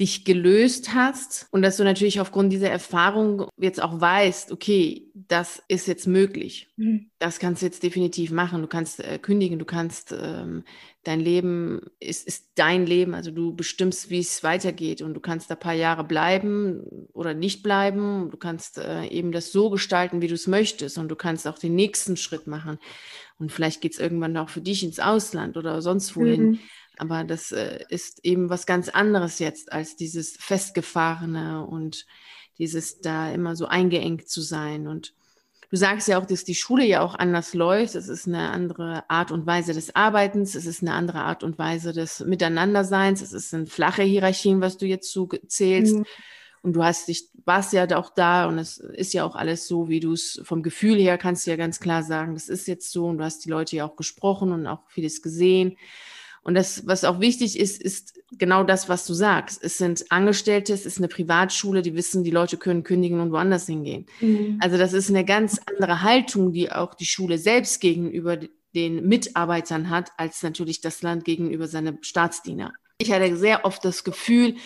dich 0.00 0.24
gelöst 0.24 0.94
hast 0.94 1.46
und 1.50 1.62
dass 1.62 1.76
du 1.76 1.84
natürlich 1.84 2.20
aufgrund 2.20 2.52
dieser 2.52 2.70
Erfahrung 2.70 3.46
jetzt 3.58 3.82
auch 3.82 4.00
weißt, 4.00 4.50
okay, 4.50 5.10
das 5.14 5.62
ist 5.68 5.86
jetzt 5.86 6.06
möglich. 6.06 6.70
Mhm. 6.76 7.10
Das 7.18 7.38
kannst 7.38 7.60
du 7.60 7.66
jetzt 7.66 7.82
definitiv 7.82 8.30
machen. 8.30 8.62
Du 8.62 8.68
kannst 8.68 9.00
äh, 9.00 9.18
kündigen, 9.18 9.58
du 9.58 9.66
kannst, 9.66 10.12
ähm, 10.12 10.64
dein 11.04 11.20
Leben 11.20 11.82
ist, 12.00 12.26
ist 12.26 12.52
dein 12.54 12.86
Leben, 12.86 13.14
also 13.14 13.30
du 13.30 13.54
bestimmst, 13.54 14.08
wie 14.08 14.20
es 14.20 14.42
weitergeht 14.42 15.02
und 15.02 15.14
du 15.14 15.20
kannst 15.20 15.50
da 15.50 15.54
ein 15.54 15.60
paar 15.60 15.74
Jahre 15.74 16.04
bleiben 16.04 17.08
oder 17.12 17.34
nicht 17.34 17.62
bleiben. 17.62 18.30
Du 18.30 18.38
kannst 18.38 18.78
äh, 18.78 19.04
eben 19.06 19.30
das 19.30 19.52
so 19.52 19.68
gestalten, 19.68 20.22
wie 20.22 20.28
du 20.28 20.34
es 20.34 20.46
möchtest 20.46 20.96
und 20.96 21.08
du 21.08 21.16
kannst 21.16 21.46
auch 21.46 21.58
den 21.58 21.74
nächsten 21.74 22.16
Schritt 22.16 22.46
machen. 22.46 22.78
Und 23.38 23.52
vielleicht 23.52 23.80
geht 23.80 23.92
es 23.92 24.00
irgendwann 24.00 24.36
auch 24.36 24.48
für 24.48 24.60
dich 24.60 24.84
ins 24.84 25.00
Ausland 25.00 25.56
oder 25.56 25.82
sonst 25.82 26.16
wohin. 26.16 26.42
Mhm. 26.42 26.58
Aber 27.02 27.24
das 27.24 27.50
äh, 27.50 27.80
ist 27.88 28.24
eben 28.24 28.48
was 28.48 28.64
ganz 28.64 28.88
anderes 28.88 29.40
jetzt 29.40 29.72
als 29.72 29.96
dieses 29.96 30.36
festgefahrene 30.36 31.66
und 31.66 32.06
dieses 32.58 33.00
da 33.00 33.32
immer 33.32 33.56
so 33.56 33.66
eingeengt 33.66 34.28
zu 34.28 34.40
sein. 34.40 34.86
Und 34.86 35.12
du 35.68 35.76
sagst 35.76 36.06
ja 36.06 36.16
auch, 36.20 36.26
dass 36.26 36.44
die 36.44 36.54
Schule 36.54 36.86
ja 36.86 37.00
auch 37.00 37.16
anders 37.16 37.54
läuft. 37.54 37.96
Es 37.96 38.06
ist 38.06 38.28
eine 38.28 38.50
andere 38.50 39.10
Art 39.10 39.32
und 39.32 39.46
Weise 39.46 39.74
des 39.74 39.96
Arbeitens. 39.96 40.54
Es 40.54 40.64
ist 40.64 40.80
eine 40.80 40.94
andere 40.94 41.22
Art 41.22 41.42
und 41.42 41.58
Weise 41.58 41.92
des 41.92 42.20
Miteinanderseins. 42.20 43.20
Es 43.20 43.32
ist 43.32 43.52
eine 43.52 43.66
flache 43.66 44.04
Hierarchien, 44.04 44.60
was 44.60 44.78
du 44.78 44.86
jetzt 44.86 45.10
so 45.10 45.28
zählst. 45.48 45.96
Mhm. 45.96 46.06
Und 46.62 46.74
du 46.74 46.84
hast 46.84 47.08
dich, 47.08 47.30
warst 47.44 47.72
ja 47.72 47.84
auch 47.98 48.10
da 48.10 48.46
und 48.46 48.58
es 48.58 48.78
ist 48.78 49.12
ja 49.12 49.24
auch 49.24 49.34
alles 49.34 49.66
so, 49.66 49.88
wie 49.88 49.98
du 49.98 50.12
es 50.12 50.40
vom 50.44 50.62
Gefühl 50.62 51.00
her 51.00 51.18
kannst 51.18 51.44
du 51.44 51.50
ja 51.50 51.56
ganz 51.56 51.80
klar 51.80 52.04
sagen, 52.04 52.34
das 52.34 52.48
ist 52.48 52.68
jetzt 52.68 52.92
so 52.92 53.06
und 53.06 53.18
du 53.18 53.24
hast 53.24 53.44
die 53.44 53.50
Leute 53.50 53.74
ja 53.74 53.84
auch 53.84 53.96
gesprochen 53.96 54.52
und 54.52 54.68
auch 54.68 54.88
vieles 54.88 55.20
gesehen. 55.20 55.76
Und 56.42 56.54
das, 56.54 56.86
was 56.86 57.04
auch 57.04 57.20
wichtig 57.20 57.58
ist, 57.58 57.80
ist 57.80 58.14
genau 58.32 58.64
das, 58.64 58.88
was 58.88 59.06
du 59.06 59.14
sagst. 59.14 59.62
Es 59.62 59.78
sind 59.78 60.10
Angestellte, 60.10 60.72
es 60.72 60.86
ist 60.86 60.98
eine 60.98 61.08
Privatschule, 61.08 61.82
die 61.82 61.94
wissen, 61.94 62.24
die 62.24 62.30
Leute 62.30 62.56
können 62.56 62.82
kündigen 62.82 63.20
und 63.20 63.30
woanders 63.30 63.66
hingehen. 63.66 64.06
Mhm. 64.20 64.58
Also 64.60 64.76
das 64.76 64.92
ist 64.92 65.08
eine 65.08 65.24
ganz 65.24 65.60
andere 65.66 66.02
Haltung, 66.02 66.52
die 66.52 66.72
auch 66.72 66.94
die 66.94 67.04
Schule 67.04 67.38
selbst 67.38 67.80
gegenüber 67.80 68.38
den 68.74 69.06
Mitarbeitern 69.06 69.90
hat, 69.90 70.10
als 70.16 70.42
natürlich 70.42 70.80
das 70.80 71.02
Land 71.02 71.24
gegenüber 71.24 71.68
seine 71.68 71.98
Staatsdiener. 72.00 72.72
Ich 72.98 73.12
hatte 73.12 73.36
sehr 73.36 73.64
oft 73.64 73.84
das 73.84 74.02
Gefühl, 74.02 74.56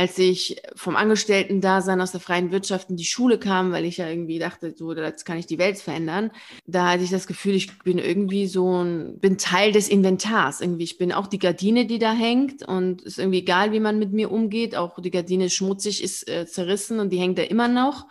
als 0.00 0.16
ich 0.16 0.56
vom 0.76 0.96
Angestellten-Dasein 0.96 2.00
aus 2.00 2.10
der 2.10 2.22
freien 2.22 2.52
Wirtschaft 2.52 2.88
in 2.88 2.96
die 2.96 3.04
Schule 3.04 3.38
kam, 3.38 3.70
weil 3.70 3.84
ich 3.84 3.98
ja 3.98 4.08
irgendwie 4.08 4.38
dachte, 4.38 4.74
so, 4.74 4.94
jetzt 4.94 5.26
kann 5.26 5.36
ich 5.36 5.44
die 5.44 5.58
Welt 5.58 5.76
verändern, 5.78 6.30
da 6.66 6.92
hatte 6.92 7.04
ich 7.04 7.10
das 7.10 7.26
Gefühl, 7.26 7.54
ich 7.54 7.78
bin 7.80 7.98
irgendwie 7.98 8.46
so 8.46 8.82
ein, 8.82 9.18
bin 9.20 9.36
Teil 9.36 9.72
des 9.72 9.90
Inventars. 9.90 10.62
Irgendwie, 10.62 10.84
ich 10.84 10.96
bin 10.96 11.12
auch 11.12 11.26
die 11.26 11.38
Gardine, 11.38 11.84
die 11.84 11.98
da 11.98 12.14
hängt 12.14 12.66
und 12.66 13.02
ist 13.02 13.18
irgendwie 13.18 13.40
egal, 13.40 13.72
wie 13.72 13.80
man 13.80 13.98
mit 13.98 14.14
mir 14.14 14.30
umgeht. 14.30 14.74
Auch 14.74 14.98
die 14.98 15.10
Gardine 15.10 15.44
ist 15.44 15.54
schmutzig, 15.54 16.02
ist 16.02 16.26
äh, 16.30 16.46
zerrissen 16.46 16.98
und 16.98 17.10
die 17.10 17.18
hängt 17.18 17.36
da 17.36 17.42
immer 17.42 17.68
noch. 17.68 18.06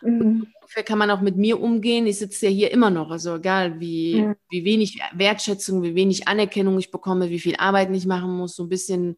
Mhm. 0.00 0.48
Ungefähr 0.60 0.82
kann 0.82 0.98
man 0.98 1.12
auch 1.12 1.20
mit 1.20 1.36
mir 1.36 1.60
umgehen. 1.60 2.04
Ich 2.08 2.18
sitze 2.18 2.46
ja 2.46 2.52
hier 2.52 2.72
immer 2.72 2.90
noch. 2.90 3.12
Also 3.12 3.36
egal, 3.36 3.78
wie, 3.78 4.18
ja. 4.18 4.34
wie 4.50 4.64
wenig 4.64 4.98
Wertschätzung, 5.14 5.84
wie 5.84 5.94
wenig 5.94 6.26
Anerkennung 6.26 6.80
ich 6.80 6.90
bekomme, 6.90 7.30
wie 7.30 7.38
viel 7.38 7.54
Arbeit 7.58 7.94
ich 7.94 8.06
machen 8.06 8.36
muss, 8.36 8.56
so 8.56 8.64
ein 8.64 8.68
bisschen 8.68 9.16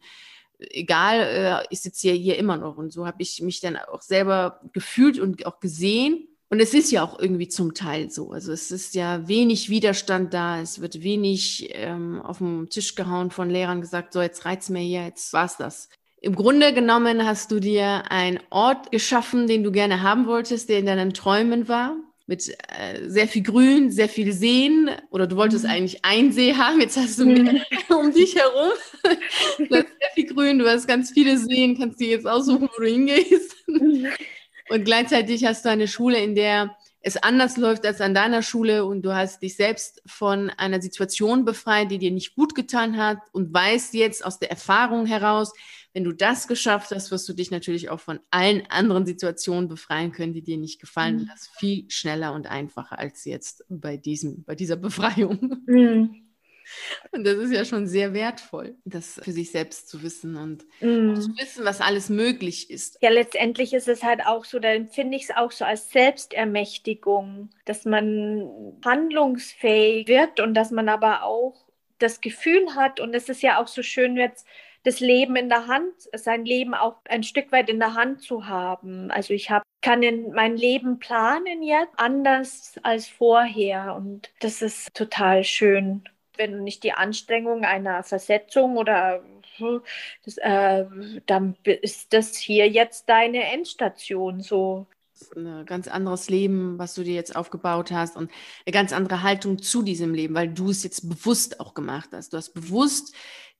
egal, 0.59 1.19
äh, 1.19 1.65
ich 1.69 1.81
sitze 1.81 2.09
ja 2.09 2.13
hier 2.13 2.37
immer 2.37 2.57
noch. 2.57 2.77
Und 2.77 2.91
so 2.91 3.05
habe 3.05 3.21
ich 3.21 3.41
mich 3.41 3.59
dann 3.59 3.77
auch 3.77 4.01
selber 4.01 4.61
gefühlt 4.73 5.19
und 5.19 5.45
auch 5.45 5.59
gesehen. 5.59 6.27
Und 6.49 6.59
es 6.59 6.73
ist 6.73 6.91
ja 6.91 7.03
auch 7.03 7.19
irgendwie 7.19 7.47
zum 7.47 7.73
Teil 7.73 8.11
so. 8.11 8.31
Also 8.31 8.51
es 8.51 8.71
ist 8.71 8.95
ja 8.95 9.27
wenig 9.27 9.69
Widerstand 9.69 10.33
da, 10.33 10.61
es 10.61 10.79
wird 10.79 11.01
wenig 11.01 11.69
ähm, 11.73 12.21
auf 12.21 12.37
den 12.37 12.69
Tisch 12.69 12.95
gehauen 12.95 13.31
von 13.31 13.49
Lehrern 13.49 13.81
gesagt, 13.81 14.13
so 14.13 14.21
jetzt 14.21 14.45
reizt 14.45 14.69
mir 14.69 14.79
hier, 14.79 15.05
jetzt 15.05 15.33
war's 15.33 15.57
das. 15.57 15.89
Im 16.21 16.35
Grunde 16.35 16.73
genommen 16.73 17.25
hast 17.25 17.51
du 17.51 17.59
dir 17.59 18.11
einen 18.11 18.39
Ort 18.51 18.91
geschaffen, 18.91 19.47
den 19.47 19.63
du 19.63 19.71
gerne 19.71 20.01
haben 20.01 20.27
wolltest, 20.27 20.69
der 20.69 20.79
in 20.79 20.85
deinen 20.85 21.13
Träumen 21.13 21.67
war 21.67 21.95
mit 22.27 22.49
äh, 22.49 23.07
sehr 23.07 23.27
viel 23.27 23.43
Grün, 23.43 23.91
sehr 23.91 24.09
viel 24.09 24.33
Seen. 24.33 24.89
Oder 25.09 25.27
du 25.27 25.35
wolltest 25.35 25.65
mhm. 25.65 25.71
eigentlich 25.71 26.05
ein 26.05 26.31
See 26.31 26.55
haben, 26.55 26.81
jetzt 26.81 26.97
hast 26.97 27.19
du 27.19 27.25
mehr 27.25 27.61
um 27.89 28.11
dich 28.11 28.35
herum. 28.35 28.71
du 29.57 29.75
hast 29.75 29.87
sehr 29.87 30.09
viel 30.13 30.33
Grün, 30.33 30.59
du 30.59 30.67
hast 30.67 30.87
ganz 30.87 31.11
viele 31.11 31.37
Seen, 31.37 31.77
kannst 31.77 31.99
dir 31.99 32.09
jetzt 32.09 32.27
aussuchen, 32.27 32.69
wo 32.73 32.81
du 32.81 32.87
hingehst. 32.87 33.55
und 33.67 34.85
gleichzeitig 34.85 35.45
hast 35.45 35.65
du 35.65 35.69
eine 35.69 35.87
Schule, 35.87 36.19
in 36.19 36.35
der 36.35 36.75
es 37.07 37.17
anders 37.17 37.55
läuft 37.55 37.85
als 37.85 38.01
an 38.01 38.15
deiner 38.15 38.41
Schule 38.41 38.83
und 38.83 39.03
du 39.03 39.13
hast 39.13 39.43
dich 39.43 39.55
selbst 39.55 40.01
von 40.07 40.49
einer 40.49 40.81
Situation 40.81 41.45
befreit, 41.45 41.91
die 41.91 41.99
dir 41.99 42.09
nicht 42.09 42.33
gut 42.33 42.55
getan 42.55 42.97
hat 42.97 43.19
und 43.31 43.53
weißt 43.53 43.93
jetzt 43.93 44.25
aus 44.25 44.39
der 44.39 44.49
Erfahrung 44.49 45.05
heraus, 45.05 45.53
wenn 45.95 46.03
du 46.03 46.11
das 46.11 46.49
geschafft 46.49 46.91
hast, 46.91 47.09
wirst 47.09 47.27
du 47.29 47.33
dich 47.33 47.51
natürlich 47.51 47.89
auch 47.89 48.01
von 48.01 48.19
allen 48.29 48.69
anderen 48.69 49.05
Situationen 49.05 49.69
befreien 49.69 50.11
können, 50.11 50.33
die 50.33 50.41
dir 50.41 50.57
nicht 50.57 50.81
gefallen. 50.81 51.21
Mhm. 51.21 51.29
Das 51.31 51.47
viel 51.57 51.89
schneller 51.89 52.33
und 52.33 52.47
einfacher 52.47 52.99
als 52.99 53.23
jetzt 53.23 53.63
bei 53.69 53.95
diesem, 53.95 54.43
bei 54.43 54.55
dieser 54.55 54.75
Befreiung. 54.75 55.63
Mhm. 55.65 56.21
Und 57.11 57.23
das 57.23 57.35
ist 57.35 57.53
ja 57.53 57.63
schon 57.63 57.87
sehr 57.87 58.13
wertvoll, 58.13 58.75
das 58.83 59.21
für 59.23 59.31
sich 59.31 59.51
selbst 59.51 59.87
zu 59.87 60.01
wissen 60.01 60.35
und 60.35 60.63
mm. 60.81 61.15
zu 61.15 61.29
wissen, 61.37 61.63
was 61.63 61.79
alles 61.79 62.09
möglich 62.09 62.71
ist. 62.71 62.97
Ja, 63.01 63.11
letztendlich 63.11 63.71
ist 63.71 63.87
es 63.87 64.01
halt 64.01 64.25
auch 64.25 64.45
so, 64.45 64.57
dann 64.57 64.87
finde 64.87 65.15
ich 65.15 65.25
es 65.25 65.35
auch 65.35 65.51
so 65.51 65.63
als 65.63 65.91
Selbstermächtigung, 65.91 67.51
dass 67.65 67.85
man 67.85 68.49
handlungsfähig 68.83 70.07
wird 70.07 70.39
und 70.39 70.55
dass 70.55 70.71
man 70.71 70.89
aber 70.89 71.21
auch 71.21 71.65
das 71.99 72.19
Gefühl 72.19 72.75
hat, 72.75 72.99
und 72.99 73.13
es 73.13 73.29
ist 73.29 73.43
ja 73.43 73.61
auch 73.61 73.67
so 73.67 73.83
schön 73.83 74.17
jetzt, 74.17 74.47
das 74.85 74.99
Leben 74.99 75.35
in 75.35 75.49
der 75.49 75.67
Hand, 75.67 75.93
sein 76.13 76.45
Leben 76.45 76.75
auch 76.75 76.97
ein 77.09 77.23
Stück 77.23 77.51
weit 77.51 77.69
in 77.69 77.79
der 77.79 77.95
Hand 77.95 78.21
zu 78.21 78.47
haben. 78.47 79.09
Also 79.11 79.33
ich 79.33 79.49
hab, 79.49 79.63
kann 79.81 80.03
in 80.03 80.31
mein 80.31 80.55
Leben 80.55 80.99
planen 80.99 81.63
jetzt 81.63 81.93
anders 81.97 82.75
als 82.83 83.07
vorher 83.07 83.95
und 83.95 84.31
das 84.39 84.61
ist 84.61 84.93
total 84.93 85.43
schön. 85.43 86.03
Wenn 86.37 86.51
du 86.51 86.61
nicht 86.61 86.83
die 86.83 86.93
Anstrengung 86.93 87.65
einer 87.65 88.03
Versetzung 88.03 88.77
oder 88.77 89.23
das, 90.25 90.37
äh, 90.37 90.85
dann 91.25 91.55
ist 91.63 92.13
das 92.13 92.35
hier 92.35 92.67
jetzt 92.69 93.09
deine 93.09 93.43
Endstation 93.51 94.41
so. 94.41 94.85
ein 95.35 95.65
ganz 95.65 95.87
anderes 95.87 96.29
Leben, 96.29 96.77
was 96.77 96.93
du 96.93 97.03
dir 97.03 97.15
jetzt 97.15 97.35
aufgebaut 97.35 97.91
hast 97.91 98.17
und 98.17 98.29
eine 98.65 98.73
ganz 98.73 98.91
andere 98.91 99.23
Haltung 99.23 99.61
zu 99.61 99.81
diesem 99.81 100.13
Leben, 100.13 100.35
weil 100.35 100.49
du 100.49 100.69
es 100.69 100.83
jetzt 100.83 101.09
bewusst 101.09 101.59
auch 101.59 101.73
gemacht 101.73 102.09
hast. 102.11 102.33
Du 102.33 102.37
hast 102.37 102.49
bewusst 102.49 103.15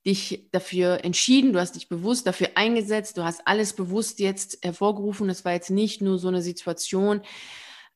dich 0.06 0.48
dafür 0.52 1.04
entschieden, 1.04 1.52
du 1.52 1.60
hast 1.60 1.74
dich 1.74 1.88
bewusst 1.88 2.26
dafür 2.26 2.50
eingesetzt, 2.54 3.18
du 3.18 3.24
hast 3.24 3.46
alles 3.46 3.72
bewusst 3.72 4.20
jetzt 4.20 4.64
hervorgerufen. 4.64 5.28
Es 5.28 5.44
war 5.44 5.52
jetzt 5.52 5.70
nicht 5.70 6.00
nur 6.00 6.18
so 6.18 6.28
eine 6.28 6.42
Situation, 6.42 7.22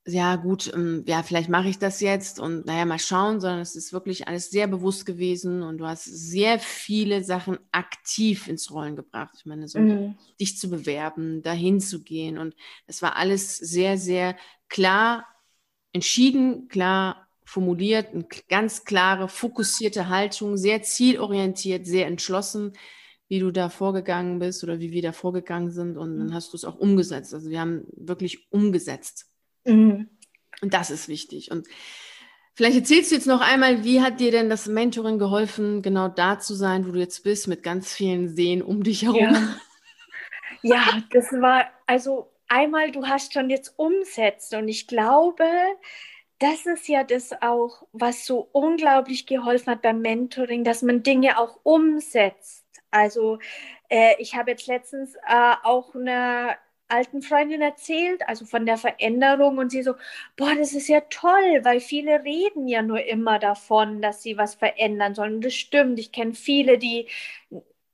ja 0.07 0.37
gut, 0.37 0.73
ähm, 0.75 1.05
ja, 1.07 1.23
vielleicht 1.23 1.49
mache 1.49 1.69
ich 1.69 1.79
das 1.79 2.01
jetzt 2.01 2.41
und 2.41 2.67
naja, 2.67 2.85
mal 2.85 2.99
schauen, 2.99 3.41
sondern 3.41 3.61
es 3.61 3.77
ist 3.77 3.93
wirklich 3.93 4.27
alles 4.29 4.51
sehr 4.51 4.67
bewusst 4.67 5.05
gewesen 5.07 5.63
und 5.63 5.79
du 5.79 5.87
hast 5.87 6.05
sehr 6.05 6.59
viele 6.59 7.23
Sachen 7.23 7.59
aktiv 7.71 8.49
ins 8.49 8.71
Rollen 8.71 8.97
gebracht. 8.97 9.35
Ich 9.37 9.47
meine, 9.47 9.69
so 9.69 9.79
mhm. 9.79 10.17
dich 10.41 10.59
zu 10.59 10.71
bewerben, 10.71 11.43
dahin 11.43 11.81
zu 11.81 12.03
gehen 12.03 12.39
und 12.39 12.57
es 12.87 13.03
war 13.03 13.17
alles 13.17 13.57
sehr, 13.57 13.99
sehr 13.99 14.37
klar 14.69 15.27
entschieden, 15.93 16.69
klar 16.69 17.29
formuliert, 17.45 18.15
eine 18.15 18.27
ganz 18.49 18.85
klare, 18.85 19.29
fokussierte 19.29 20.09
Haltung, 20.09 20.57
sehr 20.57 20.83
zielorientiert, 20.83 21.87
sehr 21.87 22.07
entschlossen, 22.07 22.73
wie 23.29 23.39
du 23.39 23.51
da 23.51 23.69
vorgegangen 23.69 24.39
bist 24.41 24.65
oder 24.65 24.81
wie 24.81 24.91
wir 24.91 25.03
da 25.03 25.13
vorgegangen 25.13 25.71
sind 25.71 25.97
und 25.97 26.19
dann 26.19 26.27
mhm. 26.29 26.35
hast 26.35 26.53
du 26.53 26.57
es 26.57 26.65
auch 26.65 26.77
umgesetzt. 26.77 27.33
Also 27.33 27.49
wir 27.49 27.61
haben 27.61 27.85
wirklich 27.93 28.51
umgesetzt. 28.51 29.27
Mhm. 29.65 30.09
Und 30.61 30.75
das 30.75 30.91
ist 30.91 31.09
wichtig. 31.09 31.51
Und 31.51 31.69
vielleicht 32.55 32.77
erzählst 32.77 33.11
du 33.11 33.15
jetzt 33.15 33.27
noch 33.27 33.41
einmal, 33.41 33.85
wie 33.85 34.01
hat 34.01 34.21
dir 34.21 34.33
denn 34.33 34.51
das 34.51 34.67
Mentoring 34.67 35.19
geholfen, 35.19 35.81
genau 35.81 36.09
da 36.09 36.39
zu 36.39 36.55
sein, 36.55 36.87
wo 36.87 36.93
du 36.93 36.99
jetzt 36.99 37.23
bist, 37.23 37.47
mit 37.47 37.63
ganz 37.63 37.93
vielen 37.93 38.29
Seen 38.29 38.63
um 38.63 38.83
dich 38.83 39.03
herum? 39.03 39.21
Ja, 40.63 40.75
ja 40.75 41.03
das 41.11 41.33
war 41.33 41.67
also 41.87 42.33
einmal, 42.49 42.91
du 42.91 43.07
hast 43.07 43.33
schon 43.33 43.49
jetzt 43.49 43.79
umsetzt 43.79 44.55
und 44.55 44.69
ich 44.69 44.87
glaube, 44.87 45.45
das 46.41 46.67
ist 46.67 46.89
ja 46.89 47.05
das 47.05 47.33
auch, 47.43 47.87
was 47.93 48.27
so 48.27 48.49
unglaublich 48.53 49.27
geholfen 49.27 49.71
hat 49.73 49.83
beim 49.83 50.01
Mentoring, 50.01 50.65
dass 50.65 50.83
man 50.83 51.03
Dinge 51.03 51.39
auch 51.39 51.61
umsetzt. 51.63 52.65
Also 52.91 53.39
äh, 53.91 54.15
ich 54.19 54.35
habe 54.35 54.53
jetzt 54.53 54.67
letztens 54.67 55.15
äh, 55.17 55.55
auch 55.63 55.95
eine 55.95 56.57
alten 56.89 57.23
Freundin 57.23 57.63
erzählt, 57.63 58.23
also 58.29 58.47
von 58.47 58.67
der 58.67 58.79
Veränderung 58.79 59.59
und 59.59 59.71
sie 59.71 59.83
so, 59.83 59.95
boah, 60.37 60.55
das 60.57 60.73
ist 60.73 60.89
ja 60.89 61.03
toll, 61.03 61.61
weil 61.63 61.81
viele 61.81 62.25
reden 62.25 62.67
ja 62.67 62.83
nur 62.83 63.05
immer 63.05 63.39
davon, 63.39 64.03
dass 64.03 64.23
sie 64.23 64.37
was 64.37 64.57
verändern 64.57 65.15
sollen. 65.15 65.37
Und 65.37 65.45
das 65.45 65.55
stimmt, 65.55 65.99
ich 66.01 66.11
kenne 66.11 66.35
viele, 66.35 66.79
die 66.79 67.07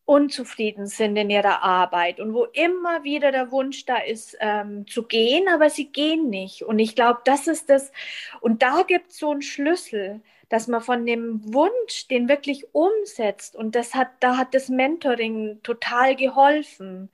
unzufrieden 0.07 0.87
sind 0.87 1.17
in 1.17 1.31
ihrer 1.31 1.63
Arbeit 1.63 2.21
und 2.21 2.33
wo 2.33 2.45
immer 2.45 3.05
wieder 3.05 3.33
der 3.33 3.51
Wunsch 3.51 3.85
da 3.85 3.99
ist, 3.99 4.37
ähm, 4.41 4.87
zu 4.87 5.03
gehen, 5.03 5.49
aber 5.49 5.69
sie 5.69 5.87
gehen 5.87 6.31
nicht. 6.31 6.63
Und 6.63 6.79
ich 6.79 6.95
glaube, 6.95 7.21
das 7.25 7.49
ist 7.49 7.69
das, 7.69 7.93
und 8.41 8.63
da 8.63 8.83
gibt 8.83 9.11
es 9.11 9.19
so 9.19 9.33
einen 9.33 9.43
Schlüssel, 9.43 10.23
dass 10.49 10.69
man 10.69 10.81
von 10.81 11.05
dem 11.07 11.41
Wunsch 11.53 12.07
den 12.09 12.29
wirklich 12.29 12.67
umsetzt. 12.73 13.57
Und 13.57 13.75
das 13.75 13.95
hat, 13.95 14.09
da 14.21 14.37
hat 14.37 14.55
das 14.55 14.69
Mentoring 14.69 15.61
total 15.65 16.15
geholfen, 16.15 17.11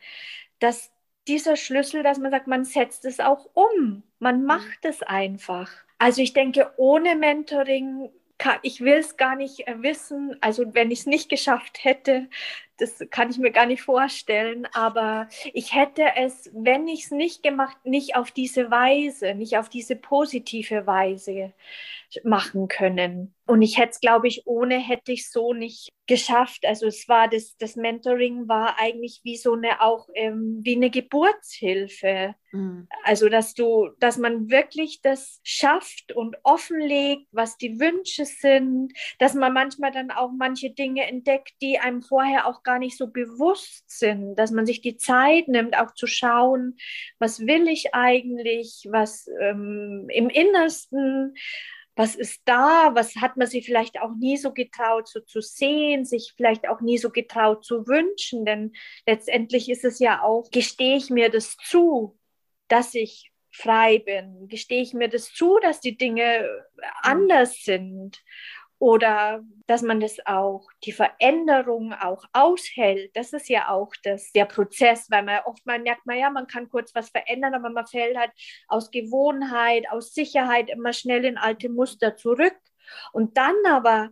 dass 0.59 0.93
dieser 1.27 1.57
Schlüssel, 1.57 2.03
dass 2.03 2.19
man 2.19 2.31
sagt, 2.31 2.47
man 2.47 2.65
setzt 2.65 3.07
es 3.07 3.21
auch 3.21 3.49
um. 3.55 4.03
Man 4.19 4.41
mhm. 4.41 4.47
macht 4.47 4.85
es 4.85 5.03
einfach. 5.03 5.71
Also 5.99 6.21
ich 6.21 6.35
denke, 6.35 6.73
ohne 6.77 7.15
Mentoring 7.15 8.11
kann, 8.39 8.59
ich 8.63 8.81
will 8.81 8.95
es 8.95 9.17
gar 9.17 9.37
nicht 9.37 9.67
äh, 9.67 9.83
wissen. 9.83 10.37
Also 10.41 10.75
wenn 10.75 10.91
ich 10.91 11.01
es 11.01 11.07
nicht 11.07 11.29
geschafft 11.29 11.85
hätte, 11.85 12.29
das 12.83 12.99
kann 13.11 13.31
ich 13.31 13.39
mir 13.39 13.53
gar 13.53 13.67
nicht 13.67 13.83
vorstellen. 13.83 14.67
Aber 14.75 15.29
ich 15.55 15.73
hätte 15.75 16.05
es, 16.17 16.51
wenn 16.53 16.89
ich 16.89 17.05
es 17.05 17.11
nicht 17.13 17.43
gemacht, 17.43 17.77
nicht 17.85 18.17
auf 18.17 18.33
diese 18.33 18.71
Weise, 18.71 19.35
nicht 19.35 19.57
auf 19.57 19.69
diese 19.69 19.95
positive 19.95 20.87
Weise 20.87 21.53
machen 22.25 22.69
können. 22.69 23.35
Und 23.47 23.63
ich 23.63 23.79
hätte 23.79 23.91
es, 23.91 24.01
glaube 24.01 24.29
ich, 24.29 24.47
ohne 24.47 24.79
hätte 24.79 25.13
ich 25.13 25.31
so 25.31 25.53
nicht 25.53 25.91
geschafft. 26.07 26.65
Also 26.65 26.87
es 26.87 27.09
war 27.09 27.29
das, 27.29 27.57
das 27.57 27.77
Mentoring 27.77 28.49
war 28.49 28.79
eigentlich 28.79 29.21
wie 29.25 29.37
so 29.37 29.55
eine 29.55 29.81
auch 29.81 30.09
ähm, 30.15 30.61
wie 30.63 30.77
eine 30.77 30.91
Geburtshilfe. 30.91 32.35
Mhm. 32.53 32.89
Also 33.05 33.29
dass 33.29 33.55
du, 33.55 33.91
dass 33.99 34.19
man 34.19 34.51
wirklich 34.51 35.01
das 35.01 35.41
schafft 35.43 36.13
und 36.13 36.37
offenlegt, 36.43 37.27
was 37.33 37.57
die 37.57 37.81
Wünsche 37.81 38.25
sind, 38.25 38.93
dass 39.19 39.35
man 39.35 39.53
manchmal 39.53 39.91
dann 39.91 40.11
auch 40.11 40.31
manche 40.37 40.71
Dinge 40.71 41.07
entdeckt, 41.07 41.55
die 41.61 41.79
einem 41.79 42.03
vorher 42.03 42.47
auch 42.47 42.63
gar 42.63 42.72
nicht 42.79 42.97
so 42.97 43.09
bewusst 43.09 43.85
sind, 43.91 44.37
dass 44.37 44.51
man 44.51 44.67
sich 44.67 44.81
die 44.81 44.97
Zeit 44.97 45.49
nimmt, 45.49 45.77
auch 45.77 45.95
zu 45.95 46.07
schauen, 46.07 46.77
was 47.19 47.41
will 47.41 47.69
ich 47.69 47.95
eigentlich, 47.95 48.87
was 48.91 49.29
ähm, 49.41 50.07
im 50.09 50.29
Innersten 50.29 51.35
was 51.95 52.15
ist 52.15 52.43
da, 52.47 52.95
was 52.95 53.17
hat 53.17 53.37
man 53.37 53.47
sich 53.47 53.67
vielleicht 53.67 54.01
auch 54.01 54.13
nie 54.19 54.37
so 54.37 54.53
getraut 54.53 55.09
so 55.09 55.21
zu 55.21 55.41
sehen, 55.41 56.05
sich 56.05 56.33
vielleicht 56.37 56.69
auch 56.69 56.81
nie 56.81 56.99
so 56.99 57.11
getraut 57.11 57.65
zu 57.65 57.87
wünschen, 57.87 58.45
denn 58.45 58.73
letztendlich 59.07 59.71
ist 59.71 59.85
es 59.85 59.99
ja 59.99 60.23
auch, 60.23 60.51
gestehe 60.51 60.97
ich 60.97 61.11
mir 61.11 61.29
das 61.29 61.57
zu, 61.57 62.19
dass 62.69 62.95
ich 62.95 63.31
frei 63.51 63.99
bin, 63.99 64.49
gestehe 64.49 64.81
ich 64.81 64.95
mir 64.95 65.09
das 65.09 65.33
zu, 65.33 65.59
dass 65.61 65.81
die 65.81 65.99
Dinge 65.99 66.49
anders 67.03 67.63
sind 67.63 68.23
oder 68.83 69.45
dass 69.69 69.83
man 69.83 70.01
das 70.01 70.17
auch, 70.27 70.67
die 70.83 70.91
Veränderung 70.91 71.93
auch 71.93 72.25
aushält. 72.33 73.13
Das 73.15 73.33
ist 73.33 73.49
ja 73.49 73.69
auch 73.69 73.93
das, 74.03 74.33
der 74.33 74.45
Prozess, 74.45 75.09
weil 75.09 75.23
man 75.23 75.39
oft 75.45 75.65
mal 75.65 75.79
merkt, 75.79 76.05
man 76.05 76.19
ja, 76.19 76.31
man 76.31 76.49
kann 76.49 76.69
kurz 76.69 76.93
was 76.93 77.09
verändern, 77.11 77.55
aber 77.55 77.71
man 77.71 77.87
fällt 77.87 78.19
halt 78.19 78.33
aus 78.67 78.91
Gewohnheit, 78.91 79.89
aus 79.89 80.15
Sicherheit 80.15 80.69
immer 80.69 80.93
schnell 80.93 81.25
in 81.25 81.39
alte 81.39 81.69
Muster 81.69 82.17
zurück. 82.17 82.57
Und 83.13 83.37
dann 83.37 83.55
aber 83.69 84.11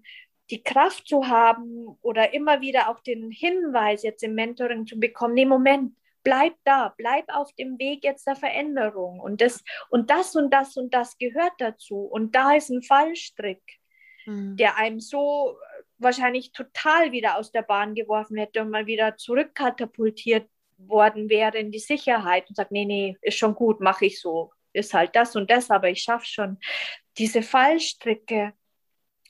die 0.50 0.62
Kraft 0.62 1.08
zu 1.08 1.26
haben 1.26 1.98
oder 2.00 2.32
immer 2.32 2.60
wieder 2.60 2.88
auch 2.90 3.00
den 3.00 3.32
Hinweis 3.32 4.04
jetzt 4.04 4.22
im 4.22 4.36
Mentoring 4.36 4.86
zu 4.86 5.00
bekommen, 5.00 5.34
nee, 5.34 5.46
Moment, 5.46 5.96
bleib 6.22 6.54
da, 6.62 6.94
bleib 6.96 7.24
auf 7.34 7.52
dem 7.54 7.76
Weg 7.80 8.04
jetzt 8.04 8.24
der 8.28 8.36
Veränderung 8.36 9.18
und 9.18 9.40
das 9.40 9.64
und 9.88 10.10
das 10.10 10.36
und 10.36 10.54
das 10.54 10.76
und 10.76 10.94
das 10.94 11.18
gehört 11.18 11.54
dazu 11.58 12.02
und 12.02 12.36
da 12.36 12.54
ist 12.54 12.70
ein 12.70 12.82
Fallstrick 12.82 13.79
mhm. 14.30 14.56
der 14.56 14.76
einem 14.76 15.00
so 15.00 15.56
äh, 15.56 15.82
wahrscheinlich 15.98 16.52
total 16.52 17.12
wieder 17.12 17.36
aus 17.36 17.52
der 17.52 17.62
Bahn 17.62 17.94
geworfen 17.94 18.36
hätte 18.36 18.62
und 18.62 18.70
mal 18.70 18.86
wieder 18.86 19.16
zurückkatapultiert 19.16 20.48
worden 20.78 21.28
wäre 21.28 21.58
in 21.58 21.70
die 21.70 21.78
Sicherheit 21.78 22.48
und 22.48 22.56
sagt, 22.56 22.72
nee, 22.72 22.84
nee, 22.84 23.16
ist 23.20 23.38
schon 23.38 23.54
gut, 23.54 23.80
mache 23.80 24.06
ich 24.06 24.20
so, 24.20 24.52
ist 24.72 24.94
halt 24.94 25.14
das 25.14 25.36
und 25.36 25.50
das, 25.50 25.70
aber 25.70 25.90
ich 25.90 26.02
schaffe 26.02 26.26
schon. 26.26 26.58
Diese 27.18 27.42
Fallstricke 27.42 28.54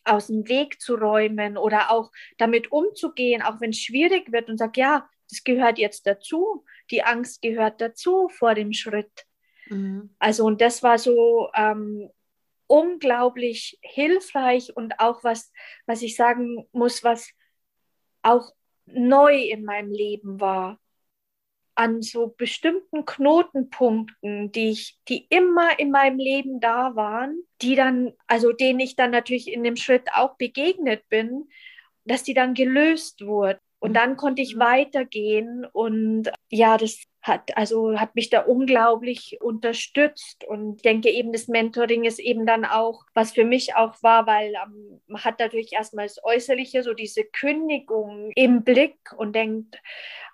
aus 0.04 0.28
dem 0.28 0.48
Weg 0.48 0.80
zu 0.80 0.94
räumen 0.94 1.56
oder 1.56 1.90
auch 1.90 2.10
damit 2.38 2.72
umzugehen, 2.72 3.42
auch 3.42 3.60
wenn 3.60 3.70
es 3.70 3.80
schwierig 3.80 4.32
wird 4.32 4.48
und 4.48 4.58
sagt, 4.58 4.76
ja, 4.76 5.08
das 5.28 5.44
gehört 5.44 5.78
jetzt 5.78 6.06
dazu, 6.06 6.64
die 6.90 7.02
Angst 7.04 7.42
gehört 7.42 7.80
dazu 7.80 8.28
vor 8.28 8.54
dem 8.54 8.72
Schritt. 8.72 9.26
Mhm. 9.66 10.14
Also 10.18 10.44
und 10.44 10.60
das 10.60 10.82
war 10.82 10.98
so 10.98 11.50
ähm, 11.54 12.10
unglaublich 12.70 13.78
hilfreich 13.82 14.76
und 14.76 15.00
auch 15.00 15.24
was, 15.24 15.52
was 15.86 16.02
ich 16.02 16.14
sagen 16.14 16.68
muss, 16.70 17.02
was 17.02 17.32
auch 18.22 18.52
neu 18.86 19.36
in 19.36 19.64
meinem 19.64 19.90
Leben 19.90 20.40
war. 20.40 20.78
An 21.74 22.00
so 22.02 22.28
bestimmten 22.28 23.04
Knotenpunkten, 23.04 24.52
die 24.52 24.70
ich, 24.70 24.98
die 25.08 25.26
immer 25.30 25.78
in 25.80 25.90
meinem 25.90 26.18
Leben 26.18 26.60
da 26.60 26.94
waren, 26.94 27.42
die 27.60 27.74
dann, 27.74 28.12
also 28.28 28.52
denen 28.52 28.80
ich 28.80 28.94
dann 28.94 29.10
natürlich 29.10 29.48
in 29.48 29.64
dem 29.64 29.76
Schritt 29.76 30.08
auch 30.14 30.36
begegnet 30.36 31.08
bin, 31.08 31.48
dass 32.04 32.22
die 32.22 32.34
dann 32.34 32.54
gelöst 32.54 33.22
wurden. 33.22 33.58
Und 33.80 33.94
dann 33.94 34.16
konnte 34.16 34.42
ich 34.42 34.58
weitergehen 34.58 35.64
und 35.72 36.30
ja, 36.50 36.76
das 36.76 37.02
hat 37.30 37.56
also 37.56 37.98
hat 37.98 38.14
mich 38.14 38.28
da 38.28 38.40
unglaublich 38.40 39.38
unterstützt. 39.40 40.44
Und 40.44 40.84
denke 40.84 41.08
eben 41.08 41.32
das 41.32 41.48
Mentoring 41.48 42.04
ist 42.04 42.18
eben 42.18 42.44
dann 42.44 42.66
auch 42.66 43.04
was 43.14 43.32
für 43.32 43.44
mich 43.44 43.74
auch 43.76 43.94
war, 44.02 44.26
weil 44.26 44.52
ähm, 44.52 45.00
man 45.06 45.24
hat 45.24 45.38
natürlich 45.38 45.72
erstmal 45.72 46.06
das 46.06 46.22
Äußerliche 46.22 46.82
so 46.82 46.92
diese 46.92 47.24
Kündigung 47.24 48.32
im 48.34 48.64
Blick 48.64 48.98
und 49.16 49.34
denkt, 49.34 49.80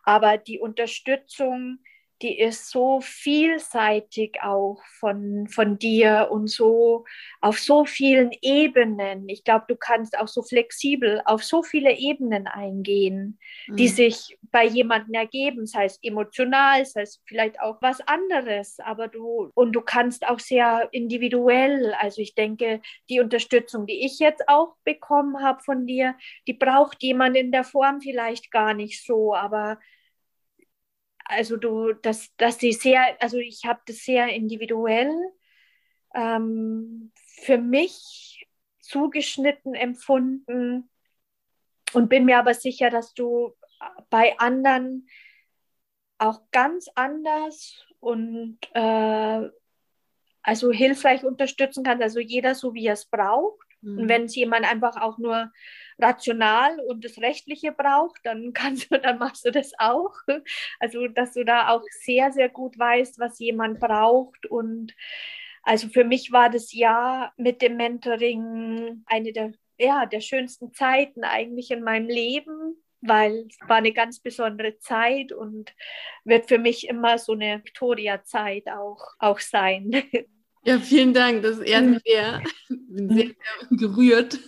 aber 0.02 0.38
die 0.38 0.58
Unterstützung 0.58 1.78
die 2.22 2.38
ist 2.38 2.70
so 2.70 3.00
vielseitig 3.02 4.38
auch 4.42 4.82
von, 4.98 5.48
von 5.48 5.78
dir 5.78 6.28
und 6.30 6.48
so 6.48 7.04
auf 7.40 7.58
so 7.58 7.84
vielen 7.84 8.30
Ebenen. 8.40 9.28
Ich 9.28 9.44
glaube, 9.44 9.66
du 9.68 9.76
kannst 9.76 10.18
auch 10.18 10.28
so 10.28 10.42
flexibel 10.42 11.20
auf 11.26 11.44
so 11.44 11.62
viele 11.62 11.92
Ebenen 11.96 12.46
eingehen, 12.46 13.38
mhm. 13.66 13.76
die 13.76 13.88
sich 13.88 14.38
bei 14.50 14.64
jemandem 14.64 15.14
ergeben, 15.14 15.66
sei 15.66 15.84
es 15.84 15.98
emotional, 16.02 16.86
sei 16.86 17.02
es 17.02 17.20
vielleicht 17.26 17.60
auch 17.60 17.82
was 17.82 18.00
anderes, 18.00 18.78
aber 18.80 19.08
du 19.08 19.50
und 19.54 19.72
du 19.72 19.82
kannst 19.82 20.26
auch 20.26 20.40
sehr 20.40 20.88
individuell, 20.92 21.94
also 22.00 22.22
ich 22.22 22.34
denke, 22.34 22.80
die 23.10 23.20
Unterstützung, 23.20 23.86
die 23.86 24.06
ich 24.06 24.18
jetzt 24.18 24.48
auch 24.48 24.76
bekommen 24.84 25.42
habe 25.42 25.62
von 25.62 25.86
dir, 25.86 26.14
die 26.46 26.54
braucht 26.54 27.02
jemand 27.02 27.36
in 27.36 27.52
der 27.52 27.64
Form 27.64 28.00
vielleicht 28.00 28.50
gar 28.50 28.72
nicht 28.72 29.04
so, 29.04 29.34
aber 29.34 29.78
also 31.28 31.56
du, 31.56 31.92
dass, 31.92 32.34
dass 32.36 32.58
sie 32.58 32.72
sehr, 32.72 33.20
also 33.20 33.38
ich 33.38 33.64
habe 33.64 33.80
das 33.86 33.98
sehr 33.98 34.28
individuell 34.28 35.12
ähm, 36.14 37.12
für 37.42 37.58
mich 37.58 38.46
zugeschnitten 38.80 39.74
empfunden 39.74 40.88
und 41.92 42.08
bin 42.08 42.24
mir 42.24 42.38
aber 42.38 42.54
sicher, 42.54 42.90
dass 42.90 43.14
du 43.14 43.54
bei 44.10 44.38
anderen 44.38 45.08
auch 46.18 46.40
ganz 46.50 46.88
anders 46.94 47.84
und 48.00 48.58
äh, 48.72 49.48
also 50.42 50.70
hilfreich 50.70 51.24
unterstützen 51.24 51.82
kannst, 51.84 52.02
also 52.02 52.20
jeder 52.20 52.54
so 52.54 52.72
wie 52.72 52.86
er 52.86 52.94
es 52.94 53.06
braucht. 53.06 53.66
Mhm. 53.80 53.98
Und 53.98 54.08
wenn 54.08 54.24
es 54.24 54.36
jemand 54.36 54.70
einfach 54.70 54.96
auch 55.00 55.18
nur 55.18 55.52
rational 55.98 56.78
und 56.80 57.04
das 57.04 57.18
Rechtliche 57.18 57.72
braucht, 57.72 58.20
dann 58.24 58.52
kannst 58.54 58.90
du, 58.90 58.98
dann 58.98 59.18
machst 59.18 59.44
du 59.46 59.50
das 59.50 59.72
auch. 59.78 60.14
Also, 60.80 61.08
dass 61.08 61.32
du 61.32 61.44
da 61.44 61.68
auch 61.70 61.82
sehr, 62.04 62.32
sehr 62.32 62.48
gut 62.48 62.78
weißt, 62.78 63.18
was 63.18 63.38
jemand 63.38 63.80
braucht. 63.80 64.46
Und 64.46 64.94
also 65.62 65.88
für 65.88 66.04
mich 66.04 66.32
war 66.32 66.50
das 66.50 66.72
Jahr 66.72 67.32
mit 67.36 67.62
dem 67.62 67.76
Mentoring 67.76 69.02
eine 69.06 69.32
der, 69.32 69.52
ja, 69.78 70.06
der 70.06 70.20
schönsten 70.20 70.72
Zeiten 70.72 71.24
eigentlich 71.24 71.70
in 71.70 71.82
meinem 71.82 72.08
Leben, 72.08 72.76
weil 73.00 73.46
es 73.48 73.58
war 73.68 73.76
eine 73.76 73.92
ganz 73.92 74.20
besondere 74.20 74.78
Zeit 74.78 75.32
und 75.32 75.74
wird 76.24 76.48
für 76.48 76.58
mich 76.58 76.88
immer 76.88 77.18
so 77.18 77.32
eine 77.32 77.58
Victoria-Zeit 77.64 78.68
auch, 78.68 79.02
auch 79.18 79.40
sein. 79.40 79.90
Ja, 80.66 80.80
vielen 80.80 81.14
Dank. 81.14 81.42
Das 81.42 81.60
ehrt 81.60 81.86
mich 81.86 82.02
sehr. 82.04 82.42
Ich 82.68 82.76
bin 82.88 83.08
sehr, 83.08 83.26
sehr 83.26 83.78
gerührt. 83.78 84.38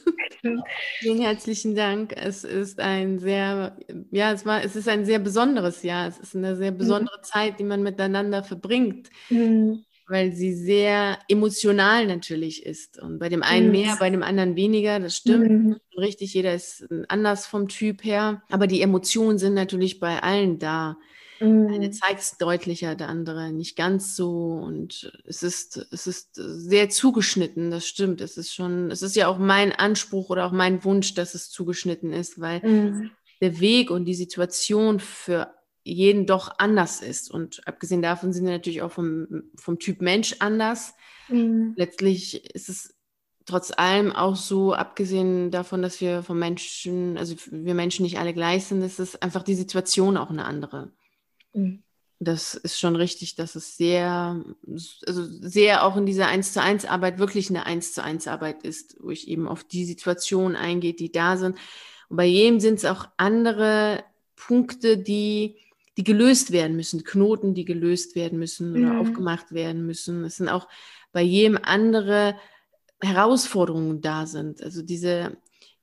vielen 0.99 1.21
herzlichen 1.21 1.77
Dank. 1.77 2.13
Es 2.17 2.43
ist 2.43 2.81
ein 2.81 3.21
sehr, 3.21 3.77
ja, 4.11 4.33
es 4.33 4.45
war, 4.45 4.65
es 4.65 4.75
ist 4.75 4.89
ein 4.89 5.07
sehr 5.07 5.21
besonderes 5.21 5.85
Jahr. 5.85 6.09
Es 6.09 6.19
ist 6.19 6.35
eine 6.35 6.57
sehr 6.57 6.73
besondere 6.73 7.19
mhm. 7.19 7.23
Zeit, 7.23 7.61
die 7.61 7.65
man 7.65 7.85
miteinander 7.85 8.43
verbringt. 8.43 9.11
Mhm. 9.31 9.85
Weil 10.09 10.33
sie 10.33 10.55
sehr 10.55 11.19
emotional 11.29 12.07
natürlich 12.07 12.67
ist. 12.67 13.01
Und 13.01 13.21
bei 13.21 13.29
dem 13.29 13.45
einen 13.45 13.67
mhm. 13.67 13.73
mehr, 13.73 13.97
bei 14.01 14.11
dem 14.11 14.25
anderen 14.25 14.57
weniger. 14.57 14.99
Das 14.99 15.15
stimmt. 15.15 15.49
Mhm. 15.49 15.77
Richtig, 15.97 16.35
jeder 16.35 16.53
ist 16.53 16.85
anders 17.07 17.47
vom 17.47 17.69
Typ 17.69 18.03
her. 18.05 18.43
Aber 18.51 18.67
die 18.67 18.83
Emotionen 18.83 19.39
sind 19.39 19.55
natürlich 19.55 20.01
bei 20.01 20.21
allen 20.21 20.59
da. 20.59 20.99
Mhm. 21.41 21.69
Eine 21.69 21.91
zeigt 21.91 22.21
es 22.21 22.37
deutlicher, 22.39 22.95
der 22.95 23.09
andere 23.09 23.53
nicht 23.53 23.77
ganz 23.77 24.17
so. 24.17 24.61
Und 24.63 25.13
es 25.25 25.43
ist, 25.43 25.87
es 25.91 26.07
ist 26.07 26.31
sehr 26.35 26.89
zugeschnitten, 26.89 27.71
das 27.71 27.87
stimmt. 27.87 28.21
Es 28.21 28.37
ist 28.37 28.55
schon, 28.55 28.91
es 28.91 29.03
ist 29.03 29.17
ja 29.17 29.29
auch 29.29 29.39
mein 29.39 29.73
Anspruch 29.73 30.31
oder 30.31 30.47
auch 30.47 30.53
mein 30.53 30.85
Wunsch, 30.85 31.15
dass 31.15 31.35
es 31.35 31.51
zugeschnitten 31.51 32.13
ist, 32.13 32.41
weil 32.41 32.61
mhm. 32.61 33.11
der 33.41 33.61
Weg 33.61 33.91
und 33.91 34.05
die 34.05 34.15
Situation 34.15 35.01
für 35.01 35.55
jeden 35.85 36.27
doch 36.27 36.59
anders 36.59 37.01
ist. 37.01 37.31
Und 37.31 37.67
abgesehen 37.67 38.03
davon 38.03 38.33
sind 38.33 38.45
wir 38.45 38.53
natürlich 38.53 38.83
auch 38.83 38.93
vom, 38.93 39.45
vom 39.57 39.79
Typ 39.79 40.03
Mensch 40.03 40.37
anders. 40.41 40.95
Mhm. 41.29 41.75
Letztlich 41.77 42.55
ist 42.55 42.69
es 42.69 42.95
trotz 43.49 43.73
allem 43.75 44.13
auch 44.13 44.37
so, 44.37 44.75
abgesehen 44.75 45.51
davon, 45.51 45.81
dass 45.81 46.01
wir 46.01 46.23
vom 46.23 46.39
Menschen, 46.39 47.17
also 47.17 47.35
wir 47.51 47.75
Menschen 47.75 48.03
nicht 48.03 48.19
alle 48.19 48.35
gleich 48.35 48.67
sind, 48.67 48.83
ist 48.83 49.01
es 49.01 49.21
einfach 49.23 49.43
die 49.43 49.55
Situation 49.55 50.19
auch 50.19 50.29
eine 50.29 50.45
andere. 50.45 50.93
Mhm. 51.53 51.83
Das 52.21 52.55
ist 52.55 52.81
schon 52.81 52.97
richtig, 52.97 53.37
dass 53.37 53.55
es 53.55 53.77
sehr, 53.77 54.43
also 55.07 55.25
sehr 55.25 55.85
auch 55.85 55.97
in 55.97 56.05
dieser 56.05 56.27
1 56.27 56.53
zu 56.53 56.61
1 56.61 56.85
Arbeit 56.85 57.21
wirklich 57.21 57.49
eine 57.49 57.65
1 57.65 57.95
zu 57.95 58.03
1 58.03 58.27
Arbeit 58.27 58.65
ist, 58.65 58.97
wo 59.01 59.11
ich 59.11 59.29
eben 59.29 59.47
auf 59.47 59.63
die 59.63 59.85
Situationen 59.85 60.57
eingehe, 60.57 60.95
die 60.95 61.13
da 61.13 61.37
sind. 61.37 61.57
Und 62.09 62.17
bei 62.17 62.25
jedem 62.25 62.59
sind 62.59 62.75
es 62.75 62.85
auch 62.85 63.09
andere 63.19 64.03
Punkte, 64.35 64.99
die, 64.99 65.59
die 65.97 66.03
gelöst 66.03 66.51
werden 66.51 66.75
müssen, 66.75 67.05
Knoten, 67.05 67.55
die 67.55 67.65
gelöst 67.65 68.17
werden 68.17 68.39
müssen 68.41 68.73
oder 68.73 68.95
mhm. 68.95 68.99
aufgemacht 68.99 69.53
werden 69.53 69.87
müssen. 69.87 70.25
Es 70.25 70.39
sind 70.39 70.49
auch 70.49 70.67
bei 71.13 71.23
jedem 71.23 71.57
andere 71.63 72.35
Herausforderungen 73.01 74.01
da 74.01 74.27
sind. 74.27 74.61
Also 74.61 74.83
diese 74.83 75.37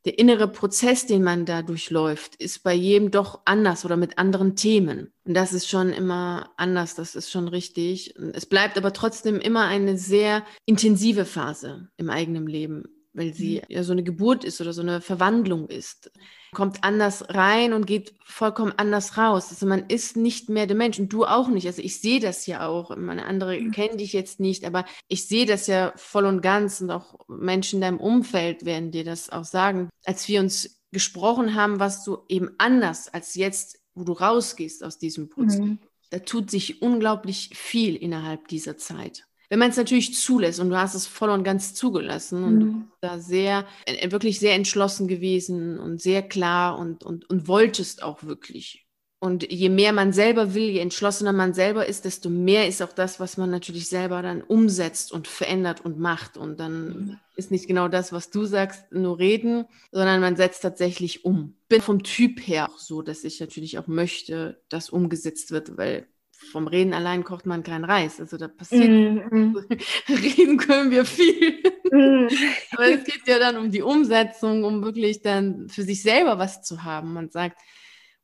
der 0.05 0.19
innere 0.19 0.47
Prozess, 0.47 1.05
den 1.07 1.23
man 1.23 1.45
da 1.45 1.63
durchläuft, 1.63 2.35
ist 2.35 2.63
bei 2.63 2.73
jedem 2.73 3.11
doch 3.11 3.41
anders 3.45 3.85
oder 3.85 3.97
mit 3.97 4.17
anderen 4.17 4.55
Themen. 4.55 5.11
Und 5.25 5.33
das 5.33 5.51
ist 5.51 5.67
schon 5.67 5.91
immer 5.91 6.51
anders, 6.57 6.95
das 6.95 7.15
ist 7.15 7.31
schon 7.31 7.47
richtig. 7.47 8.15
Es 8.33 8.45
bleibt 8.45 8.77
aber 8.77 8.93
trotzdem 8.93 9.39
immer 9.39 9.65
eine 9.65 9.97
sehr 9.97 10.43
intensive 10.65 11.25
Phase 11.25 11.89
im 11.97 12.09
eigenen 12.09 12.47
Leben 12.47 12.94
weil 13.15 13.33
sie 13.33 13.57
mhm. 13.57 13.61
ja 13.69 13.83
so 13.83 13.93
eine 13.93 14.03
Geburt 14.03 14.43
ist 14.43 14.61
oder 14.61 14.73
so 14.73 14.81
eine 14.81 15.01
Verwandlung 15.01 15.67
ist. 15.67 16.11
Kommt 16.53 16.83
anders 16.83 17.29
rein 17.29 17.73
und 17.73 17.87
geht 17.87 18.13
vollkommen 18.23 18.73
anders 18.77 19.17
raus. 19.17 19.47
Also 19.49 19.65
man 19.65 19.85
ist 19.87 20.17
nicht 20.17 20.49
mehr 20.49 20.67
der 20.67 20.75
Mensch 20.75 20.99
und 20.99 21.11
du 21.11 21.25
auch 21.25 21.47
nicht. 21.47 21.65
Also 21.65 21.81
ich 21.81 21.99
sehe 21.99 22.19
das 22.19 22.45
ja 22.45 22.67
auch. 22.67 22.95
Meine 22.95 23.25
andere 23.25 23.59
mhm. 23.59 23.71
kennen 23.71 23.97
dich 23.97 24.13
jetzt 24.13 24.39
nicht, 24.39 24.65
aber 24.65 24.85
ich 25.07 25.27
sehe 25.27 25.45
das 25.45 25.67
ja 25.67 25.93
voll 25.95 26.25
und 26.25 26.41
ganz 26.41 26.81
und 26.81 26.91
auch 26.91 27.15
Menschen 27.27 27.77
in 27.77 27.81
deinem 27.81 27.99
Umfeld 27.99 28.65
werden 28.65 28.91
dir 28.91 29.05
das 29.05 29.29
auch 29.29 29.45
sagen. 29.45 29.89
Als 30.03 30.27
wir 30.27 30.41
uns 30.41 30.81
gesprochen 30.91 31.55
haben, 31.55 31.79
warst 31.79 32.05
du 32.07 32.19
eben 32.27 32.51
anders 32.57 33.07
als 33.07 33.35
jetzt, 33.35 33.79
wo 33.95 34.03
du 34.03 34.11
rausgehst 34.11 34.83
aus 34.83 34.97
diesem 34.97 35.29
Prozess. 35.29 35.59
Mhm. 35.59 35.79
Da 36.09 36.19
tut 36.19 36.51
sich 36.51 36.81
unglaublich 36.81 37.49
viel 37.53 37.95
innerhalb 37.95 38.47
dieser 38.49 38.77
Zeit. 38.77 39.25
Wenn 39.49 39.59
man 39.59 39.69
es 39.69 39.77
natürlich 39.77 40.15
zulässt 40.15 40.59
und 40.59 40.69
du 40.69 40.77
hast 40.77 40.95
es 40.95 41.07
voll 41.07 41.29
und 41.29 41.43
ganz 41.43 41.73
zugelassen 41.73 42.43
und 42.43 42.57
mhm. 42.57 42.91
da 43.01 43.19
sehr, 43.19 43.65
äh, 43.85 44.11
wirklich 44.11 44.39
sehr 44.39 44.55
entschlossen 44.55 45.07
gewesen 45.07 45.79
und 45.79 46.01
sehr 46.01 46.23
klar 46.23 46.77
und, 46.77 47.03
und, 47.03 47.29
und 47.29 47.47
wolltest 47.47 48.03
auch 48.03 48.23
wirklich. 48.23 48.85
Und 49.25 49.51
je 49.51 49.69
mehr 49.69 49.91
man 49.91 50.13
selber 50.13 50.53
will, 50.53 50.69
je 50.69 50.79
entschlossener 50.79 51.33
man 51.33 51.55
selber 51.55 51.87
ist, 51.87 52.05
desto 52.05 52.29
mehr 52.29 52.67
ist 52.67 52.83
auch 52.83 52.93
das, 52.93 53.19
was 53.19 53.37
man 53.37 53.49
natürlich 53.49 53.87
selber 53.87 54.21
dann 54.21 54.41
umsetzt 54.43 55.11
und 55.11 55.27
verändert 55.27 55.83
und 55.83 55.97
macht. 55.97 56.37
Und 56.37 56.59
dann 56.59 56.87
mhm. 56.87 57.19
ist 57.35 57.49
nicht 57.49 57.65
genau 57.65 57.87
das, 57.87 58.13
was 58.13 58.29
du 58.29 58.45
sagst, 58.45 58.91
nur 58.91 59.17
reden, 59.17 59.65
sondern 59.91 60.21
man 60.21 60.35
setzt 60.35 60.61
tatsächlich 60.61 61.25
um. 61.25 61.55
Bin 61.69 61.81
vom 61.81 62.03
Typ 62.03 62.39
her 62.45 62.69
auch 62.69 62.77
so, 62.77 63.01
dass 63.01 63.23
ich 63.23 63.39
natürlich 63.39 63.79
auch 63.79 63.87
möchte, 63.87 64.61
dass 64.69 64.91
umgesetzt 64.91 65.49
wird, 65.49 65.75
weil 65.75 66.07
vom 66.51 66.67
Reden 66.67 66.93
allein 66.93 67.23
kocht 67.23 67.45
man 67.45 67.63
keinen 67.63 67.85
Reis. 67.85 68.19
Also 68.19 68.37
da 68.37 68.47
passiert, 68.47 68.89
mm, 68.89 69.57
reden 70.09 70.57
können 70.57 70.91
wir 70.91 71.05
viel. 71.05 71.61
Mm. 71.91 72.27
Aber 72.71 72.89
es 72.89 73.03
geht 73.03 73.27
ja 73.27 73.39
dann 73.39 73.57
um 73.57 73.71
die 73.71 73.81
Umsetzung, 73.81 74.63
um 74.63 74.83
wirklich 74.83 75.21
dann 75.21 75.69
für 75.69 75.83
sich 75.83 76.01
selber 76.01 76.39
was 76.39 76.61
zu 76.61 76.83
haben. 76.83 77.13
Man 77.13 77.29
sagt, 77.29 77.59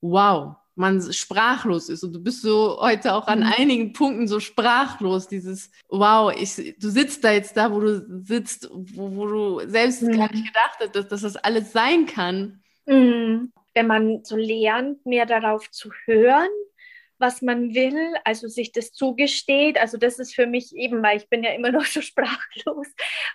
wow, 0.02 0.56
man 0.76 1.02
sprachlos 1.14 1.90
ist. 1.90 2.04
Und 2.04 2.14
du 2.14 2.24
bist 2.24 2.42
so 2.42 2.80
heute 2.82 3.14
auch 3.14 3.28
an 3.28 3.42
mm. 3.42 3.54
einigen 3.58 3.94
Punkten 3.94 4.28
so 4.28 4.40
sprachlos. 4.40 5.28
Dieses, 5.28 5.72
wow, 5.90 6.34
ich, 6.36 6.76
du 6.80 6.90
sitzt 6.90 7.24
da 7.24 7.32
jetzt 7.32 7.58
da, 7.58 7.72
wo 7.72 7.80
du 7.80 8.24
sitzt, 8.24 8.70
wo, 8.72 9.16
wo 9.16 9.28
du 9.28 9.70
selbst 9.70 10.02
mm. 10.02 10.12
gar 10.12 10.32
nicht 10.32 10.48
gedacht 10.48 10.80
hättest, 10.80 11.12
dass 11.12 11.22
das 11.22 11.38
alles 11.38 11.72
sein 11.72 12.06
kann. 12.06 12.62
Mm. 12.86 13.52
Wenn 13.74 13.88
man 13.88 14.24
so 14.24 14.36
lernt, 14.36 15.06
mehr 15.06 15.26
darauf 15.26 15.70
zu 15.72 15.92
hören, 16.06 16.50
was 17.22 17.42
man 17.42 17.74
will, 17.74 18.16
also 18.26 18.48
sich 18.48 18.72
das 18.72 18.92
zugesteht. 18.94 19.78
Also 19.80 19.98
das 19.98 20.20
ist 20.20 20.36
für 20.36 20.48
mich 20.48 20.76
eben, 20.76 21.02
weil 21.04 21.18
ich 21.18 21.30
bin 21.30 21.44
ja 21.44 21.52
immer 21.54 21.72
noch 21.72 21.86
so 21.86 22.02
sprachlos, 22.02 22.88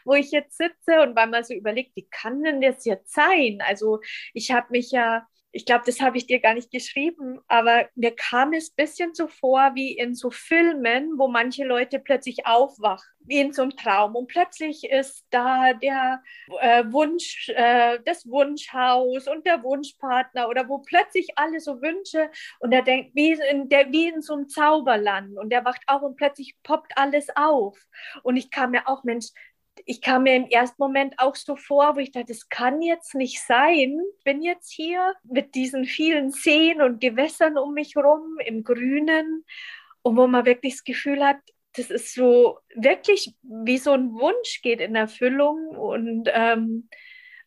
wo 0.04 0.14
ich 0.14 0.30
jetzt 0.32 0.58
sitze 0.58 1.00
und 1.02 1.16
weil 1.16 1.28
man 1.28 1.44
so 1.44 1.54
überlegt, 1.54 1.96
wie 1.96 2.06
kann 2.10 2.42
denn 2.42 2.60
das 2.60 2.84
jetzt 2.84 3.12
sein? 3.14 3.58
Also 3.66 4.00
ich 4.34 4.50
habe 4.52 4.66
mich 4.70 4.90
ja 4.90 5.26
ich 5.56 5.64
glaube, 5.64 5.84
das 5.86 6.02
habe 6.02 6.18
ich 6.18 6.26
dir 6.26 6.38
gar 6.38 6.52
nicht 6.52 6.70
geschrieben, 6.70 7.40
aber 7.48 7.88
mir 7.94 8.14
kam 8.14 8.52
es 8.52 8.68
ein 8.68 8.76
bisschen 8.76 9.14
so 9.14 9.26
vor 9.26 9.70
wie 9.74 9.96
in 9.96 10.14
so 10.14 10.30
Filmen, 10.30 11.12
wo 11.16 11.28
manche 11.28 11.64
Leute 11.64 11.98
plötzlich 11.98 12.44
aufwachen, 12.44 13.08
wie 13.20 13.40
in 13.40 13.54
so 13.54 13.62
einem 13.62 13.74
Traum. 13.74 14.16
Und 14.16 14.26
plötzlich 14.26 14.84
ist 14.84 15.26
da 15.30 15.72
der 15.72 16.22
äh, 16.60 16.84
Wunsch, 16.88 17.48
äh, 17.48 17.98
das 18.04 18.26
Wunschhaus 18.26 19.28
und 19.28 19.46
der 19.46 19.62
Wunschpartner 19.62 20.50
oder 20.50 20.68
wo 20.68 20.80
plötzlich 20.80 21.28
alle 21.36 21.58
so 21.58 21.80
Wünsche 21.80 22.30
und 22.60 22.72
er 22.72 22.82
denkt, 22.82 23.12
wie 23.14 23.32
in, 23.32 23.70
der, 23.70 23.90
wie 23.90 24.08
in 24.08 24.20
so 24.20 24.34
einem 24.34 24.50
Zauberland 24.50 25.38
und 25.38 25.48
der 25.48 25.64
wacht 25.64 25.80
auf 25.86 26.02
und 26.02 26.16
plötzlich 26.16 26.54
poppt 26.64 26.92
alles 26.96 27.28
auf. 27.34 27.78
Und 28.22 28.36
ich 28.36 28.50
kam 28.50 28.72
mir 28.72 28.86
auch, 28.86 29.04
Mensch, 29.04 29.28
ich 29.84 30.00
kam 30.00 30.24
mir 30.24 30.36
im 30.36 30.46
ersten 30.46 30.82
Moment 30.82 31.14
auch 31.18 31.36
so 31.36 31.56
vor, 31.56 31.96
wo 31.96 32.00
ich 32.00 32.12
dachte, 32.12 32.32
das 32.32 32.48
kann 32.48 32.82
jetzt 32.82 33.14
nicht 33.14 33.40
sein. 33.40 33.98
Ich 34.18 34.24
bin 34.24 34.42
jetzt 34.42 34.70
hier 34.72 35.14
mit 35.24 35.54
diesen 35.54 35.84
vielen 35.84 36.30
Seen 36.30 36.80
und 36.80 37.00
Gewässern 37.00 37.58
um 37.58 37.74
mich 37.74 37.94
herum 37.94 38.38
im 38.44 38.64
Grünen 38.64 39.44
und 40.02 40.16
wo 40.16 40.26
man 40.26 40.46
wirklich 40.46 40.74
das 40.74 40.84
Gefühl 40.84 41.24
hat, 41.24 41.38
das 41.76 41.90
ist 41.90 42.14
so 42.14 42.58
wirklich 42.74 43.34
wie 43.42 43.78
so 43.78 43.92
ein 43.92 44.12
Wunsch 44.12 44.62
geht 44.62 44.80
in 44.80 44.94
Erfüllung 44.94 45.68
und 45.68 46.28
ähm, 46.32 46.88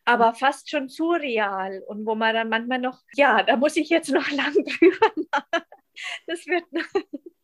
aber 0.04 0.34
fast 0.34 0.70
schon 0.70 0.88
surreal 0.88 1.82
und 1.86 2.06
wo 2.06 2.14
man 2.14 2.34
dann 2.34 2.48
manchmal 2.48 2.78
noch, 2.78 2.98
ja, 3.14 3.42
da 3.42 3.56
muss 3.56 3.76
ich 3.76 3.88
jetzt 3.88 4.10
noch 4.10 4.30
lang 4.30 4.54
drüber 4.54 5.12
machen. 5.32 5.64
Das 6.26 6.46
wird, 6.46 6.64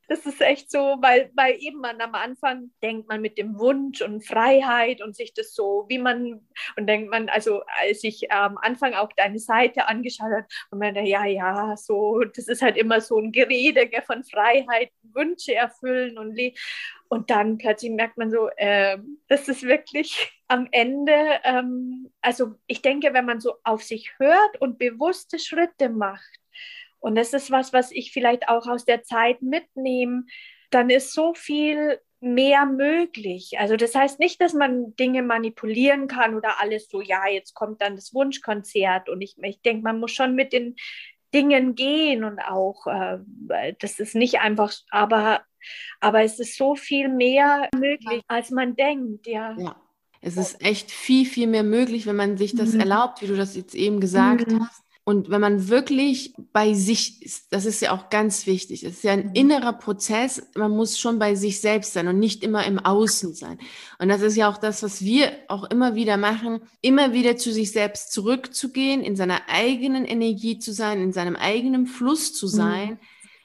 das 0.09 0.24
ist 0.24 0.40
echt 0.40 0.70
so, 0.70 0.78
weil, 1.00 1.30
weil 1.34 1.57
eben 1.59 1.80
man 1.80 2.00
am 2.00 2.14
Anfang 2.14 2.70
denkt 2.82 3.09
man 3.09 3.20
mit 3.20 3.38
dem 3.38 3.59
Wunsch 3.59 4.02
und 4.02 4.24
Freiheit 4.24 5.02
und 5.02 5.16
sich 5.16 5.34
das 5.34 5.54
so, 5.54 5.86
wie 5.88 5.98
man, 5.98 6.46
und 6.76 6.86
denkt 6.86 7.11
man, 7.11 7.28
also 7.28 7.62
als 7.80 8.04
ich 8.04 8.30
am 8.30 8.57
Anfang 8.59 8.94
auch 8.94 9.11
deine 9.16 9.38
Seite 9.38 9.88
angeschaut 9.88 10.30
habe, 10.30 10.46
und 10.70 10.78
man 10.78 10.94
ja, 11.04 11.24
ja, 11.24 11.76
so, 11.76 12.22
das 12.22 12.48
ist 12.48 12.62
halt 12.62 12.76
immer 12.76 13.00
so 13.00 13.18
ein 13.18 13.32
Gerede 13.32 13.88
gell, 13.88 14.02
von 14.02 14.22
Freiheit, 14.22 14.90
Wünsche 15.02 15.54
erfüllen 15.54 16.18
und 16.18 16.36
und 17.09 17.30
dann 17.30 17.59
plötzlich 17.59 17.92
merkt 17.92 18.16
man 18.18 18.30
so, 18.30 18.48
äh, 18.57 18.98
das 19.28 19.48
ist 19.48 19.62
wirklich 19.62 20.32
am 20.48 20.68
Ende, 20.70 21.40
ähm, 21.44 22.11
also 22.20 22.54
ich 22.66 22.82
denke, 22.82 23.12
wenn 23.12 23.24
man 23.24 23.40
so 23.40 23.54
auf 23.64 23.82
sich 23.82 24.12
hört 24.18 24.61
und 24.61 24.78
bewusste 24.78 25.38
Schritte 25.38 25.88
macht, 25.88 26.40
und 27.01 27.14
das 27.14 27.32
ist 27.32 27.51
was, 27.51 27.72
was 27.72 27.92
ich 27.92 28.12
vielleicht 28.12 28.49
auch 28.49 28.66
aus 28.66 28.84
der 28.84 29.03
Zeit 29.03 29.42
mitnehme, 29.42 30.24
dann 30.70 30.90
ist 30.90 31.12
so 31.12 31.34
viel 31.34 32.01
mehr 32.20 32.66
möglich. 32.66 33.57
Also 33.59 33.76
das 33.76 33.94
heißt 33.94 34.18
nicht, 34.18 34.40
dass 34.40 34.55
man 34.55 34.97
Dinge 34.97 35.22
manipulieren 35.22 36.09
kann 36.09 36.34
oder 36.34 36.61
alles 36.61 36.88
so, 36.88 37.01
ja, 37.01 37.28
jetzt 37.28 37.55
kommt 37.55 37.82
dann 37.82 37.97
das 37.97 38.14
Wunschkonzert 38.14 39.09
und 39.09 39.20
ich, 39.20 39.36
ich 39.42 39.61
denke, 39.61 39.82
man 39.82 40.01
muss 40.01 40.12
schon 40.12 40.34
mit 40.34 40.53
den 40.53 40.76
Dingen 41.34 41.74
gehen 41.74 42.24
und 42.24 42.38
auch, 42.40 42.86
äh, 42.86 43.18
das 43.80 43.99
ist 43.99 44.14
nicht 44.14 44.40
einfach, 44.40 44.72
aber, 44.90 45.42
aber 46.01 46.22
es 46.22 46.38
ist 46.38 46.57
so 46.57 46.74
viel 46.74 47.09
mehr 47.09 47.68
möglich, 47.74 48.22
als 48.28 48.51
man 48.51 48.76
denkt, 48.76 49.26
ja. 49.26 49.55
ja. 49.59 49.76
Es 50.22 50.36
ist 50.36 50.61
echt 50.64 50.90
viel, 50.90 51.26
viel 51.26 51.47
mehr 51.47 51.62
möglich, 51.62 52.07
wenn 52.07 52.16
man 52.16 52.36
sich 52.36 52.57
das 52.57 52.72
mhm. 52.72 52.80
erlaubt, 52.80 53.22
wie 53.22 53.26
du 53.26 53.36
das 53.36 53.55
jetzt 53.55 53.74
eben 53.74 54.01
gesagt 54.01 54.51
mhm. 54.51 54.66
hast. 54.66 54.82
Und 55.09 55.30
wenn 55.30 55.40
man 55.40 55.68
wirklich 55.68 56.34
bei 56.52 56.74
sich 56.74 57.22
ist, 57.22 57.52
das 57.52 57.64
ist 57.64 57.80
ja 57.80 57.92
auch 57.92 58.11
ganz 58.11 58.44
wichtig, 58.48 58.82
es 58.82 58.94
ist 58.94 59.04
ja 59.04 59.12
ein 59.12 59.28
mhm. 59.28 59.34
innerer 59.34 59.72
Prozess, 59.72 60.50
man 60.57 60.72
muss 60.72 60.98
schon 60.98 61.20
bei 61.20 61.36
sich 61.36 61.61
selbst 61.61 61.92
sein 61.92 62.09
und 62.09 62.18
nicht 62.18 62.42
immer 62.42 62.66
im 62.66 62.80
Außen 62.80 63.32
sein. 63.32 63.59
Und 64.00 64.09
das 64.09 64.20
ist 64.20 64.34
ja 64.34 64.50
auch 64.50 64.59
das, 64.59 64.82
was 64.82 65.04
wir 65.04 65.30
auch 65.46 65.62
immer 65.70 65.94
wieder 65.94 66.16
machen, 66.16 66.59
immer 66.80 67.12
wieder 67.12 67.36
zu 67.36 67.52
sich 67.52 67.70
selbst 67.70 68.11
zurückzugehen, 68.12 69.00
in 69.04 69.14
seiner 69.14 69.42
eigenen 69.48 70.07
Energie 70.07 70.59
zu 70.59 70.72
sein, 70.72 71.00
in 71.00 71.12
seinem 71.12 71.36
eigenen 71.36 71.86
Fluss 71.86 72.34
zu 72.34 72.48
sein, 72.48 72.90
mhm. 72.90 72.98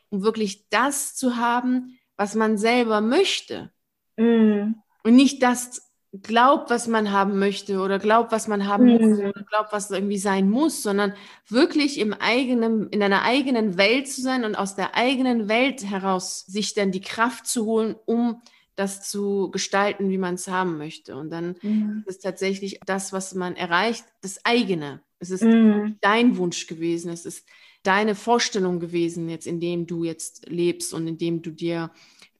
um 0.09 0.23
wirklich 0.23 0.67
das 0.69 1.13
zu 1.13 1.35
haben, 1.35 1.99
was 2.17 2.33
man 2.33 2.57
selber 2.57 3.01
möchte. 3.01 3.71
Mhm. 4.17 4.81
Und 5.03 5.15
nicht 5.15 5.43
das 5.43 5.90
glaubt, 6.13 6.69
was 6.69 6.87
man 6.87 7.11
haben 7.11 7.39
möchte 7.39 7.79
oder 7.79 7.97
glaubt, 7.97 8.31
was 8.31 8.47
man 8.47 8.67
haben 8.67 8.85
mhm. 8.85 8.91
muss 8.91 9.19
oder 9.19 9.43
glaubt, 9.43 9.71
was 9.71 9.89
irgendwie 9.91 10.17
sein 10.17 10.49
muss, 10.49 10.83
sondern 10.83 11.13
wirklich 11.47 11.99
im 11.99 12.13
eigenen, 12.13 12.89
in 12.89 13.01
einer 13.01 13.23
eigenen 13.23 13.77
Welt 13.77 14.09
zu 14.09 14.21
sein 14.21 14.43
und 14.43 14.55
aus 14.55 14.75
der 14.75 14.95
eigenen 14.95 15.47
Welt 15.47 15.83
heraus 15.83 16.45
sich 16.45 16.73
dann 16.73 16.91
die 16.91 17.01
Kraft 17.01 17.47
zu 17.47 17.65
holen, 17.65 17.95
um 18.05 18.41
das 18.75 19.09
zu 19.09 19.51
gestalten, 19.51 20.09
wie 20.09 20.17
man 20.17 20.35
es 20.35 20.47
haben 20.47 20.77
möchte. 20.77 21.15
Und 21.15 21.29
dann 21.29 21.55
mhm. 21.61 22.03
ist 22.07 22.23
tatsächlich 22.23 22.79
das, 22.85 23.13
was 23.13 23.33
man 23.33 23.55
erreicht, 23.55 24.03
das 24.21 24.43
eigene. 24.43 25.01
Es 25.19 25.29
ist 25.29 25.43
mhm. 25.43 25.97
dein 26.01 26.37
Wunsch 26.37 26.67
gewesen. 26.67 27.11
Es 27.11 27.25
ist 27.25 27.47
deine 27.83 28.15
Vorstellung 28.15 28.79
gewesen, 28.79 29.29
jetzt 29.29 29.47
in 29.47 29.59
dem 29.59 29.87
du 29.87 30.03
jetzt 30.03 30.49
lebst 30.49 30.93
und 30.93 31.07
in 31.07 31.17
dem 31.17 31.41
du 31.41 31.51
dir, 31.51 31.91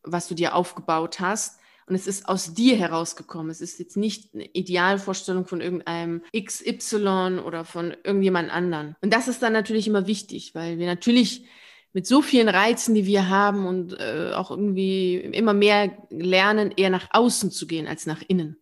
was 0.03 0.27
du 0.27 0.35
dir 0.35 0.55
aufgebaut 0.55 1.19
hast. 1.19 1.60
Und 1.87 1.95
es 1.95 2.07
ist 2.07 2.27
aus 2.27 2.53
dir 2.53 2.75
herausgekommen. 2.77 3.51
Es 3.51 3.61
ist 3.61 3.79
jetzt 3.79 3.97
nicht 3.97 4.33
eine 4.33 4.45
Idealvorstellung 4.45 5.45
von 5.45 5.61
irgendeinem 5.61 6.23
XY 6.37 7.39
oder 7.45 7.65
von 7.65 7.93
irgendjemand 8.03 8.51
anderen. 8.51 8.95
Und 9.01 9.13
das 9.13 9.27
ist 9.27 9.41
dann 9.41 9.53
natürlich 9.53 9.87
immer 9.87 10.07
wichtig, 10.07 10.55
weil 10.55 10.77
wir 10.77 10.87
natürlich 10.87 11.45
mit 11.93 12.07
so 12.07 12.21
vielen 12.21 12.49
Reizen, 12.49 12.95
die 12.95 13.05
wir 13.05 13.29
haben 13.29 13.65
und 13.65 13.99
äh, 13.99 14.31
auch 14.33 14.51
irgendwie 14.51 15.17
immer 15.17 15.53
mehr 15.53 15.91
lernen, 16.09 16.71
eher 16.75 16.89
nach 16.89 17.07
außen 17.11 17.51
zu 17.51 17.67
gehen 17.67 17.87
als 17.87 18.05
nach 18.05 18.21
innen. 18.27 18.57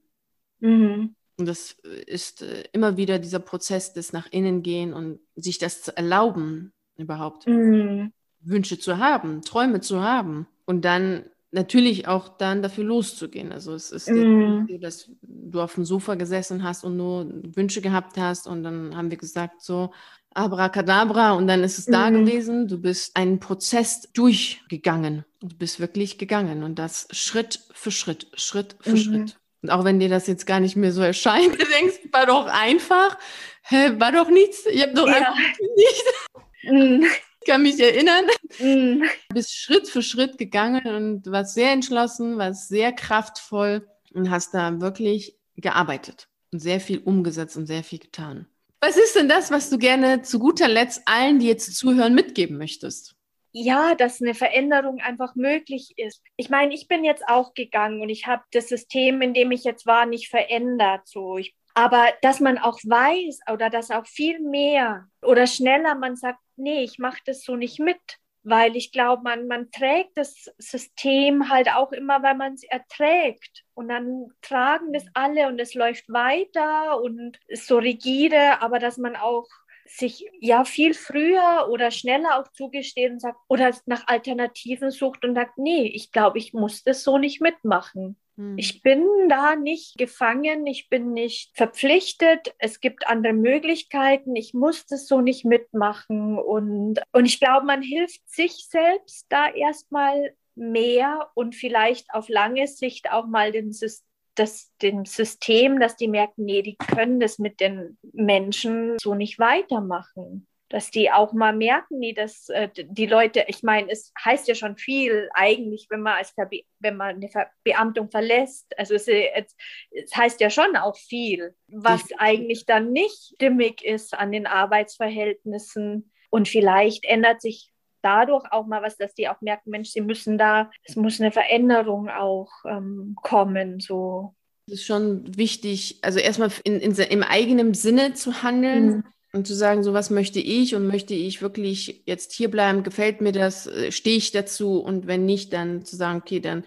Mhm. 0.59 1.15
Und 1.37 1.45
das 1.45 1.77
ist 2.07 2.41
äh, 2.41 2.63
immer 2.73 2.97
wieder 2.97 3.19
dieser 3.19 3.39
Prozess 3.39 3.93
des 3.93 4.13
nach 4.13 4.27
innen 4.31 4.63
gehen 4.63 4.93
und 4.93 5.19
sich 5.35 5.57
das 5.57 5.81
zu 5.83 5.95
erlauben, 5.95 6.73
überhaupt 6.97 7.47
mhm. 7.47 8.11
Wünsche 8.41 8.79
zu 8.79 8.97
haben, 8.97 9.41
Träume 9.41 9.79
zu 9.79 10.01
haben. 10.01 10.47
Und 10.65 10.83
dann 10.83 11.25
natürlich 11.51 12.07
auch 12.07 12.37
dann 12.37 12.61
dafür 12.61 12.83
loszugehen. 12.83 13.51
Also 13.51 13.73
es 13.73 13.91
ist 13.91 14.09
mm. 14.09 14.67
so, 14.69 14.77
dass 14.77 15.11
du 15.21 15.61
auf 15.61 15.75
dem 15.75 15.85
Sofa 15.85 16.15
gesessen 16.15 16.63
hast 16.63 16.83
und 16.83 16.97
nur 16.97 17.27
Wünsche 17.55 17.81
gehabt 17.81 18.17
hast 18.17 18.47
und 18.47 18.63
dann 18.63 18.95
haben 18.95 19.09
wir 19.09 19.17
gesagt 19.17 19.61
so 19.61 19.91
Abracadabra 20.33 21.33
und 21.33 21.47
dann 21.47 21.63
ist 21.63 21.79
es 21.79 21.87
mm. 21.87 21.91
da 21.91 22.11
mhm. 22.11 22.25
gewesen. 22.25 22.67
Du 22.67 22.79
bist 22.79 23.15
einen 23.15 23.39
Prozess 23.39 24.09
durchgegangen. 24.13 25.25
Du 25.41 25.55
bist 25.57 25.79
wirklich 25.79 26.17
gegangen 26.17 26.63
und 26.63 26.77
das 26.77 27.07
Schritt 27.11 27.61
für 27.71 27.91
Schritt, 27.91 28.27
Schritt 28.35 28.75
für 28.81 28.93
mm. 28.93 28.97
Schritt. 28.97 29.39
Und 29.61 29.71
auch 29.71 29.83
wenn 29.83 29.99
dir 29.99 30.09
das 30.09 30.27
jetzt 30.27 30.45
gar 30.45 30.59
nicht 30.59 30.75
mehr 30.75 30.91
so 30.91 31.01
erscheint, 31.01 31.53
du 31.59 31.65
denkst, 31.65 31.99
war 32.11 32.25
doch 32.27 32.45
einfach, 32.45 33.17
Hä, 33.63 33.99
war 33.99 34.11
doch 34.11 34.29
nichts, 34.29 34.65
ich 34.65 34.81
habe 34.81 34.93
doch 34.93 35.07
ja. 35.07 35.15
einfach 35.15 35.37
nicht. 35.75 37.21
Kann 37.49 37.63
mich 37.63 37.79
erinnern. 37.79 38.25
Mm. 38.59 39.01
Du 39.01 39.09
bist 39.33 39.55
Schritt 39.55 39.87
für 39.87 40.03
Schritt 40.03 40.37
gegangen 40.37 40.85
und 40.85 41.31
warst 41.31 41.55
sehr 41.55 41.71
entschlossen, 41.71 42.37
warst 42.37 42.69
sehr 42.69 42.91
kraftvoll 42.91 43.89
und 44.13 44.29
hast 44.29 44.53
da 44.53 44.79
wirklich 44.79 45.35
gearbeitet 45.55 46.27
und 46.51 46.59
sehr 46.59 46.79
viel 46.79 46.99
umgesetzt 46.99 47.57
und 47.57 47.65
sehr 47.65 47.83
viel 47.83 47.97
getan. 47.97 48.45
Was 48.81 48.97
ist 48.97 49.15
denn 49.15 49.27
das, 49.27 49.49
was 49.49 49.71
du 49.71 49.79
gerne 49.79 50.21
zu 50.21 50.37
guter 50.37 50.67
Letzt 50.67 51.01
allen, 51.05 51.39
die 51.39 51.47
jetzt 51.47 51.75
zuhören, 51.75 52.13
mitgeben 52.13 52.57
möchtest? 52.57 53.15
ja, 53.51 53.95
dass 53.95 54.21
eine 54.21 54.35
Veränderung 54.35 54.99
einfach 54.99 55.33
möglich 55.33 55.95
ist. 55.97 56.21
Ich 56.37 56.51
meine, 56.51 56.71
ich 56.71 56.87
bin 56.87 57.03
jetzt 57.03 57.23
auch 57.27 57.55
gegangen 57.55 57.99
und 57.99 58.09
ich 58.09 58.27
habe 58.27 58.43
das 58.51 58.69
System, 58.69 59.23
in 59.23 59.33
dem 59.33 59.49
ich 59.51 59.63
jetzt 59.63 59.87
war, 59.87 60.05
nicht 60.05 60.29
verändert. 60.29 61.07
So, 61.07 61.39
ich 61.39 61.55
aber 61.79 62.07
dass 62.21 62.39
man 62.39 62.57
auch 62.57 62.77
weiß 62.83 63.39
oder 63.53 63.69
dass 63.69 63.89
auch 63.89 64.05
viel 64.05 64.39
mehr 64.39 65.07
oder 65.21 65.47
schneller 65.47 65.95
man 65.95 66.15
sagt, 66.15 66.39
nee, 66.59 66.83
ich 66.83 66.99
mache 66.99 67.21
das 67.25 67.43
so 67.43 67.55
nicht 67.55 67.79
mit, 67.79 67.99
weil 68.43 68.75
ich 68.75 68.91
glaube, 68.91 69.23
man, 69.23 69.47
man 69.47 69.71
trägt 69.71 70.17
das 70.17 70.45
System 70.57 71.49
halt 71.49 71.69
auch 71.71 71.91
immer, 71.91 72.23
weil 72.23 72.35
man 72.35 72.53
es 72.53 72.63
erträgt. 72.63 73.63
Und 73.73 73.89
dann 73.89 74.27
tragen 74.41 74.93
das 74.93 75.05
alle 75.13 75.47
und 75.47 75.59
es 75.59 75.73
läuft 75.73 76.09
weiter 76.09 77.01
und 77.01 77.39
ist 77.47 77.67
so 77.67 77.77
rigide, 77.77 78.61
aber 78.61 78.79
dass 78.79 78.97
man 78.97 79.15
auch 79.15 79.47
sich 79.85 80.25
ja 80.39 80.65
viel 80.65 80.93
früher 80.93 81.67
oder 81.69 81.89
schneller 81.91 82.39
auch 82.39 82.47
zugesteht 82.51 83.11
und 83.11 83.19
sagt 83.19 83.39
oder 83.47 83.71
nach 83.87 84.07
Alternativen 84.07 84.91
sucht 84.91 85.25
und 85.25 85.35
sagt, 85.35 85.57
nee, 85.57 85.87
ich 85.87 86.11
glaube, 86.11 86.37
ich 86.37 86.53
muss 86.53 86.83
das 86.83 87.03
so 87.03 87.17
nicht 87.17 87.41
mitmachen. 87.41 88.15
Hm. 88.39 88.57
Ich 88.57 88.81
bin 88.81 89.05
da 89.27 89.57
nicht 89.57 89.97
gefangen, 89.97 90.65
ich 90.65 90.87
bin 90.87 91.11
nicht 91.11 91.51
verpflichtet, 91.55 92.55
es 92.57 92.79
gibt 92.79 93.05
andere 93.07 93.33
Möglichkeiten, 93.33 94.35
ich 94.35 94.53
muss 94.53 94.85
das 94.85 95.07
so 95.07 95.19
nicht 95.19 95.43
mitmachen. 95.43 96.39
Und, 96.39 97.01
und 97.11 97.25
ich 97.25 97.39
glaube, 97.39 97.65
man 97.65 97.81
hilft 97.81 98.21
sich 98.29 98.67
selbst 98.69 99.25
da 99.27 99.51
erstmal 99.51 100.33
mehr 100.55 101.29
und 101.35 101.53
vielleicht 101.53 102.13
auf 102.13 102.29
lange 102.29 102.67
Sicht 102.67 103.11
auch 103.11 103.27
mal 103.27 103.51
System 103.73 104.07
das, 104.35 104.71
dem 104.81 105.05
System, 105.05 105.81
dass 105.81 105.97
die 105.97 106.07
merken, 106.07 106.45
nee, 106.45 106.61
die 106.61 106.77
können 106.77 107.19
das 107.19 107.39
mit 107.39 107.59
den 107.59 107.97
Menschen 108.13 108.95
so 109.01 109.13
nicht 109.13 109.37
weitermachen 109.37 110.47
dass 110.69 110.91
die 110.91 111.11
auch 111.11 111.33
mal 111.33 111.55
merken, 111.55 111.97
nee, 111.99 112.13
dass 112.13 112.47
äh, 112.49 112.69
die 112.75 113.07
Leute, 113.07 113.45
ich 113.47 113.63
meine, 113.63 113.91
es 113.91 114.13
heißt 114.23 114.47
ja 114.47 114.53
schon 114.53 114.77
viel 114.77 115.29
eigentlich, 115.33 115.87
wenn 115.89 116.01
man 116.01 116.17
als 116.17 116.29
Verbe 116.29 116.61
wenn 116.79 116.95
man 116.95 117.15
eine 117.15 117.29
Beamtung 117.63 118.09
verlässt. 118.09 118.77
Also 118.77 118.93
es, 118.93 119.07
es, 119.07 120.15
heißt 120.15 120.39
ja 120.39 120.49
schon 120.49 120.75
auch 120.75 120.95
viel, 120.95 121.55
was 121.67 122.03
eigentlich 122.17 122.65
dann 122.65 122.91
nicht 122.91 123.33
stimmig 123.35 123.83
ist 123.83 124.13
an 124.13 124.31
den 124.31 124.45
Arbeitsverhältnissen. 124.45 126.11
Und 126.29 126.47
vielleicht 126.47 127.03
ändert 127.05 127.41
sich 127.41 127.71
dadurch 128.01 128.45
auch 128.51 128.67
mal 128.67 128.83
was, 128.83 128.95
dass 128.95 129.13
die 129.15 129.27
auch 129.27 129.41
merken, 129.41 129.71
Mensch, 129.71 129.89
sie 129.89 130.01
müssen 130.01 130.37
da, 130.37 130.69
es 130.83 130.95
muss 130.95 131.19
eine 131.19 131.31
Veränderung 131.31 132.09
auch 132.09 132.49
ähm, 132.65 133.15
kommen, 133.21 133.79
so. 133.79 134.35
Es 134.67 134.75
ist 134.75 134.85
schon 134.85 135.35
wichtig, 135.35 135.97
also 136.03 136.19
erstmal 136.19 136.51
in, 136.63 136.79
in, 136.79 136.93
im 136.93 137.23
eigenen 137.23 137.73
Sinne 137.73 138.13
zu 138.13 138.43
handeln. 138.43 138.97
Mhm 138.97 139.03
und 139.31 139.47
zu 139.47 139.53
sagen, 139.53 139.83
so 139.83 139.93
was 139.93 140.09
möchte 140.09 140.39
ich 140.39 140.75
und 140.75 140.87
möchte 140.87 141.13
ich 141.13 141.41
wirklich 141.41 142.03
jetzt 142.05 142.33
hier 142.33 142.49
bleiben, 142.49 142.83
gefällt 142.83 143.21
mir 143.21 143.31
das, 143.31 143.67
äh, 143.67 143.91
stehe 143.91 144.17
ich 144.17 144.31
dazu 144.31 144.79
und 144.79 145.07
wenn 145.07 145.25
nicht, 145.25 145.53
dann 145.53 145.85
zu 145.85 145.95
sagen, 145.95 146.19
okay, 146.19 146.39
dann 146.39 146.63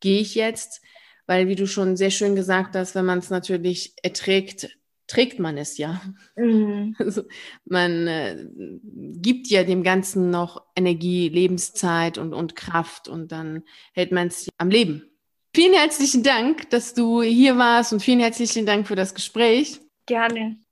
gehe 0.00 0.20
ich 0.20 0.34
jetzt, 0.34 0.82
weil 1.26 1.48
wie 1.48 1.56
du 1.56 1.66
schon 1.66 1.96
sehr 1.96 2.10
schön 2.10 2.36
gesagt 2.36 2.76
hast, 2.76 2.94
wenn 2.94 3.06
man 3.06 3.18
es 3.18 3.30
natürlich 3.30 3.94
erträgt, 4.02 4.76
trägt 5.06 5.38
man 5.38 5.56
es 5.56 5.78
ja. 5.78 6.00
Mhm. 6.36 6.94
Also 6.98 7.22
man 7.64 8.06
äh, 8.06 8.46
gibt 8.52 9.48
ja 9.48 9.64
dem 9.64 9.82
Ganzen 9.82 10.30
noch 10.30 10.62
Energie, 10.76 11.28
Lebenszeit 11.28 12.18
und, 12.18 12.34
und 12.34 12.56
Kraft 12.56 13.08
und 13.08 13.32
dann 13.32 13.62
hält 13.92 14.12
man 14.12 14.28
es 14.28 14.48
am 14.58 14.70
Leben. 14.70 15.10
Vielen 15.54 15.74
herzlichen 15.74 16.22
Dank, 16.22 16.68
dass 16.70 16.94
du 16.94 17.22
hier 17.22 17.56
warst 17.56 17.92
und 17.92 18.00
vielen 18.00 18.20
herzlichen 18.20 18.66
Dank 18.66 18.88
für 18.88 18.96
das 18.96 19.14
Gespräch. 19.14 19.80
Gerne. 20.06 20.63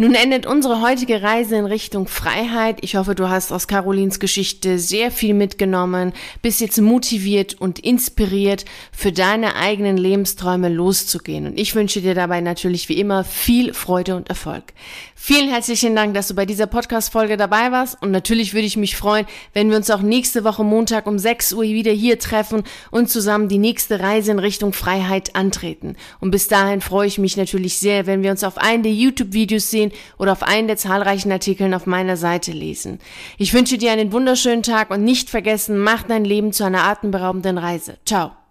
Nun 0.00 0.14
endet 0.14 0.46
unsere 0.46 0.80
heutige 0.80 1.22
Reise 1.22 1.56
in 1.56 1.64
Richtung 1.64 2.06
Freiheit. 2.06 2.78
Ich 2.82 2.94
hoffe, 2.94 3.16
du 3.16 3.28
hast 3.28 3.50
aus 3.50 3.66
Carolins 3.66 4.20
Geschichte 4.20 4.78
sehr 4.78 5.10
viel 5.10 5.34
mitgenommen, 5.34 6.12
bist 6.40 6.60
jetzt 6.60 6.80
motiviert 6.80 7.54
und 7.60 7.80
inspiriert, 7.80 8.64
für 8.92 9.10
deine 9.10 9.56
eigenen 9.56 9.96
Lebensträume 9.96 10.68
loszugehen. 10.68 11.48
Und 11.48 11.58
ich 11.58 11.74
wünsche 11.74 12.00
dir 12.00 12.14
dabei 12.14 12.40
natürlich 12.40 12.88
wie 12.88 13.00
immer 13.00 13.24
viel 13.24 13.74
Freude 13.74 14.14
und 14.14 14.28
Erfolg. 14.28 14.72
Vielen 15.16 15.48
herzlichen 15.48 15.96
Dank, 15.96 16.14
dass 16.14 16.28
du 16.28 16.36
bei 16.36 16.46
dieser 16.46 16.68
Podcast-Folge 16.68 17.36
dabei 17.36 17.72
warst. 17.72 18.00
Und 18.00 18.12
natürlich 18.12 18.54
würde 18.54 18.68
ich 18.68 18.76
mich 18.76 18.96
freuen, 18.96 19.26
wenn 19.52 19.68
wir 19.68 19.76
uns 19.76 19.90
auch 19.90 20.00
nächste 20.00 20.44
Woche 20.44 20.62
Montag 20.62 21.08
um 21.08 21.18
6 21.18 21.54
Uhr 21.54 21.64
wieder 21.64 21.90
hier 21.90 22.20
treffen 22.20 22.62
und 22.92 23.10
zusammen 23.10 23.48
die 23.48 23.58
nächste 23.58 23.98
Reise 23.98 24.30
in 24.30 24.38
Richtung 24.38 24.72
Freiheit 24.72 25.34
antreten. 25.34 25.96
Und 26.20 26.30
bis 26.30 26.46
dahin 26.46 26.80
freue 26.80 27.08
ich 27.08 27.18
mich 27.18 27.36
natürlich 27.36 27.78
sehr, 27.78 28.06
wenn 28.06 28.22
wir 28.22 28.30
uns 28.30 28.44
auf 28.44 28.58
einen 28.58 28.84
der 28.84 28.92
YouTube-Videos 28.92 29.72
sehen 29.72 29.87
oder 30.18 30.32
auf 30.32 30.42
einen 30.42 30.68
der 30.68 30.76
zahlreichen 30.76 31.32
Artikeln 31.32 31.74
auf 31.74 31.86
meiner 31.86 32.16
Seite 32.16 32.52
lesen. 32.52 32.98
Ich 33.36 33.54
wünsche 33.54 33.78
dir 33.78 33.92
einen 33.92 34.12
wunderschönen 34.12 34.62
Tag 34.62 34.90
und 34.90 35.04
nicht 35.04 35.30
vergessen, 35.30 35.78
mach 35.78 36.04
dein 36.04 36.24
Leben 36.24 36.52
zu 36.52 36.64
einer 36.64 36.84
atemberaubenden 36.84 37.58
Reise. 37.58 37.98
Ciao. 38.04 38.38